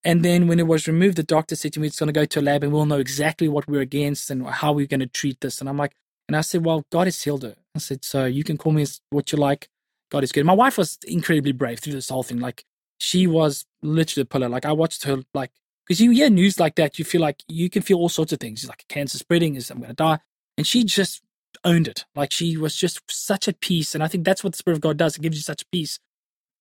And 0.02 0.24
then 0.24 0.48
when 0.48 0.58
it 0.58 0.66
was 0.66 0.86
removed, 0.86 1.16
the 1.16 1.22
doctor 1.22 1.56
said 1.56 1.72
to 1.74 1.80
me, 1.80 1.86
it's 1.86 1.98
going 1.98 2.06
to 2.06 2.12
go 2.12 2.24
to 2.24 2.40
a 2.40 2.42
lab 2.42 2.64
and 2.64 2.72
we'll 2.72 2.86
know 2.86 2.98
exactly 2.98 3.48
what 3.48 3.68
we're 3.68 3.82
against 3.82 4.30
and 4.30 4.46
how 4.46 4.72
we're 4.72 4.86
going 4.86 5.00
to 5.00 5.06
treat 5.06 5.40
this. 5.40 5.60
And 5.60 5.68
I'm 5.68 5.76
like, 5.76 5.94
and 6.28 6.36
I 6.36 6.40
said, 6.40 6.64
well, 6.64 6.84
God 6.90 7.06
has 7.06 7.22
healed 7.22 7.42
her. 7.42 7.56
I 7.74 7.80
said, 7.80 8.04
so 8.04 8.24
you 8.24 8.44
can 8.44 8.56
call 8.56 8.72
me 8.72 8.86
what 9.10 9.32
you 9.32 9.38
like. 9.38 9.68
God 10.10 10.24
is 10.24 10.32
good. 10.32 10.46
My 10.46 10.54
wife 10.54 10.78
was 10.78 10.98
incredibly 11.06 11.52
brave 11.52 11.80
through 11.80 11.92
this 11.92 12.08
whole 12.08 12.22
thing. 12.22 12.40
Like 12.40 12.64
she 12.98 13.26
was 13.26 13.66
literally 13.82 14.22
a 14.22 14.26
pillar. 14.26 14.48
Like 14.48 14.64
I 14.64 14.72
watched 14.72 15.04
her, 15.04 15.18
like, 15.34 15.50
because 15.86 16.00
you 16.00 16.12
hear 16.12 16.30
news 16.30 16.58
like 16.58 16.76
that, 16.76 16.98
you 16.98 17.04
feel 17.04 17.20
like 17.20 17.42
you 17.48 17.68
can 17.68 17.82
feel 17.82 17.98
all 17.98 18.08
sorts 18.08 18.32
of 18.32 18.40
things. 18.40 18.66
Like 18.66 18.84
cancer 18.88 19.18
spreading, 19.18 19.56
is 19.56 19.70
I'm 19.70 19.78
going 19.78 19.90
to 19.90 19.94
die. 19.94 20.20
And 20.56 20.66
she 20.66 20.84
just 20.84 21.22
owned 21.64 21.88
it. 21.88 22.04
Like 22.14 22.32
she 22.32 22.56
was 22.56 22.76
just 22.76 23.00
such 23.10 23.48
a 23.48 23.52
peace. 23.52 23.94
And 23.94 24.02
I 24.02 24.08
think 24.08 24.24
that's 24.24 24.42
what 24.42 24.52
the 24.52 24.58
Spirit 24.58 24.76
of 24.76 24.82
God 24.82 24.96
does. 24.96 25.16
It 25.16 25.22
gives 25.22 25.36
you 25.36 25.42
such 25.42 25.68
peace 25.70 25.98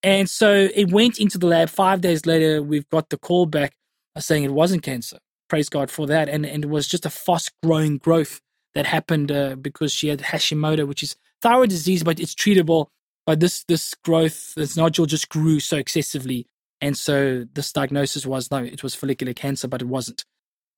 and 0.04 0.30
so 0.30 0.70
it 0.74 0.92
went 0.92 1.20
into 1.20 1.38
the 1.38 1.48
lab. 1.48 1.70
Five 1.70 2.02
days 2.02 2.26
later, 2.26 2.62
we've 2.62 2.88
got 2.90 3.10
the 3.10 3.18
call 3.18 3.46
back 3.46 3.74
saying 4.18 4.44
it 4.44 4.54
wasn't 4.54 4.84
cancer. 4.84 5.18
Praise 5.48 5.70
God 5.70 5.90
for 5.90 6.08
that. 6.08 6.30
And, 6.30 6.46
and 6.46 6.66
it 6.66 6.70
was 6.70 6.88
just 6.88 7.06
a 7.06 7.10
fast 7.10 7.52
growing 7.64 7.98
growth 7.98 8.42
that 8.76 8.86
happened 8.86 9.32
uh, 9.32 9.56
because 9.56 9.92
she 9.92 10.08
had 10.08 10.20
Hashimoto, 10.20 10.88
which 10.88 11.04
is 11.04 11.16
thyroid 11.42 11.70
disease, 11.70 12.04
but 12.04 12.20
it's 12.20 12.36
treatable. 12.36 12.88
But 13.26 13.40
this 13.40 13.64
this 13.66 13.94
growth, 14.06 14.54
this 14.56 14.78
nodule 14.78 15.06
just 15.06 15.30
grew 15.30 15.60
so 15.60 15.78
excessively. 15.78 16.48
And 16.82 16.98
so 16.98 17.46
this 17.54 17.72
diagnosis 17.72 18.26
was 18.26 18.50
no, 18.52 18.64
it 18.64 18.84
was 18.84 18.96
follicular 18.96 19.34
cancer, 19.34 19.68
but 19.68 19.82
it 19.82 19.88
wasn't. 19.88 20.24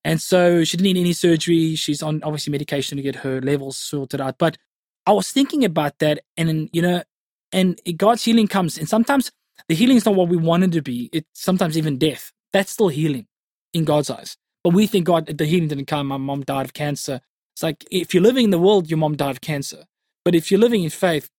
And 0.03 0.19
so 0.19 0.63
she 0.63 0.77
didn't 0.77 0.93
need 0.93 0.99
any 0.99 1.13
surgery. 1.13 1.75
She's 1.75 2.01
on 2.01 2.23
obviously 2.23 2.51
medication 2.51 2.97
to 2.97 3.03
get 3.03 3.17
her 3.17 3.39
levels 3.39 3.77
sorted 3.77 4.19
out. 4.19 4.38
But 4.39 4.57
I 5.05 5.12
was 5.12 5.31
thinking 5.31 5.63
about 5.63 5.99
that, 5.99 6.19
and 6.38 6.69
you 6.73 6.81
know, 6.81 7.03
and 7.51 7.79
God's 7.97 8.23
healing 8.23 8.47
comes, 8.47 8.77
and 8.77 8.87
sometimes 8.87 9.31
the 9.67 9.75
healing 9.75 9.97
is 9.97 10.05
not 10.05 10.15
what 10.15 10.29
we 10.29 10.37
wanted 10.37 10.71
to 10.73 10.81
be. 10.81 11.09
It's 11.13 11.27
sometimes 11.33 11.77
even 11.77 11.97
death. 11.97 12.31
That's 12.53 12.71
still 12.71 12.89
healing 12.89 13.27
in 13.73 13.85
God's 13.85 14.09
eyes. 14.09 14.37
But 14.63 14.73
we 14.73 14.87
think 14.87 15.05
God, 15.05 15.25
the 15.25 15.45
healing 15.45 15.67
didn't 15.67 15.85
come. 15.85 16.07
My 16.07 16.17
mom 16.17 16.41
died 16.43 16.65
of 16.65 16.73
cancer. 16.73 17.21
It's 17.53 17.63
like 17.63 17.85
if 17.91 18.13
you're 18.13 18.23
living 18.23 18.45
in 18.45 18.49
the 18.51 18.59
world, 18.59 18.89
your 18.89 18.97
mom 18.97 19.15
died 19.15 19.31
of 19.31 19.41
cancer. 19.41 19.85
But 20.23 20.35
if 20.35 20.51
you're 20.51 20.59
living 20.59 20.83
in 20.83 20.89
faith, 20.89 21.29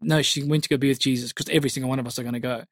no, 0.00 0.22
she 0.22 0.42
went 0.42 0.64
to 0.64 0.68
go 0.68 0.76
be 0.76 0.88
with 0.88 0.98
Jesus 0.98 1.32
because 1.32 1.48
every 1.48 1.70
single 1.70 1.88
one 1.88 1.98
of 1.98 2.06
us 2.06 2.18
are 2.18 2.22
going 2.22 2.34
to 2.34 2.40
go. 2.40 2.64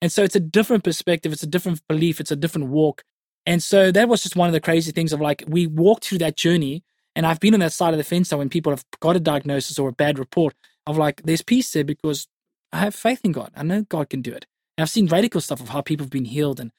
And 0.00 0.12
so 0.12 0.22
it's 0.22 0.36
a 0.36 0.40
different 0.40 0.84
perspective. 0.84 1.32
It's 1.32 1.42
a 1.42 1.48
different 1.48 1.80
belief. 1.88 2.20
It's 2.20 2.30
a 2.30 2.36
different 2.36 2.68
walk. 2.68 3.02
And 3.46 3.62
so 3.62 3.90
that 3.90 4.08
was 4.08 4.22
just 4.22 4.36
one 4.36 4.48
of 4.48 4.52
the 4.52 4.60
crazy 4.60 4.92
things 4.92 5.12
of 5.12 5.20
like, 5.20 5.44
we 5.46 5.66
walked 5.66 6.04
through 6.04 6.18
that 6.18 6.36
journey. 6.36 6.84
And 7.16 7.26
I've 7.26 7.40
been 7.40 7.54
on 7.54 7.60
that 7.60 7.72
side 7.72 7.94
of 7.94 7.98
the 7.98 8.04
fence 8.04 8.28
So 8.28 8.38
when 8.38 8.48
people 8.48 8.70
have 8.70 8.84
got 9.00 9.16
a 9.16 9.20
diagnosis 9.20 9.78
or 9.78 9.88
a 9.88 9.92
bad 9.92 10.18
report 10.18 10.54
of 10.86 10.96
like, 10.96 11.22
there's 11.24 11.42
peace 11.42 11.72
there 11.72 11.84
because 11.84 12.28
I 12.72 12.78
have 12.78 12.94
faith 12.94 13.20
in 13.24 13.32
God. 13.32 13.50
I 13.56 13.62
know 13.62 13.82
God 13.82 14.10
can 14.10 14.22
do 14.22 14.32
it. 14.32 14.46
And 14.76 14.82
I've 14.82 14.90
seen 14.90 15.06
radical 15.06 15.40
stuff 15.40 15.60
of 15.60 15.70
how 15.70 15.80
people 15.80 16.04
have 16.04 16.10
been 16.10 16.24
healed 16.24 16.60
and 16.60 16.70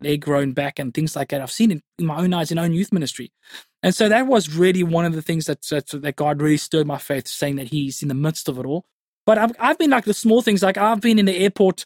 they're 0.00 0.16
grown 0.16 0.52
back 0.52 0.78
and 0.78 0.94
things 0.94 1.16
like 1.16 1.30
that. 1.30 1.40
I've 1.40 1.50
seen 1.50 1.72
it 1.72 1.82
in 1.98 2.06
my 2.06 2.18
own 2.18 2.32
eyes 2.32 2.52
in 2.52 2.58
own 2.58 2.72
youth 2.72 2.92
ministry. 2.92 3.32
And 3.82 3.94
so 3.94 4.08
that 4.08 4.26
was 4.26 4.54
really 4.54 4.82
one 4.82 5.04
of 5.04 5.14
the 5.14 5.22
things 5.22 5.46
that, 5.46 5.62
that, 5.70 5.88
that 5.88 6.16
God 6.16 6.40
really 6.40 6.56
stirred 6.56 6.86
my 6.86 6.98
faith, 6.98 7.26
saying 7.26 7.56
that 7.56 7.68
He's 7.68 8.02
in 8.02 8.08
the 8.08 8.14
midst 8.14 8.48
of 8.48 8.58
it 8.58 8.66
all. 8.66 8.86
But 9.26 9.38
I've, 9.38 9.52
I've 9.58 9.78
been 9.78 9.90
like 9.90 10.04
the 10.04 10.14
small 10.14 10.42
things, 10.42 10.62
like 10.62 10.78
I've 10.78 11.00
been 11.00 11.18
in 11.18 11.26
the 11.26 11.36
airport 11.36 11.84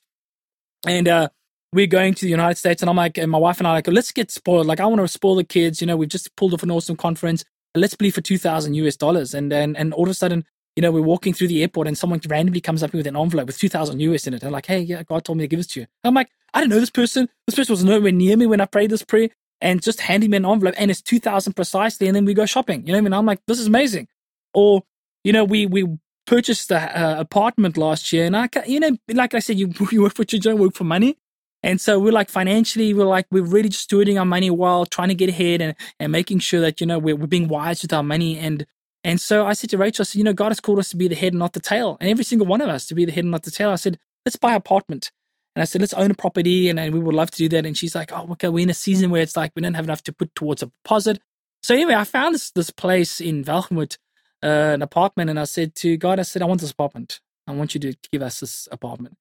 and 0.87 1.09
uh, 1.09 1.29
we're 1.73 1.87
going 1.87 2.15
to 2.15 2.25
the 2.25 2.31
United 2.31 2.59
States, 2.59 2.83
and 2.83 2.91
I'm 2.91 2.97
like, 2.97 3.17
and 3.19 3.31
my 3.31 3.39
wife 3.39 3.59
and 3.59 3.67
I 3.67 3.71
are 3.71 3.75
like, 3.75 3.89
let's 3.89 4.13
get 4.13 4.31
spoiled. 4.31 4.67
Like, 4.67 4.81
I 4.81 4.87
want 4.87 5.01
to 5.01 5.09
spoil 5.09 5.37
the 5.37 5.45
kids. 5.45 5.81
You 5.81 5.87
know, 5.87 5.97
we've 5.97 6.09
just 6.09 6.35
pulled 6.37 6.53
off 6.55 6.63
an 6.63 6.71
awesome 6.71 6.97
conference. 6.97 7.45
Let's 7.75 7.95
believe 7.95 8.15
for 8.15 8.21
2,000 8.21 8.75
US 8.75 8.97
dollars. 8.97 9.33
And 9.33 9.51
then, 9.51 9.75
and 9.77 9.95
all 9.95 10.05
of 10.05 10.11
a 10.11 10.15
sudden, 10.15 10.45
you 10.77 10.83
know, 10.83 10.91
we're 10.91 11.03
walking 11.03 11.35
through 11.35 11.49
the 11.49 11.61
airport 11.63 11.87
and 11.87 11.97
someone 11.99 12.21
randomly 12.27 12.61
comes 12.61 12.83
up 12.83 12.93
with 12.93 13.07
an 13.07 13.17
envelope 13.17 13.47
with 13.47 13.59
2000 13.59 14.01
US 14.01 14.27
in 14.27 14.35
it. 14.35 14.41
They're 14.41 14.51
like, 14.51 14.67
hey, 14.67 14.81
yeah, 14.81 15.03
God 15.03 15.25
told 15.25 15.39
me 15.39 15.45
to 15.45 15.49
give 15.49 15.59
this 15.59 15.67
to 15.69 15.81
you. 15.81 15.87
I'm 16.05 16.15
like, 16.15 16.31
I 16.55 16.61
don't 16.61 16.71
know 16.71 16.81
this 16.81 16.91
person. 16.91 17.29
This 17.47 17.57
person 17.57 17.73
was 17.73 17.85
nowhere 17.85 18.13
near 18.13 18.37
me 18.37 18.47
when 18.47 18.61
I 18.61 18.67
prayed 18.67 18.91
this 18.91 19.03
prayer 19.03 19.29
and 19.61 19.83
just 19.83 20.01
handing 20.01 20.31
me 20.31 20.39
an 20.39 20.47
envelope 20.47 20.75
and 20.79 20.91
it's 20.91 21.03
2000 21.03 21.53
precisely. 21.55 22.07
And 22.07 22.17
then 22.17 22.25
we 22.25 22.35
go 22.35 22.47
shopping. 22.47 22.87
You 22.87 22.93
know 22.93 22.99
what 22.99 22.99
I 22.99 23.03
mean? 23.03 23.13
I'm 23.13 23.27
like, 23.27 23.41
this 23.47 23.61
is 23.61 23.67
amazing. 23.67 24.09
Or, 24.55 24.83
you 25.25 25.33
know, 25.33 25.45
we, 25.45 25.67
we 25.67 25.87
purchased 26.27 26.73
an 26.73 27.19
apartment 27.19 27.77
last 27.77 28.13
year 28.13 28.25
and 28.25 28.37
I, 28.37 28.49
you 28.67 28.81
know, 28.81 28.97
like 29.13 29.35
I 29.35 29.41
said, 29.41 29.59
you, 29.59 29.73
you 29.91 30.03
work 30.03 30.15
for 30.15 30.25
you 30.29 30.41
don't 30.41 30.59
work 30.59 30.75
for 30.75 30.85
money. 30.85 31.17
And 31.63 31.81
so 31.81 32.01
we're 32.01 32.13
like 32.13 32.29
financially, 32.29 32.93
we're 32.93 33.05
like, 33.05 33.27
we're 33.31 33.45
really 33.45 33.69
just 33.69 33.89
stewarding 33.89 34.19
our 34.19 34.25
money 34.25 34.51
while 34.51 34.85
trying 34.85 35.09
to 35.09 35.15
get 35.15 35.29
ahead 35.29 35.61
and, 35.61 35.77
and 36.01 36.11
making 36.11 36.41
sure 36.41 36.61
that, 36.61 36.81
you 36.81 36.87
know, 36.87 36.99
we're, 36.99 37.15
we're 37.15 37.29
being 37.29 37.47
wise 37.47 37.83
with 37.83 37.93
our 37.93 38.03
money. 38.03 38.37
And 38.37 38.67
and 39.05 39.21
so 39.21 39.47
I 39.47 39.53
said 39.55 39.71
to 39.71 39.79
Rachel, 39.79 40.03
I 40.03 40.05
said, 40.05 40.19
you 40.19 40.25
know, 40.25 40.33
God 40.33 40.49
has 40.49 40.61
called 40.61 40.79
us 40.79 40.91
to 40.91 40.97
be 40.97 41.09
the 41.09 41.15
head 41.15 41.33
and 41.33 41.41
not 41.41 41.55
the 41.55 41.61
tail. 41.61 41.97
And 42.01 42.09
every 42.09 42.25
single 42.25 42.47
one 42.47 42.61
of 42.61 42.69
us 42.69 42.87
to 42.87 42.95
be 42.95 43.05
the 43.05 43.13
head 43.13 43.25
and 43.25 43.33
not 43.33 43.43
the 43.43 43.51
tail. 43.51 43.71
I 43.71 43.77
said, 43.77 43.99
let's 44.25 44.37
buy 44.37 44.51
an 44.51 44.57
apartment. 44.57 45.11
And 45.55 45.63
I 45.63 45.65
said, 45.65 45.81
let's 45.81 45.93
own 45.95 46.11
a 46.11 46.15
property 46.15 46.69
and, 46.69 46.79
and 46.79 46.95
we 46.95 47.01
would 47.01 47.15
love 47.15 47.31
to 47.33 47.39
do 47.39 47.49
that. 47.51 47.67
And 47.67 47.77
she's 47.77 47.95
like, 47.95 48.13
oh, 48.13 48.29
okay, 48.33 48.49
we're 48.49 48.63
in 48.63 48.71
a 48.71 48.75
season 48.75 49.11
where 49.11 49.23
it's 49.23 49.37
like 49.37 49.53
we 49.55 49.63
don't 49.63 49.75
have 49.75 49.85
enough 49.85 50.03
to 50.05 50.13
put 50.13 50.35
towards 50.35 50.63
a 50.63 50.67
deposit. 50.67 51.21
So 51.63 51.75
anyway, 51.75 51.95
I 51.95 52.05
found 52.05 52.35
this 52.35 52.51
this 52.51 52.71
place 52.71 53.21
in 53.21 53.45
Velgenwood, 53.45 53.97
uh, 54.43 54.75
an 54.75 54.83
apartment, 54.83 55.31
and 55.31 55.39
I 55.39 55.45
said 55.45 55.75
to 55.77 55.97
God, 55.97 56.19
I 56.19 56.23
said, 56.23 56.43
I 56.43 56.47
want 56.47 56.61
this 56.61 56.71
apartment. 56.71 57.21
I 57.47 57.53
want 57.53 57.75
you 57.75 57.81
to 57.81 57.95
give 58.11 58.23
us 58.23 58.41
this 58.41 58.69
apartment. 58.73 59.17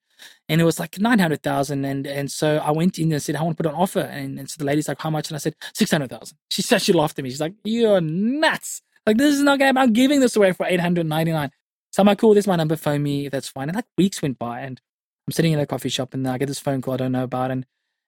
And 0.48 0.62
it 0.62 0.64
was 0.64 0.80
like 0.80 1.00
900,000. 1.00 1.86
And, 1.86 2.06
and 2.06 2.32
so 2.32 2.58
I 2.58 2.72
went 2.72 3.00
in 3.00 3.12
and 3.12 3.22
said, 3.22 3.36
I 3.36 3.42
want 3.42 3.58
to 3.58 3.64
put 3.64 3.72
an 3.72 3.76
offer. 3.78 4.02
And, 4.02 4.40
and 4.40 4.50
so 4.50 4.58
the 4.60 4.66
lady's 4.66 4.88
like, 4.88 5.02
how 5.02 5.10
much? 5.10 5.30
And 5.30 5.36
I 5.36 5.40
said, 5.40 5.56
600,000. 5.74 6.38
She 6.50 6.62
said, 6.62 6.82
she 6.84 6.94
laughed 6.94 7.18
at 7.18 7.24
me. 7.24 7.30
She's 7.30 7.42
like, 7.42 7.56
you're 7.64 8.02
nuts. 8.02 8.82
Like, 9.06 9.18
this 9.18 9.36
is 9.36 9.42
not 9.42 9.60
game. 9.60 9.78
I'm 9.78 9.94
giving 9.94 10.20
this 10.20 10.36
away 10.36 10.54
for 10.54 10.66
899. 10.66 11.52
So 11.92 12.02
I'm 12.02 12.08
like, 12.08 12.20
cool, 12.20 12.34
this 12.34 12.44
is 12.44 12.48
my 12.48 12.56
number, 12.56 12.76
phone 12.76 13.04
me, 13.04 13.28
that's 13.28 13.50
fine. 13.50 13.68
And 13.68 13.76
like 13.76 13.86
weeks 13.98 14.22
went 14.22 14.40
by 14.40 14.62
and 14.62 14.80
I'm 15.28 15.34
sitting 15.34 15.52
in 15.52 15.60
a 15.60 15.66
coffee 15.66 15.90
shop 15.90 16.14
and 16.14 16.26
uh, 16.26 16.32
I 16.32 16.38
get 16.38 16.48
this 16.48 16.60
phone 16.60 16.82
call 16.82 16.94
I 16.94 16.98
don't 16.98 17.12
know 17.12 17.24
about. 17.24 17.52
And, 17.52 17.66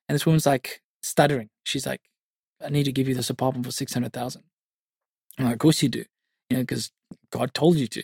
and 0.07 0.15
this 0.15 0.25
woman's 0.25 0.45
like 0.45 0.81
stuttering. 1.01 1.49
She's 1.63 1.85
like, 1.85 2.01
I 2.63 2.69
need 2.69 2.85
to 2.85 2.93
give 2.93 3.09
you 3.09 3.15
this 3.15 3.29
apartment 3.29 3.65
for 3.65 3.71
600,000. 3.71 4.41
I'm 5.37 5.45
like, 5.45 5.53
of 5.53 5.59
course 5.59 5.83
you 5.83 5.89
do. 5.89 6.05
You 6.49 6.57
know, 6.57 6.63
because 6.63 6.91
God 7.29 7.53
told 7.53 7.75
you 7.75 7.87
to. 7.87 8.03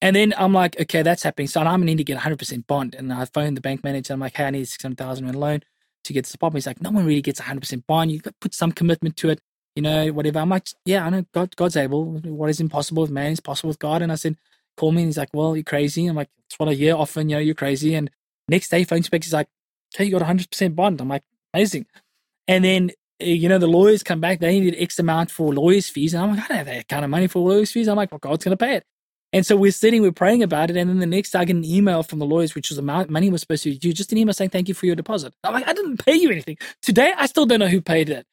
And 0.00 0.16
then 0.16 0.34
I'm 0.36 0.52
like, 0.52 0.80
okay, 0.80 1.02
that's 1.02 1.22
happening. 1.22 1.48
So 1.48 1.60
I'm 1.60 1.66
going 1.66 1.80
to 1.80 1.86
need 1.86 1.98
to 1.98 2.04
get 2.04 2.18
100% 2.18 2.66
bond. 2.66 2.94
And 2.94 3.12
I 3.12 3.24
phoned 3.24 3.56
the 3.56 3.60
bank 3.60 3.84
manager. 3.84 4.12
I'm 4.14 4.20
like, 4.20 4.36
hey, 4.36 4.44
I 4.44 4.50
need 4.50 4.66
600,000 4.66 5.28
in 5.28 5.34
loan 5.34 5.60
to 6.04 6.12
get 6.12 6.24
this 6.24 6.34
apartment. 6.34 6.62
He's 6.62 6.66
like, 6.66 6.80
no 6.80 6.90
one 6.90 7.04
really 7.04 7.22
gets 7.22 7.40
100% 7.40 7.86
bond. 7.86 8.10
You've 8.10 8.22
got 8.22 8.30
to 8.30 8.36
put 8.40 8.54
some 8.54 8.72
commitment 8.72 9.16
to 9.18 9.30
it 9.30 9.40
you 9.78 9.82
know, 9.82 10.08
whatever. 10.08 10.40
I'm 10.40 10.48
like, 10.48 10.66
yeah, 10.84 11.06
I 11.06 11.10
know 11.10 11.24
God, 11.32 11.54
God's 11.54 11.76
able. 11.76 12.04
What 12.04 12.50
is 12.50 12.58
impossible 12.58 13.02
with 13.02 13.12
man 13.12 13.30
is 13.30 13.38
possible 13.38 13.68
with 13.68 13.78
God. 13.78 14.02
And 14.02 14.10
I 14.10 14.16
said, 14.16 14.36
call 14.76 14.90
me. 14.90 15.02
And 15.02 15.08
he's 15.08 15.18
like, 15.18 15.28
well, 15.32 15.54
you're 15.54 15.62
crazy. 15.62 16.04
I'm 16.08 16.16
like, 16.16 16.30
it's 16.48 16.58
what 16.58 16.68
I 16.68 16.74
hear 16.74 16.96
often, 16.96 17.28
you 17.28 17.36
know, 17.36 17.40
you're 17.40 17.54
crazy. 17.54 17.94
And 17.94 18.10
next 18.48 18.70
day, 18.70 18.82
phone 18.82 19.04
speaks, 19.04 19.28
he's 19.28 19.32
like, 19.32 19.46
hey, 19.94 20.06
you 20.06 20.18
got 20.18 20.28
100% 20.28 20.74
bond. 20.74 21.00
I'm 21.00 21.06
like, 21.06 21.22
amazing. 21.54 21.86
And 22.48 22.64
then, 22.64 22.90
eh, 23.20 23.26
you 23.26 23.48
know, 23.48 23.58
the 23.58 23.68
lawyers 23.68 24.02
come 24.02 24.20
back, 24.20 24.40
they 24.40 24.58
needed 24.58 24.82
X 24.82 24.98
amount 24.98 25.30
for 25.30 25.54
lawyers' 25.54 25.88
fees. 25.88 26.12
And 26.12 26.24
I'm 26.24 26.30
like, 26.34 26.44
I 26.44 26.48
don't 26.48 26.56
have 26.56 26.66
that 26.66 26.88
kind 26.88 27.04
of 27.04 27.10
money 27.12 27.28
for 27.28 27.48
lawyers' 27.48 27.70
fees. 27.70 27.86
I'm 27.86 27.94
like, 27.94 28.10
well, 28.10 28.18
God's 28.18 28.44
going 28.44 28.58
to 28.58 28.64
pay 28.64 28.74
it. 28.74 28.84
And 29.32 29.46
so 29.46 29.56
we're 29.56 29.70
sitting, 29.70 30.02
we're 30.02 30.10
praying 30.10 30.42
about 30.42 30.70
it. 30.70 30.76
And 30.76 30.90
then 30.90 30.98
the 30.98 31.06
next 31.06 31.30
day 31.30 31.38
I 31.38 31.44
get 31.44 31.54
an 31.54 31.64
email 31.64 32.02
from 32.02 32.18
the 32.18 32.26
lawyers, 32.26 32.56
which 32.56 32.70
was 32.70 32.78
amount 32.78 33.10
money 33.10 33.30
was 33.30 33.42
supposed 33.42 33.62
to 33.62 33.74
due, 33.76 33.92
just 33.92 34.10
an 34.10 34.18
email 34.18 34.32
saying, 34.32 34.50
thank 34.50 34.66
you 34.66 34.74
for 34.74 34.86
your 34.86 34.96
deposit. 34.96 35.34
I'm 35.44 35.54
like, 35.54 35.68
I 35.68 35.72
didn't 35.72 36.04
pay 36.04 36.16
you 36.16 36.32
anything. 36.32 36.58
Today, 36.82 37.12
I 37.16 37.26
still 37.26 37.46
don't 37.46 37.60
know 37.60 37.68
who 37.68 37.80
paid 37.80 38.10
it. 38.10 38.26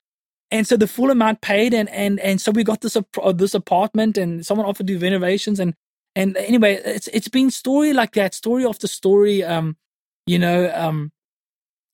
And 0.52 0.68
so 0.68 0.78
the 0.78 0.88
full 0.88 1.12
amount 1.12 1.42
paid. 1.42 1.74
And, 1.74 1.90
and, 1.90 2.20
and 2.20 2.40
so 2.40 2.52
we 2.52 2.64
got 2.64 2.82
this, 2.82 2.96
uh, 2.96 3.32
this 3.32 3.54
apartment 3.54 4.18
and 4.18 4.46
someone 4.46 4.68
offered 4.68 4.88
to 4.88 4.94
do 4.94 5.00
renovations. 5.00 5.60
And, 5.60 5.74
and 6.16 6.38
anyway, 6.38 6.76
it's, 6.86 7.08
it's 7.10 7.28
been 7.28 7.52
story 7.52 7.94
like 7.94 8.14
that, 8.14 8.34
story 8.34 8.66
after 8.66 8.88
story. 8.88 9.44
Um, 9.44 9.78
you 10.28 10.40
know, 10.40 10.72
um, 10.74 11.12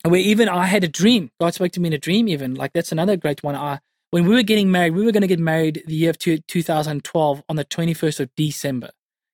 where 0.04 0.20
even 0.20 0.48
I 0.48 0.66
had 0.66 0.84
a 0.84 0.88
dream. 0.88 1.30
God 1.40 1.54
spoke 1.54 1.72
to 1.72 1.80
me 1.80 1.88
in 1.88 1.92
a 1.92 1.98
dream, 1.98 2.28
even 2.28 2.54
like 2.54 2.72
that's 2.72 2.92
another 2.92 3.16
great 3.16 3.42
one. 3.42 3.54
I, 3.54 3.80
when 4.10 4.26
we 4.26 4.34
were 4.34 4.42
getting 4.42 4.70
married, 4.70 4.94
we 4.94 5.04
were 5.04 5.12
going 5.12 5.22
to 5.22 5.28
get 5.28 5.38
married 5.38 5.82
the 5.86 5.94
year 5.94 6.10
of 6.10 6.18
two, 6.18 6.38
2012 6.38 7.42
on 7.48 7.56
the 7.56 7.64
21st 7.64 8.20
of 8.20 8.34
December. 8.36 8.90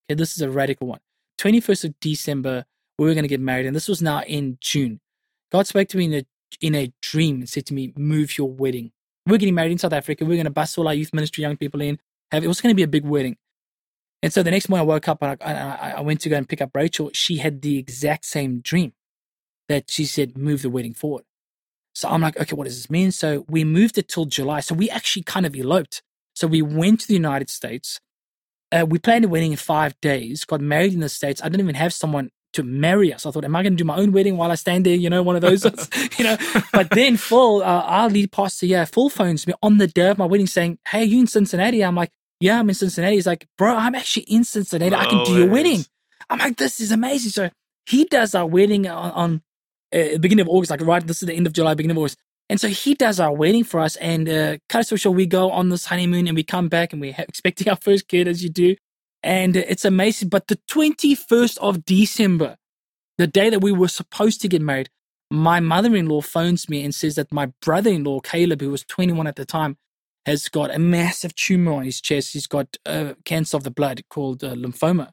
Okay, 0.09 0.17
this 0.17 0.37
is 0.37 0.43
a 0.43 0.51
radical 0.51 0.89
one. 0.89 1.01
21st 1.41 1.85
of 1.85 2.01
December, 2.01 2.65
we 2.99 3.07
were 3.07 3.15
going 3.15 3.25
to 3.25 3.29
get 3.29 3.41
married, 3.41 3.67
and 3.67 3.75
this 3.75 3.89
was 3.89 4.03
now 4.03 4.23
in 4.23 4.59
June. 4.61 5.01
God 5.51 5.67
spoke 5.67 5.89
to 5.89 5.97
me 5.97 6.05
in 6.07 6.15
a 6.15 6.27
in 6.61 6.75
a 6.75 6.93
dream 7.01 7.37
and 7.37 7.49
said 7.49 7.67
to 7.67 7.75
me, 7.75 7.93
"Move 7.97 8.37
your 8.37 8.51
wedding. 8.51 8.93
We're 9.29 9.39
getting 9.39 9.55
married 9.55 9.73
in 9.73 9.79
South 9.79 9.93
Africa. 9.93 10.25
We're 10.25 10.37
going 10.37 10.45
to 10.45 10.51
bust 10.51 10.77
all 10.79 10.89
our 10.89 10.95
youth 10.95 11.13
ministry 11.13 11.43
young 11.43 11.57
people 11.57 11.81
in. 11.81 11.99
Have 12.33 12.45
it 12.45 12.49
was 12.49 12.61
going 12.61 12.73
to 12.73 12.77
be 12.77 12.83
a 12.83 12.89
big 12.89 13.05
wedding." 13.05 13.37
And 14.23 14.33
so 14.33 14.43
the 14.43 14.51
next 14.51 14.69
morning, 14.69 14.83
I 14.83 14.87
woke 14.87 15.07
up 15.09 15.23
and 15.23 15.37
I, 15.41 15.53
I, 15.53 15.91
I 15.99 16.01
went 16.01 16.21
to 16.23 16.29
go 16.29 16.37
and 16.37 16.49
pick 16.49 16.61
up 16.61 16.71
Rachel. 16.75 17.11
She 17.13 17.37
had 17.37 17.63
the 17.63 17.79
exact 17.79 18.25
same 18.25 18.61
dream 18.61 18.95
that 19.69 19.91
she 19.91 20.05
said, 20.07 20.37
"Move 20.37 20.63
the 20.63 20.71
wedding 20.71 20.95
forward." 20.95 21.25
So 21.95 22.09
I'm 22.09 22.21
like, 22.21 22.39
okay, 22.39 22.55
what 22.55 22.65
does 22.65 22.77
this 22.77 22.91
mean? 22.91 23.11
So 23.11 23.45
we 23.49 23.65
moved 23.65 23.99
it 23.99 24.09
till 24.09 24.25
July. 24.25 24.61
So 24.61 24.73
we 24.73 24.89
actually 24.89 25.25
kind 25.25 25.45
of 25.45 25.57
eloped. 25.57 26.01
So 26.33 26.47
we 26.47 26.63
went 26.63 27.01
to 27.01 27.09
the 27.09 27.15
United 27.15 27.51
States. 27.51 27.99
Uh, 28.71 28.87
we 28.89 29.01
planned 29.01 29.25
a 29.25 29.29
wedding 29.29 29.51
in 29.51 29.57
five 29.57 30.01
days, 30.01 30.45
got 30.45 30.61
married 30.61 30.95
in 30.95 31.01
the 31.01 31.09
States. 31.09 31.43
I 31.43 31.49
didn't 31.49 31.63
even 31.63 31.75
have 31.75 31.93
someone 31.93 32.31
to 32.59 32.65
marry 32.65 33.13
us. 33.13 33.25
I 33.25 33.31
thought, 33.31 33.45
am 33.45 33.57
I 33.57 33.63
going 33.63 33.73
to 33.73 33.77
do 33.77 33.85
my 33.85 33.97
own 33.97 34.13
wedding 34.13 34.37
while 34.37 34.51
I 34.51 34.57
stand 34.57 34.85
there? 34.87 34.95
You 34.95 35.09
know, 35.09 35.23
one 35.23 35.37
of 35.37 35.43
those, 35.43 35.65
you 36.19 36.25
know. 36.25 36.37
But 36.73 36.91
then 36.91 37.17
Phil, 37.17 37.63
uh, 37.63 37.65
our 37.65 38.09
lead 38.09 38.33
pastor, 38.33 38.67
yeah, 38.67 38.85
Phil 38.85 39.09
phones 39.09 39.47
me 39.47 39.55
on 39.63 39.79
the 39.79 39.87
day 39.87 40.09
of 40.09 40.19
my 40.19 40.27
wedding 40.27 40.47
saying, 40.47 40.79
hey, 40.89 41.05
you 41.05 41.21
in 41.21 41.27
Cincinnati? 41.27 41.85
I'm 41.85 41.95
like, 41.95 42.11
yeah, 42.41 42.59
I'm 42.59 42.69
in 42.69 42.75
Cincinnati. 42.75 43.17
He's 43.17 43.27
like, 43.27 43.47
bro, 43.57 43.75
I'm 43.75 43.95
actually 43.95 44.25
in 44.25 44.45
Cincinnati. 44.45 44.95
I 44.95 45.07
can 45.07 45.25
do 45.25 45.39
your 45.39 45.49
wedding. 45.49 45.85
I'm 46.31 46.39
like, 46.39 46.57
this 46.57 46.81
is 46.81 46.93
amazing. 46.93 47.31
So 47.31 47.51
he 47.87 48.05
does 48.05 48.35
our 48.35 48.47
wedding 48.47 48.87
on, 48.87 49.11
on 49.13 49.43
uh, 49.95 50.19
beginning 50.19 50.43
of 50.43 50.49
August, 50.49 50.71
like 50.71 50.83
right, 50.83 51.05
this 51.07 51.23
is 51.23 51.27
the 51.27 51.35
end 51.35 51.47
of 51.47 51.53
July, 51.53 51.75
beginning 51.75 51.97
of 51.97 52.03
August. 52.03 52.19
And 52.51 52.61
so 52.61 52.69
he 52.69 52.95
does 52.95 53.21
our 53.21 53.33
wedding 53.33 53.65
for 53.65 53.81
us. 53.81 53.97
And 53.97 54.29
uh, 54.29 54.59
cut 54.69 54.87
so 54.87 54.97
short, 54.97 55.17
we 55.17 55.27
go 55.27 55.51
on 55.51 55.69
this 55.69 55.87
honeymoon 55.87 56.27
and 56.27 56.37
we 56.37 56.43
come 56.43 56.69
back 56.69 56.93
and 56.93 57.01
we're 57.01 57.15
expecting 57.17 57.69
our 57.69 57.77
first 57.77 58.09
kid, 58.09 58.29
as 58.29 58.43
you 58.43 58.51
do. 58.51 58.77
And 59.23 59.57
it's 59.57 59.85
amazing. 59.85 60.29
But 60.29 60.49
the 60.49 60.59
21st 60.71 61.59
of 61.59 61.85
December, 61.85 62.57
the 63.19 63.27
day 63.27 63.51
that 63.51 63.61
we 63.63 63.73
were 63.73 63.89
supposed 63.89 64.41
to 64.43 64.49
get 64.49 64.63
married, 64.63 64.91
my 65.31 65.61
mother 65.61 65.95
in 65.95 66.07
law 66.09 66.23
phones 66.23 66.69
me 66.69 66.85
and 66.85 66.95
says 66.95 67.17
that 67.17 67.33
my 67.33 67.53
brother 67.63 67.91
in 67.91 68.05
law, 68.05 68.21
Caleb, 68.21 68.61
who 68.61 68.71
was 68.71 68.85
21 68.85 69.27
at 69.27 69.37
the 69.37 69.45
time, 69.45 69.77
has 70.27 70.49
got 70.49 70.75
a 70.75 70.79
massive 70.79 71.35
tumor 71.35 71.73
on 71.73 71.85
his 71.85 72.01
chest. 72.01 72.33
He's 72.33 72.47
got 72.47 72.77
uh, 72.87 73.15
cancer 73.25 73.57
of 73.57 73.65
the 73.65 73.71
blood 73.71 74.03
called 74.09 74.45
uh, 74.45 74.55
lymphoma. 74.55 75.11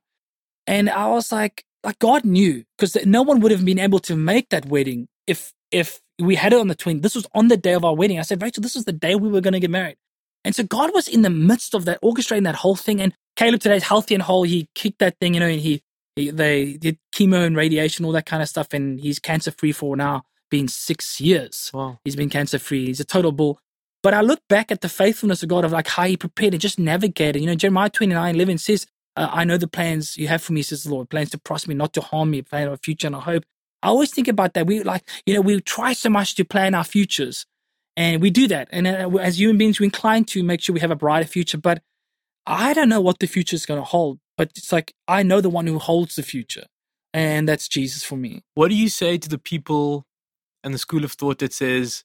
And 0.67 0.89
I 0.89 1.07
was 1.07 1.31
like, 1.31 1.63
like 1.83 1.99
God 1.99 2.25
knew 2.25 2.63
because 2.77 2.95
no 3.05 3.21
one 3.21 3.39
would 3.41 3.51
have 3.51 3.65
been 3.65 3.79
able 3.79 3.99
to 3.99 4.15
make 4.15 4.49
that 4.49 4.65
wedding 4.65 5.07
if 5.27 5.53
if 5.71 6.01
we 6.19 6.35
had 6.35 6.53
it 6.53 6.59
on 6.59 6.67
the 6.67 6.75
twin. 6.75 7.01
This 7.01 7.15
was 7.15 7.27
on 7.33 7.49
the 7.49 7.57
day 7.57 7.73
of 7.73 7.85
our 7.85 7.95
wedding. 7.95 8.19
I 8.19 8.23
said, 8.23 8.41
Rachel, 8.41 8.61
this 8.61 8.75
is 8.75 8.85
the 8.85 8.93
day 8.93 9.15
we 9.15 9.29
were 9.29 9.41
going 9.41 9.53
to 9.53 9.59
get 9.59 9.69
married. 9.71 9.97
And 10.45 10.55
so 10.55 10.63
God 10.63 10.91
was 10.93 11.07
in 11.07 11.23
the 11.23 11.29
midst 11.29 11.73
of 11.73 11.85
that, 11.85 12.01
orchestrating 12.01 12.43
that 12.43 12.55
whole 12.55 12.75
thing. 12.75 13.01
And 13.01 13.13
Caleb 13.35 13.59
today 13.59 13.77
is 13.77 13.83
healthy 13.83 14.13
and 14.13 14.23
whole. 14.23 14.43
He 14.43 14.69
kicked 14.75 14.99
that 14.99 15.17
thing, 15.19 15.33
you 15.33 15.39
know, 15.39 15.47
and 15.47 15.59
he, 15.59 15.81
he 16.15 16.29
they 16.29 16.73
did 16.73 16.99
chemo 17.13 17.45
and 17.45 17.57
radiation, 17.57 18.05
all 18.05 18.11
that 18.11 18.27
kind 18.27 18.43
of 18.43 18.47
stuff, 18.47 18.67
and 18.71 18.99
he's 18.99 19.19
cancer 19.19 19.51
free 19.51 19.71
for 19.71 19.97
now, 19.97 20.21
being 20.51 20.67
six 20.67 21.19
years. 21.19 21.71
Wow. 21.73 21.99
He's 22.05 22.15
been 22.15 22.29
cancer 22.29 22.59
free. 22.59 22.85
He's 22.85 22.99
a 22.99 23.05
total 23.05 23.31
bull. 23.31 23.59
But 24.03 24.13
I 24.13 24.21
look 24.21 24.39
back 24.47 24.71
at 24.71 24.81
the 24.81 24.87
faithfulness 24.87 25.41
of 25.41 25.49
God 25.49 25.65
of 25.65 25.71
like 25.71 25.87
how 25.87 26.03
he 26.03 26.15
prepared 26.15 26.53
and 26.53 26.61
just 26.61 26.77
navigated. 26.77 27.41
You 27.41 27.47
know, 27.47 27.55
Jeremiah 27.55 27.89
29 27.89 28.35
11 28.35 28.59
says, 28.59 28.85
uh, 29.15 29.29
I 29.31 29.45
know 29.45 29.57
the 29.57 29.67
plans 29.67 30.15
you 30.15 30.27
have 30.27 30.43
for 30.43 30.53
me, 30.53 30.61
says 30.61 30.83
the 30.83 30.91
Lord, 30.91 31.09
plans 31.09 31.31
to 31.31 31.39
prosper 31.39 31.69
me, 31.69 31.75
not 31.75 31.93
to 31.93 32.01
harm 32.01 32.29
me, 32.29 32.43
plan 32.43 32.67
a 32.67 32.77
future 32.77 33.07
and 33.07 33.15
a 33.15 33.19
hope. 33.19 33.43
I 33.81 33.87
always 33.87 34.11
think 34.11 34.27
about 34.27 34.53
that. 34.53 34.67
We 34.67 34.83
like, 34.83 35.09
you 35.25 35.33
know, 35.33 35.41
we 35.41 35.59
try 35.59 35.93
so 35.93 36.09
much 36.09 36.35
to 36.35 36.45
plan 36.45 36.75
our 36.75 36.83
futures 36.83 37.47
and 37.97 38.21
we 38.21 38.29
do 38.29 38.47
that. 38.47 38.67
And 38.71 38.87
uh, 38.87 39.09
as 39.17 39.39
human 39.39 39.57
beings, 39.57 39.79
we 39.79 39.85
incline 39.85 40.25
to 40.25 40.43
make 40.43 40.61
sure 40.61 40.73
we 40.73 40.81
have 40.81 40.91
a 40.91 40.95
brighter 40.95 41.27
future. 41.27 41.57
But 41.57 41.81
I 42.45 42.73
don't 42.73 42.89
know 42.89 43.01
what 43.01 43.19
the 43.19 43.27
future 43.27 43.55
is 43.55 43.65
going 43.65 43.79
to 43.79 43.85
hold. 43.85 44.19
But 44.37 44.51
it's 44.55 44.71
like, 44.71 44.93
I 45.07 45.23
know 45.23 45.41
the 45.41 45.49
one 45.49 45.67
who 45.67 45.79
holds 45.79 46.15
the 46.15 46.23
future. 46.23 46.65
And 47.13 47.47
that's 47.47 47.69
Jesus 47.69 48.03
for 48.03 48.17
me. 48.17 48.43
What 48.55 48.67
do 48.67 48.75
you 48.75 48.89
say 48.89 49.17
to 49.17 49.29
the 49.29 49.37
people 49.37 50.05
and 50.63 50.73
the 50.73 50.77
school 50.77 51.05
of 51.05 51.13
thought 51.13 51.39
that 51.39 51.53
says 51.53 52.03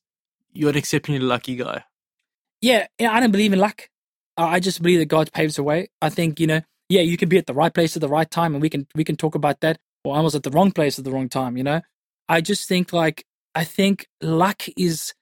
you're 0.52 0.70
an 0.70 0.76
exceptionally 0.76 1.20
lucky 1.20 1.56
guy? 1.56 1.84
Yeah, 2.60 2.86
I 3.00 3.18
don't 3.18 3.32
believe 3.32 3.52
in 3.52 3.58
luck. 3.58 3.88
I 4.36 4.60
just 4.60 4.80
believe 4.80 5.00
that 5.00 5.06
God 5.06 5.32
paves 5.32 5.56
the 5.56 5.62
way. 5.62 5.88
I 6.00 6.10
think, 6.10 6.38
you 6.38 6.46
know, 6.46 6.60
yeah, 6.88 7.00
you 7.00 7.16
can 7.16 7.28
be 7.28 7.38
at 7.38 7.46
the 7.46 7.54
right 7.54 7.72
place 7.72 7.96
at 7.96 8.00
the 8.00 8.08
right 8.08 8.30
time, 8.30 8.54
and 8.54 8.62
we 8.62 8.68
can 8.68 8.86
we 8.94 9.04
can 9.04 9.16
talk 9.16 9.34
about 9.34 9.60
that. 9.60 9.78
Or 10.04 10.16
I 10.16 10.20
was 10.20 10.34
at 10.34 10.42
the 10.42 10.50
wrong 10.50 10.70
place 10.72 10.98
at 10.98 11.04
the 11.04 11.10
wrong 11.10 11.28
time. 11.28 11.56
You 11.56 11.64
know, 11.64 11.80
I 12.28 12.40
just 12.40 12.68
think 12.68 12.92
like 12.92 13.24
I 13.54 13.64
think 13.64 14.06
luck 14.20 14.62
is. 14.76 15.14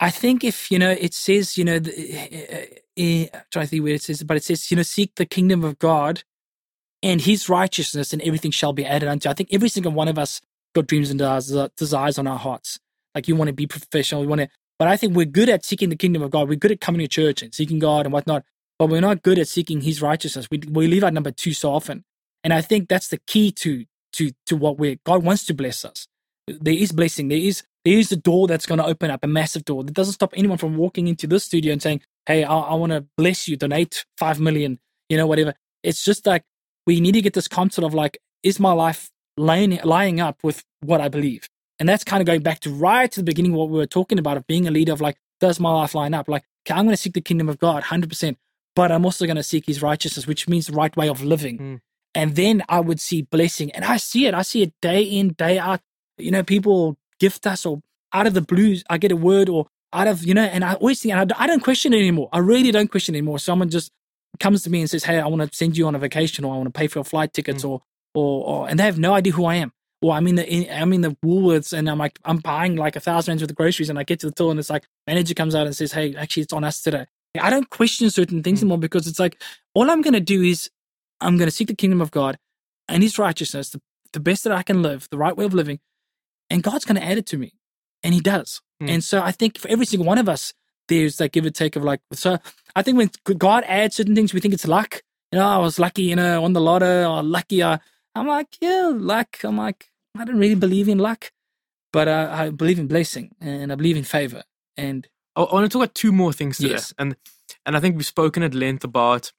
I 0.00 0.10
think 0.10 0.44
if 0.44 0.70
you 0.70 0.78
know, 0.78 0.90
it 0.90 1.14
says 1.14 1.58
you 1.58 1.64
know, 1.64 1.76
uh, 1.76 1.78
uh, 1.78 3.40
trying 3.50 3.64
to 3.64 3.66
think 3.66 3.82
where 3.84 3.94
it 3.94 4.02
says, 4.02 4.22
but 4.22 4.36
it 4.36 4.44
says 4.44 4.70
you 4.70 4.76
know, 4.76 4.82
seek 4.82 5.14
the 5.16 5.26
kingdom 5.26 5.64
of 5.64 5.78
God 5.78 6.22
and 7.02 7.20
His 7.20 7.48
righteousness, 7.48 8.12
and 8.12 8.22
everything 8.22 8.50
shall 8.50 8.72
be 8.72 8.84
added 8.84 9.08
unto. 9.08 9.28
I 9.28 9.34
think 9.34 9.50
every 9.52 9.68
single 9.68 9.92
one 9.92 10.08
of 10.08 10.18
us 10.18 10.40
got 10.74 10.86
dreams 10.86 11.10
and 11.10 11.20
desires 11.76 12.18
on 12.18 12.26
our 12.26 12.38
hearts. 12.38 12.78
Like 13.14 13.28
you 13.28 13.36
want 13.36 13.48
to 13.48 13.54
be 13.54 13.66
professional, 13.66 14.22
you 14.22 14.28
want 14.28 14.42
to. 14.42 14.48
But 14.78 14.88
I 14.88 14.96
think 14.96 15.16
we're 15.16 15.26
good 15.26 15.48
at 15.48 15.64
seeking 15.64 15.88
the 15.88 15.96
kingdom 15.96 16.22
of 16.22 16.30
God. 16.30 16.48
We're 16.48 16.54
good 16.54 16.70
at 16.70 16.80
coming 16.80 17.00
to 17.00 17.08
church 17.08 17.42
and 17.42 17.52
seeking 17.52 17.80
God 17.80 18.06
and 18.06 18.12
whatnot 18.12 18.44
but 18.78 18.88
we're 18.88 19.00
not 19.00 19.22
good 19.22 19.38
at 19.38 19.48
seeking 19.48 19.80
his 19.80 20.00
righteousness. 20.00 20.48
We, 20.50 20.60
we 20.70 20.86
leave 20.86 21.04
out 21.04 21.12
number 21.12 21.32
two 21.32 21.52
so 21.52 21.72
often. 21.72 22.04
And 22.44 22.52
I 22.52 22.60
think 22.60 22.88
that's 22.88 23.08
the 23.08 23.18
key 23.26 23.50
to, 23.52 23.84
to, 24.14 24.30
to 24.46 24.56
what 24.56 24.78
we 24.78 25.00
God 25.04 25.24
wants 25.24 25.44
to 25.46 25.54
bless 25.54 25.84
us. 25.84 26.06
There 26.46 26.74
is 26.74 26.92
blessing. 26.92 27.28
There 27.28 27.38
is, 27.38 27.62
there 27.88 27.98
is 27.98 28.08
the 28.08 28.16
door 28.16 28.46
that's 28.46 28.66
going 28.66 28.78
to 28.78 28.84
open 28.84 29.10
up, 29.10 29.24
a 29.24 29.26
massive 29.26 29.64
door 29.64 29.82
that 29.84 29.94
doesn't 29.94 30.14
stop 30.14 30.34
anyone 30.36 30.58
from 30.58 30.76
walking 30.76 31.08
into 31.08 31.26
this 31.26 31.44
studio 31.44 31.72
and 31.72 31.82
saying, 31.82 32.02
Hey, 32.26 32.44
I, 32.44 32.54
I 32.54 32.74
want 32.74 32.92
to 32.92 33.06
bless 33.16 33.48
you, 33.48 33.56
donate 33.56 34.04
five 34.18 34.38
million, 34.40 34.78
you 35.08 35.16
know, 35.16 35.26
whatever. 35.26 35.54
It's 35.82 36.04
just 36.04 36.26
like, 36.26 36.44
we 36.86 37.00
need 37.00 37.12
to 37.12 37.22
get 37.22 37.32
this 37.32 37.48
concept 37.48 37.84
of 37.86 37.94
like, 37.94 38.18
is 38.42 38.60
my 38.60 38.72
life 38.72 39.10
lying, 39.36 39.78
lying 39.84 40.20
up 40.20 40.38
with 40.42 40.64
what 40.80 41.00
I 41.00 41.08
believe? 41.08 41.48
And 41.78 41.88
that's 41.88 42.04
kind 42.04 42.20
of 42.20 42.26
going 42.26 42.42
back 42.42 42.60
to 42.60 42.70
right 42.70 43.10
to 43.10 43.20
the 43.20 43.24
beginning, 43.24 43.52
what 43.52 43.70
we 43.70 43.78
were 43.78 43.86
talking 43.86 44.18
about 44.18 44.36
of 44.36 44.46
being 44.46 44.66
a 44.66 44.70
leader 44.70 44.92
of 44.92 45.00
like, 45.00 45.16
does 45.40 45.60
my 45.60 45.72
life 45.72 45.94
line 45.94 46.12
up? 46.12 46.28
Like, 46.28 46.44
okay, 46.66 46.78
I'm 46.78 46.84
going 46.84 46.96
to 46.96 47.00
seek 47.00 47.14
the 47.14 47.20
kingdom 47.20 47.48
of 47.48 47.58
God 47.58 47.84
100% 47.84 48.36
but 48.78 48.92
I'm 48.92 49.04
also 49.04 49.26
going 49.26 49.34
to 49.34 49.42
seek 49.42 49.66
his 49.66 49.82
righteousness, 49.82 50.28
which 50.28 50.46
means 50.48 50.68
the 50.68 50.72
right 50.72 50.96
way 50.96 51.08
of 51.08 51.20
living. 51.20 51.58
Mm. 51.58 51.80
And 52.14 52.36
then 52.36 52.62
I 52.68 52.78
would 52.78 53.00
see 53.00 53.22
blessing. 53.22 53.72
And 53.72 53.84
I 53.84 53.96
see 53.96 54.26
it. 54.26 54.34
I 54.34 54.42
see 54.42 54.62
it 54.62 54.72
day 54.80 55.02
in, 55.02 55.30
day 55.32 55.58
out. 55.58 55.80
You 56.16 56.30
know, 56.30 56.44
people 56.44 56.96
gift 57.18 57.46
us 57.46 57.66
or 57.66 57.82
out 58.12 58.26
of 58.26 58.34
the 58.34 58.40
blues, 58.40 58.84
I 58.88 58.98
get 58.98 59.12
a 59.12 59.16
word 59.16 59.48
or 59.48 59.66
out 59.92 60.06
of, 60.06 60.24
you 60.24 60.34
know, 60.34 60.44
and 60.44 60.64
I 60.64 60.74
always 60.74 61.00
think, 61.00 61.14
and 61.14 61.32
I, 61.32 61.44
I 61.44 61.46
don't 61.46 61.62
question 61.62 61.92
it 61.92 61.98
anymore. 61.98 62.28
I 62.32 62.38
really 62.38 62.70
don't 62.70 62.90
question 62.90 63.14
it 63.14 63.18
anymore. 63.18 63.38
Someone 63.38 63.70
just 63.70 63.92
comes 64.38 64.62
to 64.62 64.70
me 64.70 64.80
and 64.80 64.90
says, 64.90 65.04
Hey, 65.04 65.18
I 65.18 65.26
want 65.26 65.42
to 65.50 65.56
send 65.56 65.76
you 65.76 65.86
on 65.86 65.94
a 65.94 65.98
vacation 65.98 66.44
or 66.44 66.54
I 66.54 66.56
want 66.56 66.72
to 66.72 66.78
pay 66.78 66.86
for 66.86 66.98
your 66.98 67.04
flight 67.04 67.32
tickets 67.32 67.64
mm. 67.64 67.70
or, 67.70 67.82
or, 68.14 68.44
or, 68.44 68.68
and 68.68 68.78
they 68.78 68.84
have 68.84 68.98
no 68.98 69.14
idea 69.14 69.32
who 69.32 69.44
I 69.44 69.56
am. 69.56 69.72
Or 70.00 70.12
I'm 70.12 70.28
in 70.28 70.36
the 70.36 70.70
I'm 70.70 70.92
in 70.92 71.00
the 71.00 71.16
Woolworths 71.24 71.76
and 71.76 71.90
I'm 71.90 71.98
like 71.98 72.20
I'm 72.24 72.36
buying 72.36 72.76
like 72.76 72.94
a 72.94 73.00
thousand 73.00 73.32
rands 73.32 73.42
worth 73.42 73.50
of 73.50 73.56
groceries 73.56 73.90
and 73.90 73.98
I 73.98 74.04
get 74.04 74.20
to 74.20 74.26
the 74.26 74.32
till 74.32 74.48
and 74.52 74.60
it's 74.60 74.70
like 74.70 74.86
manager 75.08 75.34
comes 75.34 75.56
out 75.56 75.66
and 75.66 75.74
says, 75.74 75.90
Hey, 75.90 76.14
actually 76.14 76.44
it's 76.44 76.52
on 76.52 76.62
us 76.62 76.80
today. 76.80 77.06
I 77.38 77.50
don't 77.50 77.68
question 77.68 78.08
certain 78.10 78.44
things 78.44 78.60
mm. 78.60 78.62
anymore 78.62 78.78
because 78.78 79.08
it's 79.08 79.18
like 79.18 79.42
all 79.74 79.90
I'm 79.90 80.00
going 80.00 80.14
to 80.14 80.20
do 80.20 80.42
is 80.42 80.70
I'm 81.20 81.36
going 81.36 81.48
to 81.48 81.54
seek 81.54 81.66
the 81.66 81.74
kingdom 81.74 82.00
of 82.00 82.12
God 82.12 82.38
and 82.88 83.02
His 83.02 83.18
righteousness, 83.18 83.70
the, 83.70 83.80
the 84.12 84.20
best 84.20 84.44
that 84.44 84.52
I 84.52 84.62
can 84.62 84.82
live, 84.82 85.08
the 85.10 85.18
right 85.18 85.36
way 85.36 85.44
of 85.44 85.52
living, 85.52 85.80
and 86.50 86.62
God's 86.62 86.84
going 86.84 87.00
to 87.00 87.04
add 87.04 87.18
it 87.18 87.26
to 87.26 87.38
me, 87.38 87.54
and 88.02 88.14
He 88.14 88.20
does. 88.20 88.60
Mm. 88.82 88.90
And 88.90 89.04
so 89.04 89.22
I 89.22 89.32
think 89.32 89.58
for 89.58 89.68
every 89.68 89.86
single 89.86 90.06
one 90.06 90.18
of 90.18 90.28
us, 90.28 90.52
there's 90.88 91.16
that 91.18 91.32
give 91.32 91.44
or 91.44 91.50
take 91.50 91.76
of 91.76 91.84
like. 91.84 92.00
So 92.12 92.38
I 92.74 92.82
think 92.82 92.98
when 92.98 93.10
God 93.36 93.64
adds 93.66 93.96
certain 93.96 94.14
things, 94.14 94.34
we 94.34 94.40
think 94.40 94.54
it's 94.54 94.66
luck. 94.66 95.02
You 95.32 95.38
know, 95.38 95.46
I 95.46 95.58
was 95.58 95.78
lucky, 95.78 96.02
you 96.02 96.16
know, 96.16 96.42
on 96.44 96.54
the 96.54 96.60
lotto 96.60 97.10
or 97.10 97.22
lucky. 97.22 97.62
Uh, 97.62 97.78
I'm 98.14 98.26
like, 98.26 98.56
yeah, 98.60 98.90
luck. 98.94 99.36
I'm 99.44 99.58
like, 99.58 99.90
I 100.16 100.24
don't 100.24 100.38
really 100.38 100.54
believe 100.54 100.88
in 100.88 100.98
luck, 100.98 101.30
but 101.92 102.08
uh, 102.08 102.28
I 102.32 102.50
believe 102.50 102.78
in 102.78 102.86
blessing 102.86 103.34
and 103.40 103.70
I 103.70 103.74
believe 103.74 103.96
in 103.96 104.04
favor. 104.04 104.42
And 104.76 105.06
I, 105.36 105.42
I 105.42 105.54
want 105.54 105.64
to 105.64 105.68
talk 105.68 105.84
about 105.84 105.94
two 105.94 106.12
more 106.12 106.32
things 106.32 106.56
today, 106.56 106.70
yes. 106.70 106.94
and 106.98 107.16
and 107.66 107.76
I 107.76 107.80
think 107.80 107.96
we've 107.96 108.06
spoken 108.06 108.42
at 108.42 108.54
length 108.54 108.84
about 108.84 109.32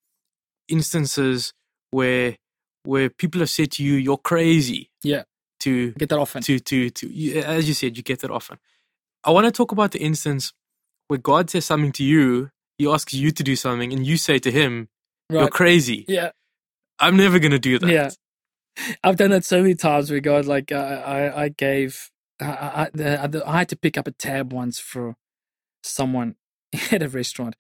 instances 0.68 1.54
where 1.92 2.36
where 2.84 3.10
people 3.10 3.40
have 3.40 3.50
said 3.50 3.72
to 3.74 3.84
you, 3.84 3.96
"You're 3.96 4.18
crazy." 4.18 4.92
Yeah. 5.04 5.24
To 5.62 5.92
get 5.92 6.10
that 6.10 6.20
often. 6.20 6.42
To 6.44 6.60
to 6.60 6.90
to 6.90 7.40
as 7.42 7.68
you 7.68 7.74
said, 7.74 7.98
you 7.98 8.04
get 8.04 8.20
that 8.20 8.32
often. 8.32 8.58
I 9.24 9.32
want 9.32 9.46
to 9.46 9.52
talk 9.52 9.72
about 9.72 9.92
the 9.92 10.00
instance 10.00 10.54
where 11.08 11.20
God 11.20 11.50
says 11.50 11.66
something 11.66 11.92
to 11.94 12.04
you, 12.04 12.52
He 12.78 12.88
asks 12.88 13.14
you 13.14 13.32
to 13.32 13.44
do 13.44 13.56
something, 13.56 13.92
and 13.92 14.06
you 14.06 14.18
say 14.18 14.40
to 14.40 14.52
Him, 14.52 14.90
right. 15.30 15.42
"You're 15.42 15.50
crazy." 15.50 16.06
Yeah. 16.08 16.32
I'm 17.00 17.18
never 17.18 17.40
gonna 17.40 17.60
do 17.60 17.80
that. 17.80 17.90
Yeah. 17.90 18.10
I've 19.04 19.18
done 19.18 19.32
that 19.32 19.46
so 19.46 19.62
many 19.62 19.76
times 19.76 20.10
where 20.10 20.20
God, 20.20 20.46
like, 20.46 20.72
I, 20.72 20.96
I, 20.96 21.44
I 21.44 21.50
gave, 21.50 22.12
I, 22.40 22.46
I, 22.46 23.04
I, 23.04 23.30
I 23.46 23.58
had 23.58 23.70
to 23.70 23.76
pick 23.76 23.98
up 23.98 24.08
a 24.08 24.12
tab 24.12 24.54
once 24.54 24.80
for 24.80 25.16
someone 25.84 26.36
at 26.92 27.02
a 27.02 27.10
restaurant. 27.10 27.56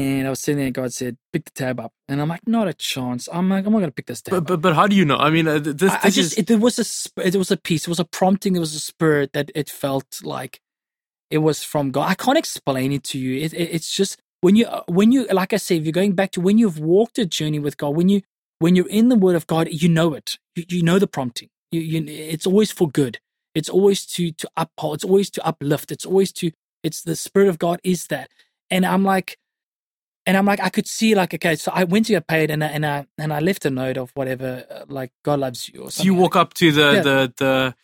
And 0.00 0.26
I 0.26 0.30
was 0.30 0.40
sitting 0.40 0.58
there 0.58 0.66
and 0.66 0.74
God 0.74 0.92
said, 0.92 1.16
pick 1.32 1.44
the 1.44 1.50
tab 1.50 1.80
up. 1.80 1.92
And 2.08 2.20
I'm 2.20 2.28
like, 2.28 2.46
not 2.46 2.68
a 2.68 2.74
chance. 2.74 3.28
I'm 3.32 3.48
like, 3.48 3.66
I'm 3.66 3.72
not 3.72 3.80
going 3.80 3.90
to 3.90 3.94
pick 3.94 4.06
this 4.06 4.22
tab 4.22 4.32
But, 4.32 4.38
up. 4.38 4.46
but 4.46 4.60
but 4.62 4.74
how 4.74 4.86
do 4.86 4.96
you 4.96 5.04
know? 5.04 5.16
I 5.16 5.30
mean, 5.30 5.46
uh, 5.46 5.58
th- 5.60 5.76
this, 5.76 5.92
I, 5.92 6.00
I 6.04 6.10
just, 6.10 6.32
is 6.32 6.38
it, 6.38 6.46
there 6.46 6.58
was 6.58 6.78
a, 6.78 6.84
sp- 6.84 7.24
it 7.24 7.36
was 7.36 7.50
a 7.50 7.56
piece, 7.56 7.82
it 7.82 7.88
was 7.88 8.00
a 8.00 8.04
prompting, 8.04 8.56
it 8.56 8.60
was 8.60 8.74
a 8.74 8.80
spirit 8.80 9.32
that 9.32 9.50
it 9.54 9.68
felt 9.68 10.20
like 10.22 10.60
it 11.30 11.38
was 11.38 11.62
from 11.62 11.90
God. 11.90 12.08
I 12.08 12.14
can't 12.14 12.38
explain 12.38 12.92
it 12.92 13.04
to 13.04 13.18
you. 13.18 13.44
It, 13.44 13.52
it, 13.52 13.70
it's 13.76 13.94
just 13.94 14.20
when 14.40 14.56
you, 14.56 14.66
when 14.86 15.12
you, 15.12 15.26
like 15.28 15.52
I 15.52 15.58
said, 15.58 15.78
if 15.78 15.84
you're 15.84 15.92
going 15.92 16.14
back 16.14 16.30
to 16.32 16.40
when 16.40 16.58
you've 16.58 16.78
walked 16.78 17.18
a 17.18 17.26
journey 17.26 17.58
with 17.58 17.76
God, 17.76 17.96
when 17.96 18.08
you, 18.08 18.22
when 18.60 18.76
you're 18.76 18.88
in 18.88 19.08
the 19.08 19.16
Word 19.16 19.36
of 19.36 19.46
God, 19.46 19.68
you 19.70 19.88
know 19.88 20.14
it. 20.14 20.38
You, 20.56 20.64
you 20.68 20.82
know 20.82 20.98
the 20.98 21.06
prompting. 21.06 21.48
You, 21.72 21.80
you, 21.80 22.04
it's 22.06 22.46
always 22.46 22.72
for 22.72 22.88
good. 22.88 23.18
It's 23.54 23.68
always 23.68 24.06
to 24.06 24.32
to 24.32 24.48
uphold. 24.56 24.96
It's 24.96 25.04
always 25.04 25.30
to 25.30 25.46
uplift. 25.46 25.90
It's 25.90 26.06
always 26.06 26.32
to. 26.34 26.52
It's 26.82 27.02
the 27.02 27.16
Spirit 27.16 27.48
of 27.48 27.58
God 27.58 27.80
is 27.82 28.06
that. 28.06 28.30
And 28.70 28.86
I'm 28.86 29.04
like, 29.04 29.36
and 30.30 30.36
I'm 30.36 30.46
like, 30.46 30.60
I 30.60 30.68
could 30.68 30.86
see 30.86 31.16
like, 31.16 31.34
okay, 31.34 31.56
so 31.56 31.72
I 31.74 31.82
went 31.82 32.06
to 32.06 32.12
get 32.12 32.28
paid, 32.28 32.52
and 32.52 32.62
I, 32.62 32.68
and 32.68 32.86
I 32.86 33.04
and 33.18 33.32
I 33.32 33.40
left 33.40 33.64
a 33.64 33.70
note 33.70 33.96
of 33.96 34.12
whatever, 34.14 34.64
uh, 34.70 34.84
like 34.86 35.10
God 35.24 35.40
loves 35.40 35.68
you 35.68 35.80
or 35.80 35.90
something. 35.90 35.94
so 35.94 36.04
you 36.04 36.14
walk 36.14 36.36
up 36.36 36.54
to 36.54 36.70
the 36.70 36.80
Yeah. 36.94 37.02
the 37.02 37.32
the 37.36 37.74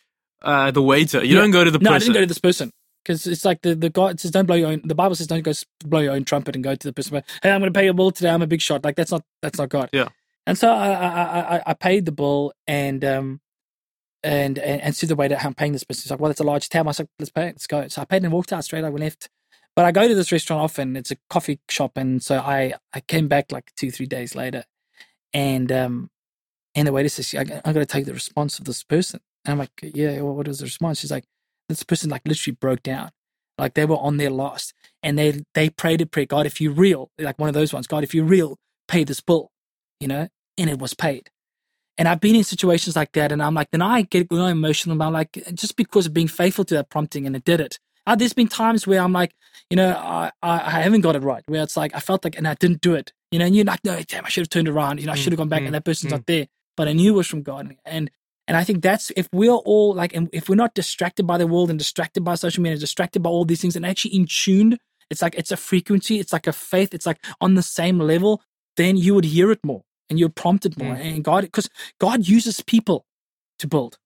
uh, 0.43 0.71
the 0.71 0.81
waiter. 0.81 1.21
You 1.25 1.35
Yeah. 1.35 1.41
don't 1.41 1.51
go 1.51 1.65
to 1.65 1.71
the 1.71 1.79
no, 1.79 1.91
I 1.91 1.99
didn't 1.99 2.13
go 2.13 2.21
to 2.21 2.25
this 2.25 2.37
person 2.39 2.71
because 3.03 3.27
it's 3.27 3.43
like 3.43 3.63
the 3.63 3.75
the 3.75 3.89
God 3.89 4.21
says 4.21 4.31
don't 4.31 4.45
blow 4.45 4.55
your 4.55 4.69
own. 4.69 4.81
The 4.85 4.95
Bible 4.95 5.15
says 5.15 5.27
don't 5.27 5.41
go 5.41 5.51
blow 5.83 5.99
your 5.99 6.13
own 6.13 6.23
trumpet 6.23 6.55
and 6.55 6.63
go 6.63 6.73
to 6.73 6.87
the 6.87 6.93
person. 6.93 7.11
But, 7.15 7.25
hey, 7.43 7.51
I'm 7.51 7.59
going 7.59 7.73
to 7.73 7.77
pay 7.77 7.83
your 7.83 7.93
bill 7.93 8.11
today. 8.11 8.29
I'm 8.29 8.41
a 8.41 8.47
big 8.47 8.61
shot. 8.61 8.85
Like 8.85 8.95
that's 8.95 9.11
not 9.11 9.23
that's 9.41 9.57
not 9.59 9.67
God. 9.67 9.89
Yeah. 9.91 10.07
And 10.45 10.57
so 10.57 10.71
I 10.71 10.91
I 10.93 11.57
I, 11.57 11.61
I 11.65 11.73
paid 11.73 12.05
the 12.05 12.13
bill 12.13 12.53
and 12.65 13.03
um 13.03 13.41
and 14.23 14.57
and, 14.57 14.81
and 14.81 14.95
said 14.95 15.09
the 15.09 15.17
waiter 15.17 15.37
I'm 15.43 15.53
paying 15.53 15.73
this 15.73 15.83
person. 15.83 16.03
He's 16.03 16.11
like, 16.11 16.21
well, 16.21 16.31
it's 16.31 16.39
a 16.39 16.45
large 16.45 16.69
tab. 16.69 16.87
I 16.87 16.91
was 16.91 16.99
like, 16.99 17.09
let's 17.19 17.29
pay 17.31 17.47
it. 17.47 17.55
Let's 17.57 17.67
go. 17.67 17.85
So 17.89 18.01
I 18.01 18.05
paid 18.05 18.23
and 18.23 18.31
walked 18.31 18.53
out 18.53 18.63
straight. 18.63 18.85
I 18.85 18.89
went 18.89 19.03
left. 19.03 19.27
But 19.77 19.85
I 19.85 19.93
go 19.93 20.09
to 20.09 20.15
this 20.15 20.33
restaurant 20.33 20.63
often. 20.63 20.97
It's 20.97 21.11
a 21.11 21.17
coffee 21.29 21.61
shop, 21.69 21.93
and 21.97 22.23
so 22.23 22.39
I 22.39 22.75
I 22.93 23.01
came 23.01 23.29
back 23.29 23.53
like 23.53 23.73
two 23.77 23.91
three 23.91 24.07
days 24.07 24.35
later, 24.35 24.65
and 25.33 25.71
um 25.71 26.09
and 26.75 26.87
the 26.87 26.91
waiter 26.93 27.09
says, 27.09 27.33
I, 27.35 27.43
got 27.43 27.73
to 27.73 27.85
take 27.85 28.05
the 28.05 28.13
response 28.13 28.59
of 28.59 28.65
this 28.65 28.83
person. 28.83 29.19
And 29.45 29.53
I'm 29.53 29.57
like, 29.59 29.71
yeah, 29.81 30.21
well, 30.21 30.35
what 30.35 30.47
was 30.47 30.59
the 30.59 30.65
response? 30.65 30.99
She's 30.99 31.11
like, 31.11 31.25
this 31.69 31.83
person 31.83 32.09
like 32.09 32.21
literally 32.27 32.57
broke 32.59 32.83
down. 32.83 33.11
Like 33.57 33.73
they 33.73 33.85
were 33.85 33.97
on 33.97 34.17
their 34.17 34.29
last. 34.29 34.73
And 35.03 35.17
they 35.17 35.41
they 35.55 35.69
prayed 35.69 36.01
a 36.01 36.05
prayer, 36.05 36.27
God, 36.27 36.45
if 36.45 36.61
you're 36.61 36.73
real, 36.73 37.11
like 37.19 37.39
one 37.39 37.49
of 37.49 37.55
those 37.55 37.73
ones, 37.73 37.87
God, 37.87 38.03
if 38.03 38.15
you're 38.15 38.25
real, 38.25 38.57
pay 38.87 39.03
this 39.03 39.21
bill, 39.21 39.51
you 39.99 40.07
know? 40.07 40.29
And 40.57 40.69
it 40.69 40.79
was 40.79 40.93
paid. 40.93 41.29
And 41.97 42.07
I've 42.07 42.21
been 42.21 42.35
in 42.35 42.43
situations 42.43 42.95
like 42.95 43.13
that, 43.13 43.31
and 43.31 43.41
I'm 43.43 43.55
like, 43.55 43.71
then 43.71 43.81
I 43.81 44.03
get 44.03 44.27
really 44.31 44.51
emotional 44.51 44.95
about 44.95 45.13
like 45.13 45.43
just 45.53 45.77
because 45.77 46.05
of 46.07 46.13
being 46.13 46.27
faithful 46.27 46.65
to 46.65 46.75
that 46.75 46.89
prompting, 46.91 47.25
and 47.27 47.35
it 47.35 47.43
did 47.45 47.59
it. 47.59 47.79
Uh, 48.07 48.15
there's 48.15 48.33
been 48.33 48.47
times 48.47 48.87
where 48.87 49.01
I'm 49.01 49.11
like, 49.11 49.35
you 49.69 49.75
know, 49.75 49.91
I, 49.91 50.31
I 50.41 50.53
I 50.55 50.81
haven't 50.81 51.01
got 51.01 51.17
it 51.17 51.23
right, 51.23 51.43
where 51.47 51.61
it's 51.61 51.75
like 51.75 51.93
I 51.93 51.99
felt 51.99 52.23
like, 52.23 52.37
and 52.37 52.47
I 52.47 52.53
didn't 52.53 52.79
do 52.81 52.95
it, 52.95 53.11
you 53.31 53.37
know, 53.37 53.45
and 53.45 53.53
you're 53.55 53.65
like, 53.65 53.83
no, 53.83 54.01
damn, 54.01 54.25
I 54.25 54.29
should 54.29 54.43
have 54.43 54.49
turned 54.49 54.69
around, 54.69 55.01
you 55.01 55.05
know, 55.07 55.11
I 55.11 55.15
Mm, 55.15 55.23
should 55.23 55.33
have 55.33 55.37
gone 55.37 55.49
back, 55.49 55.63
mm, 55.63 55.65
and 55.67 55.75
that 55.75 55.83
person's 55.83 56.09
mm. 56.11 56.15
not 56.15 56.25
there, 56.25 56.47
but 56.77 56.87
I 56.87 56.93
knew 56.93 57.13
it 57.13 57.17
was 57.17 57.27
from 57.27 57.43
God, 57.43 57.75
and 57.85 58.09
and 58.47 58.55
I 58.55 58.63
think 58.63 58.81
that's 58.81 59.11
if 59.17 59.27
we're 59.33 59.51
all 59.51 59.93
like, 59.93 60.15
and 60.15 60.29
if 60.31 60.47
we're 60.47 60.55
not 60.55 60.73
distracted 60.73 61.27
by 61.27 61.37
the 61.37 61.47
world 61.47 61.69
and 61.69 61.77
distracted 61.77 62.23
by 62.23 62.35
social 62.35 62.63
media, 62.63 62.77
distracted 62.77 63.21
by 63.21 63.29
all 63.29 63.43
these 63.43 63.59
things, 63.61 63.75
and 63.75 63.85
actually 63.85 64.15
in 64.15 64.25
tune, 64.25 64.77
it's 65.09 65.21
like 65.21 65.35
it's 65.35 65.51
a 65.51 65.57
frequency, 65.57 66.17
it's 66.21 66.31
like 66.31 66.47
a 66.47 66.53
faith, 66.53 66.93
it's 66.93 67.05
like 67.05 67.19
on 67.41 67.55
the 67.55 67.61
same 67.61 67.99
level, 67.99 68.41
then 68.77 68.95
you 68.95 69.13
would 69.15 69.25
hear 69.25 69.51
it 69.51 69.59
more 69.65 69.83
and 70.09 70.17
you're 70.17 70.29
prompted 70.29 70.77
more. 70.77 70.93
And 70.93 71.25
God, 71.25 71.43
because 71.43 71.69
God 71.99 72.25
uses 72.25 72.61
people 72.61 73.05
to 73.59 73.67
build, 73.67 73.97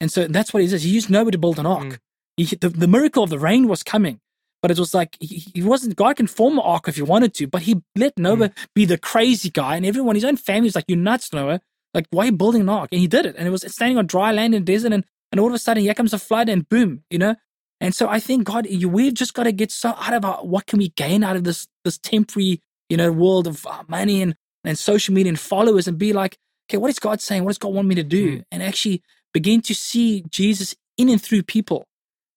and 0.00 0.12
so 0.12 0.28
that's 0.28 0.54
what 0.54 0.62
He 0.62 0.68
says. 0.68 0.84
He 0.84 0.90
used 0.90 1.10
Noah 1.10 1.32
to 1.32 1.38
build 1.38 1.58
an 1.58 1.66
ark. 1.66 1.98
Mm. 2.38 2.48
He, 2.48 2.56
the, 2.56 2.68
the 2.68 2.88
miracle 2.88 3.24
of 3.24 3.30
the 3.30 3.38
rain 3.38 3.68
was 3.68 3.82
coming. 3.82 4.20
But 4.60 4.72
it 4.72 4.78
was 4.78 4.92
like 4.92 5.16
he, 5.20 5.44
he 5.54 5.62
wasn't. 5.62 5.96
God 5.96 6.16
can 6.16 6.26
form 6.26 6.54
an 6.54 6.64
ark 6.64 6.88
if 6.88 6.96
he 6.96 7.02
wanted 7.02 7.32
to, 7.34 7.46
but 7.46 7.62
he 7.62 7.80
let 7.94 8.18
Noah 8.18 8.50
be 8.74 8.84
the 8.84 8.98
crazy 8.98 9.50
guy, 9.50 9.76
and 9.76 9.86
everyone, 9.86 10.16
his 10.16 10.24
own 10.24 10.36
family, 10.36 10.66
was 10.66 10.74
like, 10.74 10.86
"You're 10.88 10.98
nuts, 10.98 11.32
Noah! 11.32 11.60
Like, 11.94 12.06
why 12.10 12.24
are 12.24 12.26
you 12.26 12.32
building 12.32 12.62
an 12.62 12.68
ark?" 12.68 12.88
And 12.90 13.00
he 13.00 13.06
did 13.06 13.24
it, 13.24 13.36
and 13.38 13.46
it 13.46 13.50
was 13.50 13.64
standing 13.72 13.98
on 13.98 14.06
dry 14.06 14.32
land 14.32 14.56
in 14.56 14.64
the 14.64 14.72
desert, 14.72 14.92
and 14.92 15.04
and 15.30 15.40
all 15.40 15.46
of 15.46 15.54
a 15.54 15.58
sudden, 15.58 15.84
here 15.84 15.94
comes 15.94 16.12
a 16.12 16.18
flood, 16.18 16.48
and 16.48 16.68
boom, 16.68 17.04
you 17.08 17.18
know. 17.18 17.36
And 17.80 17.94
so 17.94 18.08
I 18.08 18.18
think 18.18 18.44
God, 18.44 18.66
you, 18.66 18.88
we've 18.88 19.14
just 19.14 19.34
got 19.34 19.44
to 19.44 19.52
get 19.52 19.70
so 19.70 19.90
out 19.90 20.14
of 20.14 20.24
our, 20.24 20.38
what 20.38 20.66
can 20.66 20.80
we 20.80 20.88
gain 20.88 21.22
out 21.22 21.36
of 21.36 21.44
this 21.44 21.68
this 21.84 21.98
temporary, 21.98 22.60
you 22.88 22.96
know, 22.96 23.12
world 23.12 23.46
of 23.46 23.64
uh, 23.64 23.84
money 23.86 24.22
and 24.22 24.34
and 24.64 24.76
social 24.76 25.14
media 25.14 25.30
and 25.30 25.38
followers, 25.38 25.86
and 25.86 25.98
be 25.98 26.12
like, 26.12 26.36
okay, 26.68 26.78
what 26.78 26.90
is 26.90 26.98
God 26.98 27.20
saying? 27.20 27.44
What 27.44 27.50
does 27.50 27.58
God 27.58 27.74
want 27.74 27.86
me 27.86 27.94
to 27.94 28.02
do? 28.02 28.38
Mm. 28.38 28.44
And 28.50 28.62
actually 28.64 29.02
begin 29.32 29.60
to 29.62 29.74
see 29.74 30.24
Jesus 30.28 30.74
in 30.96 31.08
and 31.08 31.22
through 31.22 31.44
people 31.44 31.86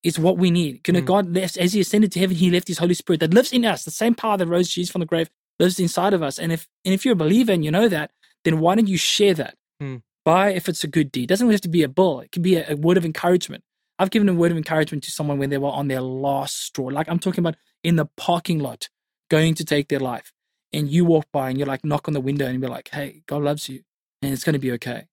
is 0.03 0.17
what 0.19 0.37
we 0.37 0.51
need. 0.51 0.87
You 0.87 0.93
know, 0.93 1.01
Mm. 1.01 1.05
God 1.05 1.33
left 1.35 1.57
as 1.57 1.73
He 1.73 1.79
ascended 1.79 2.11
to 2.13 2.19
heaven, 2.19 2.35
He 2.35 2.49
left 2.49 2.67
His 2.67 2.77
Holy 2.79 2.93
Spirit 2.93 3.19
that 3.19 3.33
lives 3.33 3.53
in 3.53 3.65
us. 3.65 3.83
The 3.83 3.91
same 3.91 4.15
power 4.15 4.37
that 4.37 4.47
rose 4.47 4.69
Jesus 4.69 4.91
from 4.91 5.01
the 5.01 5.05
grave 5.05 5.29
lives 5.59 5.79
inside 5.79 6.13
of 6.13 6.23
us. 6.23 6.39
And 6.39 6.51
if 6.51 6.67
and 6.85 6.93
if 6.93 7.05
you're 7.05 7.13
a 7.13 7.15
believer 7.15 7.51
and 7.51 7.63
you 7.63 7.71
know 7.71 7.87
that, 7.87 8.11
then 8.43 8.59
why 8.59 8.75
don't 8.75 8.87
you 8.87 8.97
share 8.97 9.33
that? 9.35 9.55
Mm. 9.81 10.01
By 10.25 10.51
if 10.51 10.67
it's 10.69 10.83
a 10.83 10.87
good 10.87 11.11
deed, 11.11 11.29
doesn't 11.29 11.49
have 11.49 11.61
to 11.61 11.69
be 11.69 11.83
a 11.83 11.89
bill. 11.89 12.19
It 12.21 12.31
could 12.31 12.41
be 12.41 12.55
a, 12.55 12.71
a 12.73 12.75
word 12.75 12.97
of 12.97 13.05
encouragement. 13.05 13.63
I've 13.99 14.09
given 14.09 14.27
a 14.29 14.33
word 14.33 14.51
of 14.51 14.57
encouragement 14.57 15.03
to 15.03 15.11
someone 15.11 15.37
when 15.37 15.49
they 15.51 15.57
were 15.59 15.69
on 15.69 15.87
their 15.87 16.01
last 16.01 16.57
straw. 16.63 16.87
Like 16.87 17.07
I'm 17.09 17.19
talking 17.19 17.39
about 17.39 17.55
in 17.83 17.95
the 17.95 18.05
parking 18.17 18.59
lot, 18.59 18.89
going 19.29 19.53
to 19.55 19.65
take 19.65 19.89
their 19.89 19.99
life, 19.99 20.31
and 20.73 20.89
you 20.89 21.05
walk 21.05 21.25
by 21.31 21.49
and 21.49 21.57
you're 21.57 21.67
like 21.67 21.85
knock 21.85 22.07
on 22.07 22.13
the 22.15 22.21
window 22.21 22.47
and 22.47 22.59
you're 22.59 22.69
like, 22.69 22.89
"Hey, 22.89 23.21
God 23.27 23.43
loves 23.43 23.69
you, 23.69 23.81
and 24.21 24.33
it's 24.33 24.43
going 24.43 24.53
to 24.53 24.59
be 24.59 24.71
okay." 24.73 25.07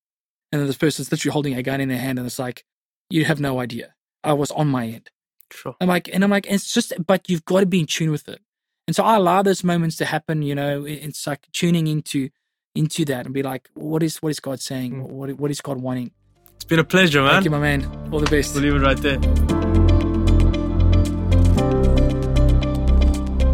And 0.50 0.60
then 0.60 0.66
this 0.66 0.78
person's 0.78 1.10
literally 1.12 1.32
holding 1.32 1.54
a 1.54 1.62
gun 1.62 1.80
in 1.82 1.90
their 1.90 1.98
hand, 1.98 2.18
and 2.18 2.26
it's 2.26 2.38
like, 2.38 2.64
"You 3.10 3.26
have 3.26 3.40
no 3.40 3.60
idea. 3.60 3.94
I 4.24 4.32
was 4.32 4.50
on 4.50 4.68
my 4.68 4.86
end." 4.86 5.10
Sure. 5.50 5.74
I'm 5.80 5.88
like, 5.88 6.08
and 6.12 6.22
I'm 6.22 6.30
like, 6.30 6.46
it's 6.48 6.72
just, 6.72 6.92
but 7.06 7.28
you've 7.28 7.44
got 7.44 7.60
to 7.60 7.66
be 7.66 7.80
in 7.80 7.86
tune 7.86 8.10
with 8.10 8.28
it. 8.28 8.40
And 8.86 8.94
so 8.94 9.04
I 9.04 9.16
allow 9.16 9.42
those 9.42 9.64
moments 9.64 9.96
to 9.96 10.04
happen. 10.04 10.42
You 10.42 10.54
know, 10.54 10.84
it's 10.84 11.26
like 11.26 11.46
tuning 11.52 11.86
into 11.86 12.30
into 12.74 13.04
that 13.06 13.26
and 13.26 13.34
be 13.34 13.42
like, 13.42 13.68
what 13.74 14.02
is 14.02 14.18
what 14.22 14.30
is 14.30 14.40
God 14.40 14.60
saying? 14.60 14.92
Mm. 14.92 15.08
What 15.08 15.30
what 15.38 15.50
is 15.50 15.60
God 15.60 15.78
wanting? 15.78 16.12
It's 16.56 16.64
been 16.64 16.78
a 16.78 16.84
pleasure, 16.84 17.22
man. 17.22 17.32
Thank 17.32 17.44
you, 17.44 17.50
my 17.50 17.60
man. 17.60 17.84
All 18.12 18.20
the 18.20 18.30
best. 18.30 18.54
We'll 18.54 18.64
leave 18.64 18.74
it 18.74 18.80
right 18.80 18.96
there. 18.96 19.67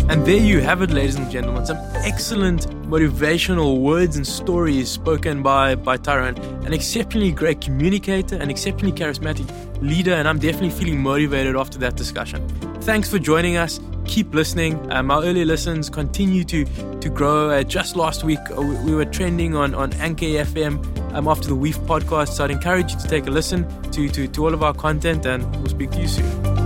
And 0.07 0.27
there 0.27 0.37
you 0.37 0.61
have 0.61 0.83
it, 0.83 0.91
ladies 0.91 1.17
and 1.17 1.31
gentlemen. 1.31 1.65
Some 1.65 1.79
excellent 1.95 2.67
motivational 2.91 3.81
words 3.81 4.17
and 4.17 4.27
stories 4.27 4.91
spoken 4.91 5.43
by, 5.43 5.77
by 5.77 5.97
Tyrone. 5.97 6.37
An 6.67 6.75
exceptionally 6.75 7.33
great 7.33 7.63
communicator, 7.63 8.37
an 8.37 8.51
exceptionally 8.51 8.95
charismatic 8.95 9.49
leader, 9.81 10.13
and 10.13 10.29
I'm 10.29 10.39
definitely 10.39 10.71
feeling 10.71 11.01
motivated 11.01 11.57
after 11.57 11.79
that 11.79 11.97
discussion. 11.97 12.47
Thanks 12.83 13.09
for 13.09 13.19
joining 13.19 13.57
us. 13.57 13.81
Keep 14.05 14.35
listening. 14.35 14.93
Um, 14.93 15.11
our 15.11 15.25
early 15.25 15.47
listens 15.47 15.89
continue 15.89 16.45
to, 16.45 16.67
to 17.01 17.09
grow. 17.09 17.49
Uh, 17.49 17.63
just 17.63 17.97
last 17.97 18.25
week, 18.25 18.41
uh, 18.51 18.61
we, 18.61 18.77
we 18.85 18.95
were 18.95 19.07
trending 19.07 19.57
on, 19.57 19.75
on 19.75 19.95
Anchor 19.95 20.27
FM 20.27 21.15
um, 21.15 21.27
after 21.29 21.49
the 21.49 21.55
Weave 21.55 21.79
podcast. 21.79 22.29
So 22.29 22.45
I'd 22.45 22.51
encourage 22.51 22.93
you 22.93 22.99
to 22.99 23.09
take 23.09 23.27
a 23.27 23.31
listen 23.31 23.67
to, 23.93 24.09
to, 24.11 24.29
to 24.29 24.45
all 24.45 24.53
of 24.53 24.63
our 24.63 24.75
content, 24.75 25.25
and 25.25 25.51
we'll 25.57 25.71
speak 25.71 25.93
to 25.93 26.01
you 26.03 26.09
soon. 26.09 26.64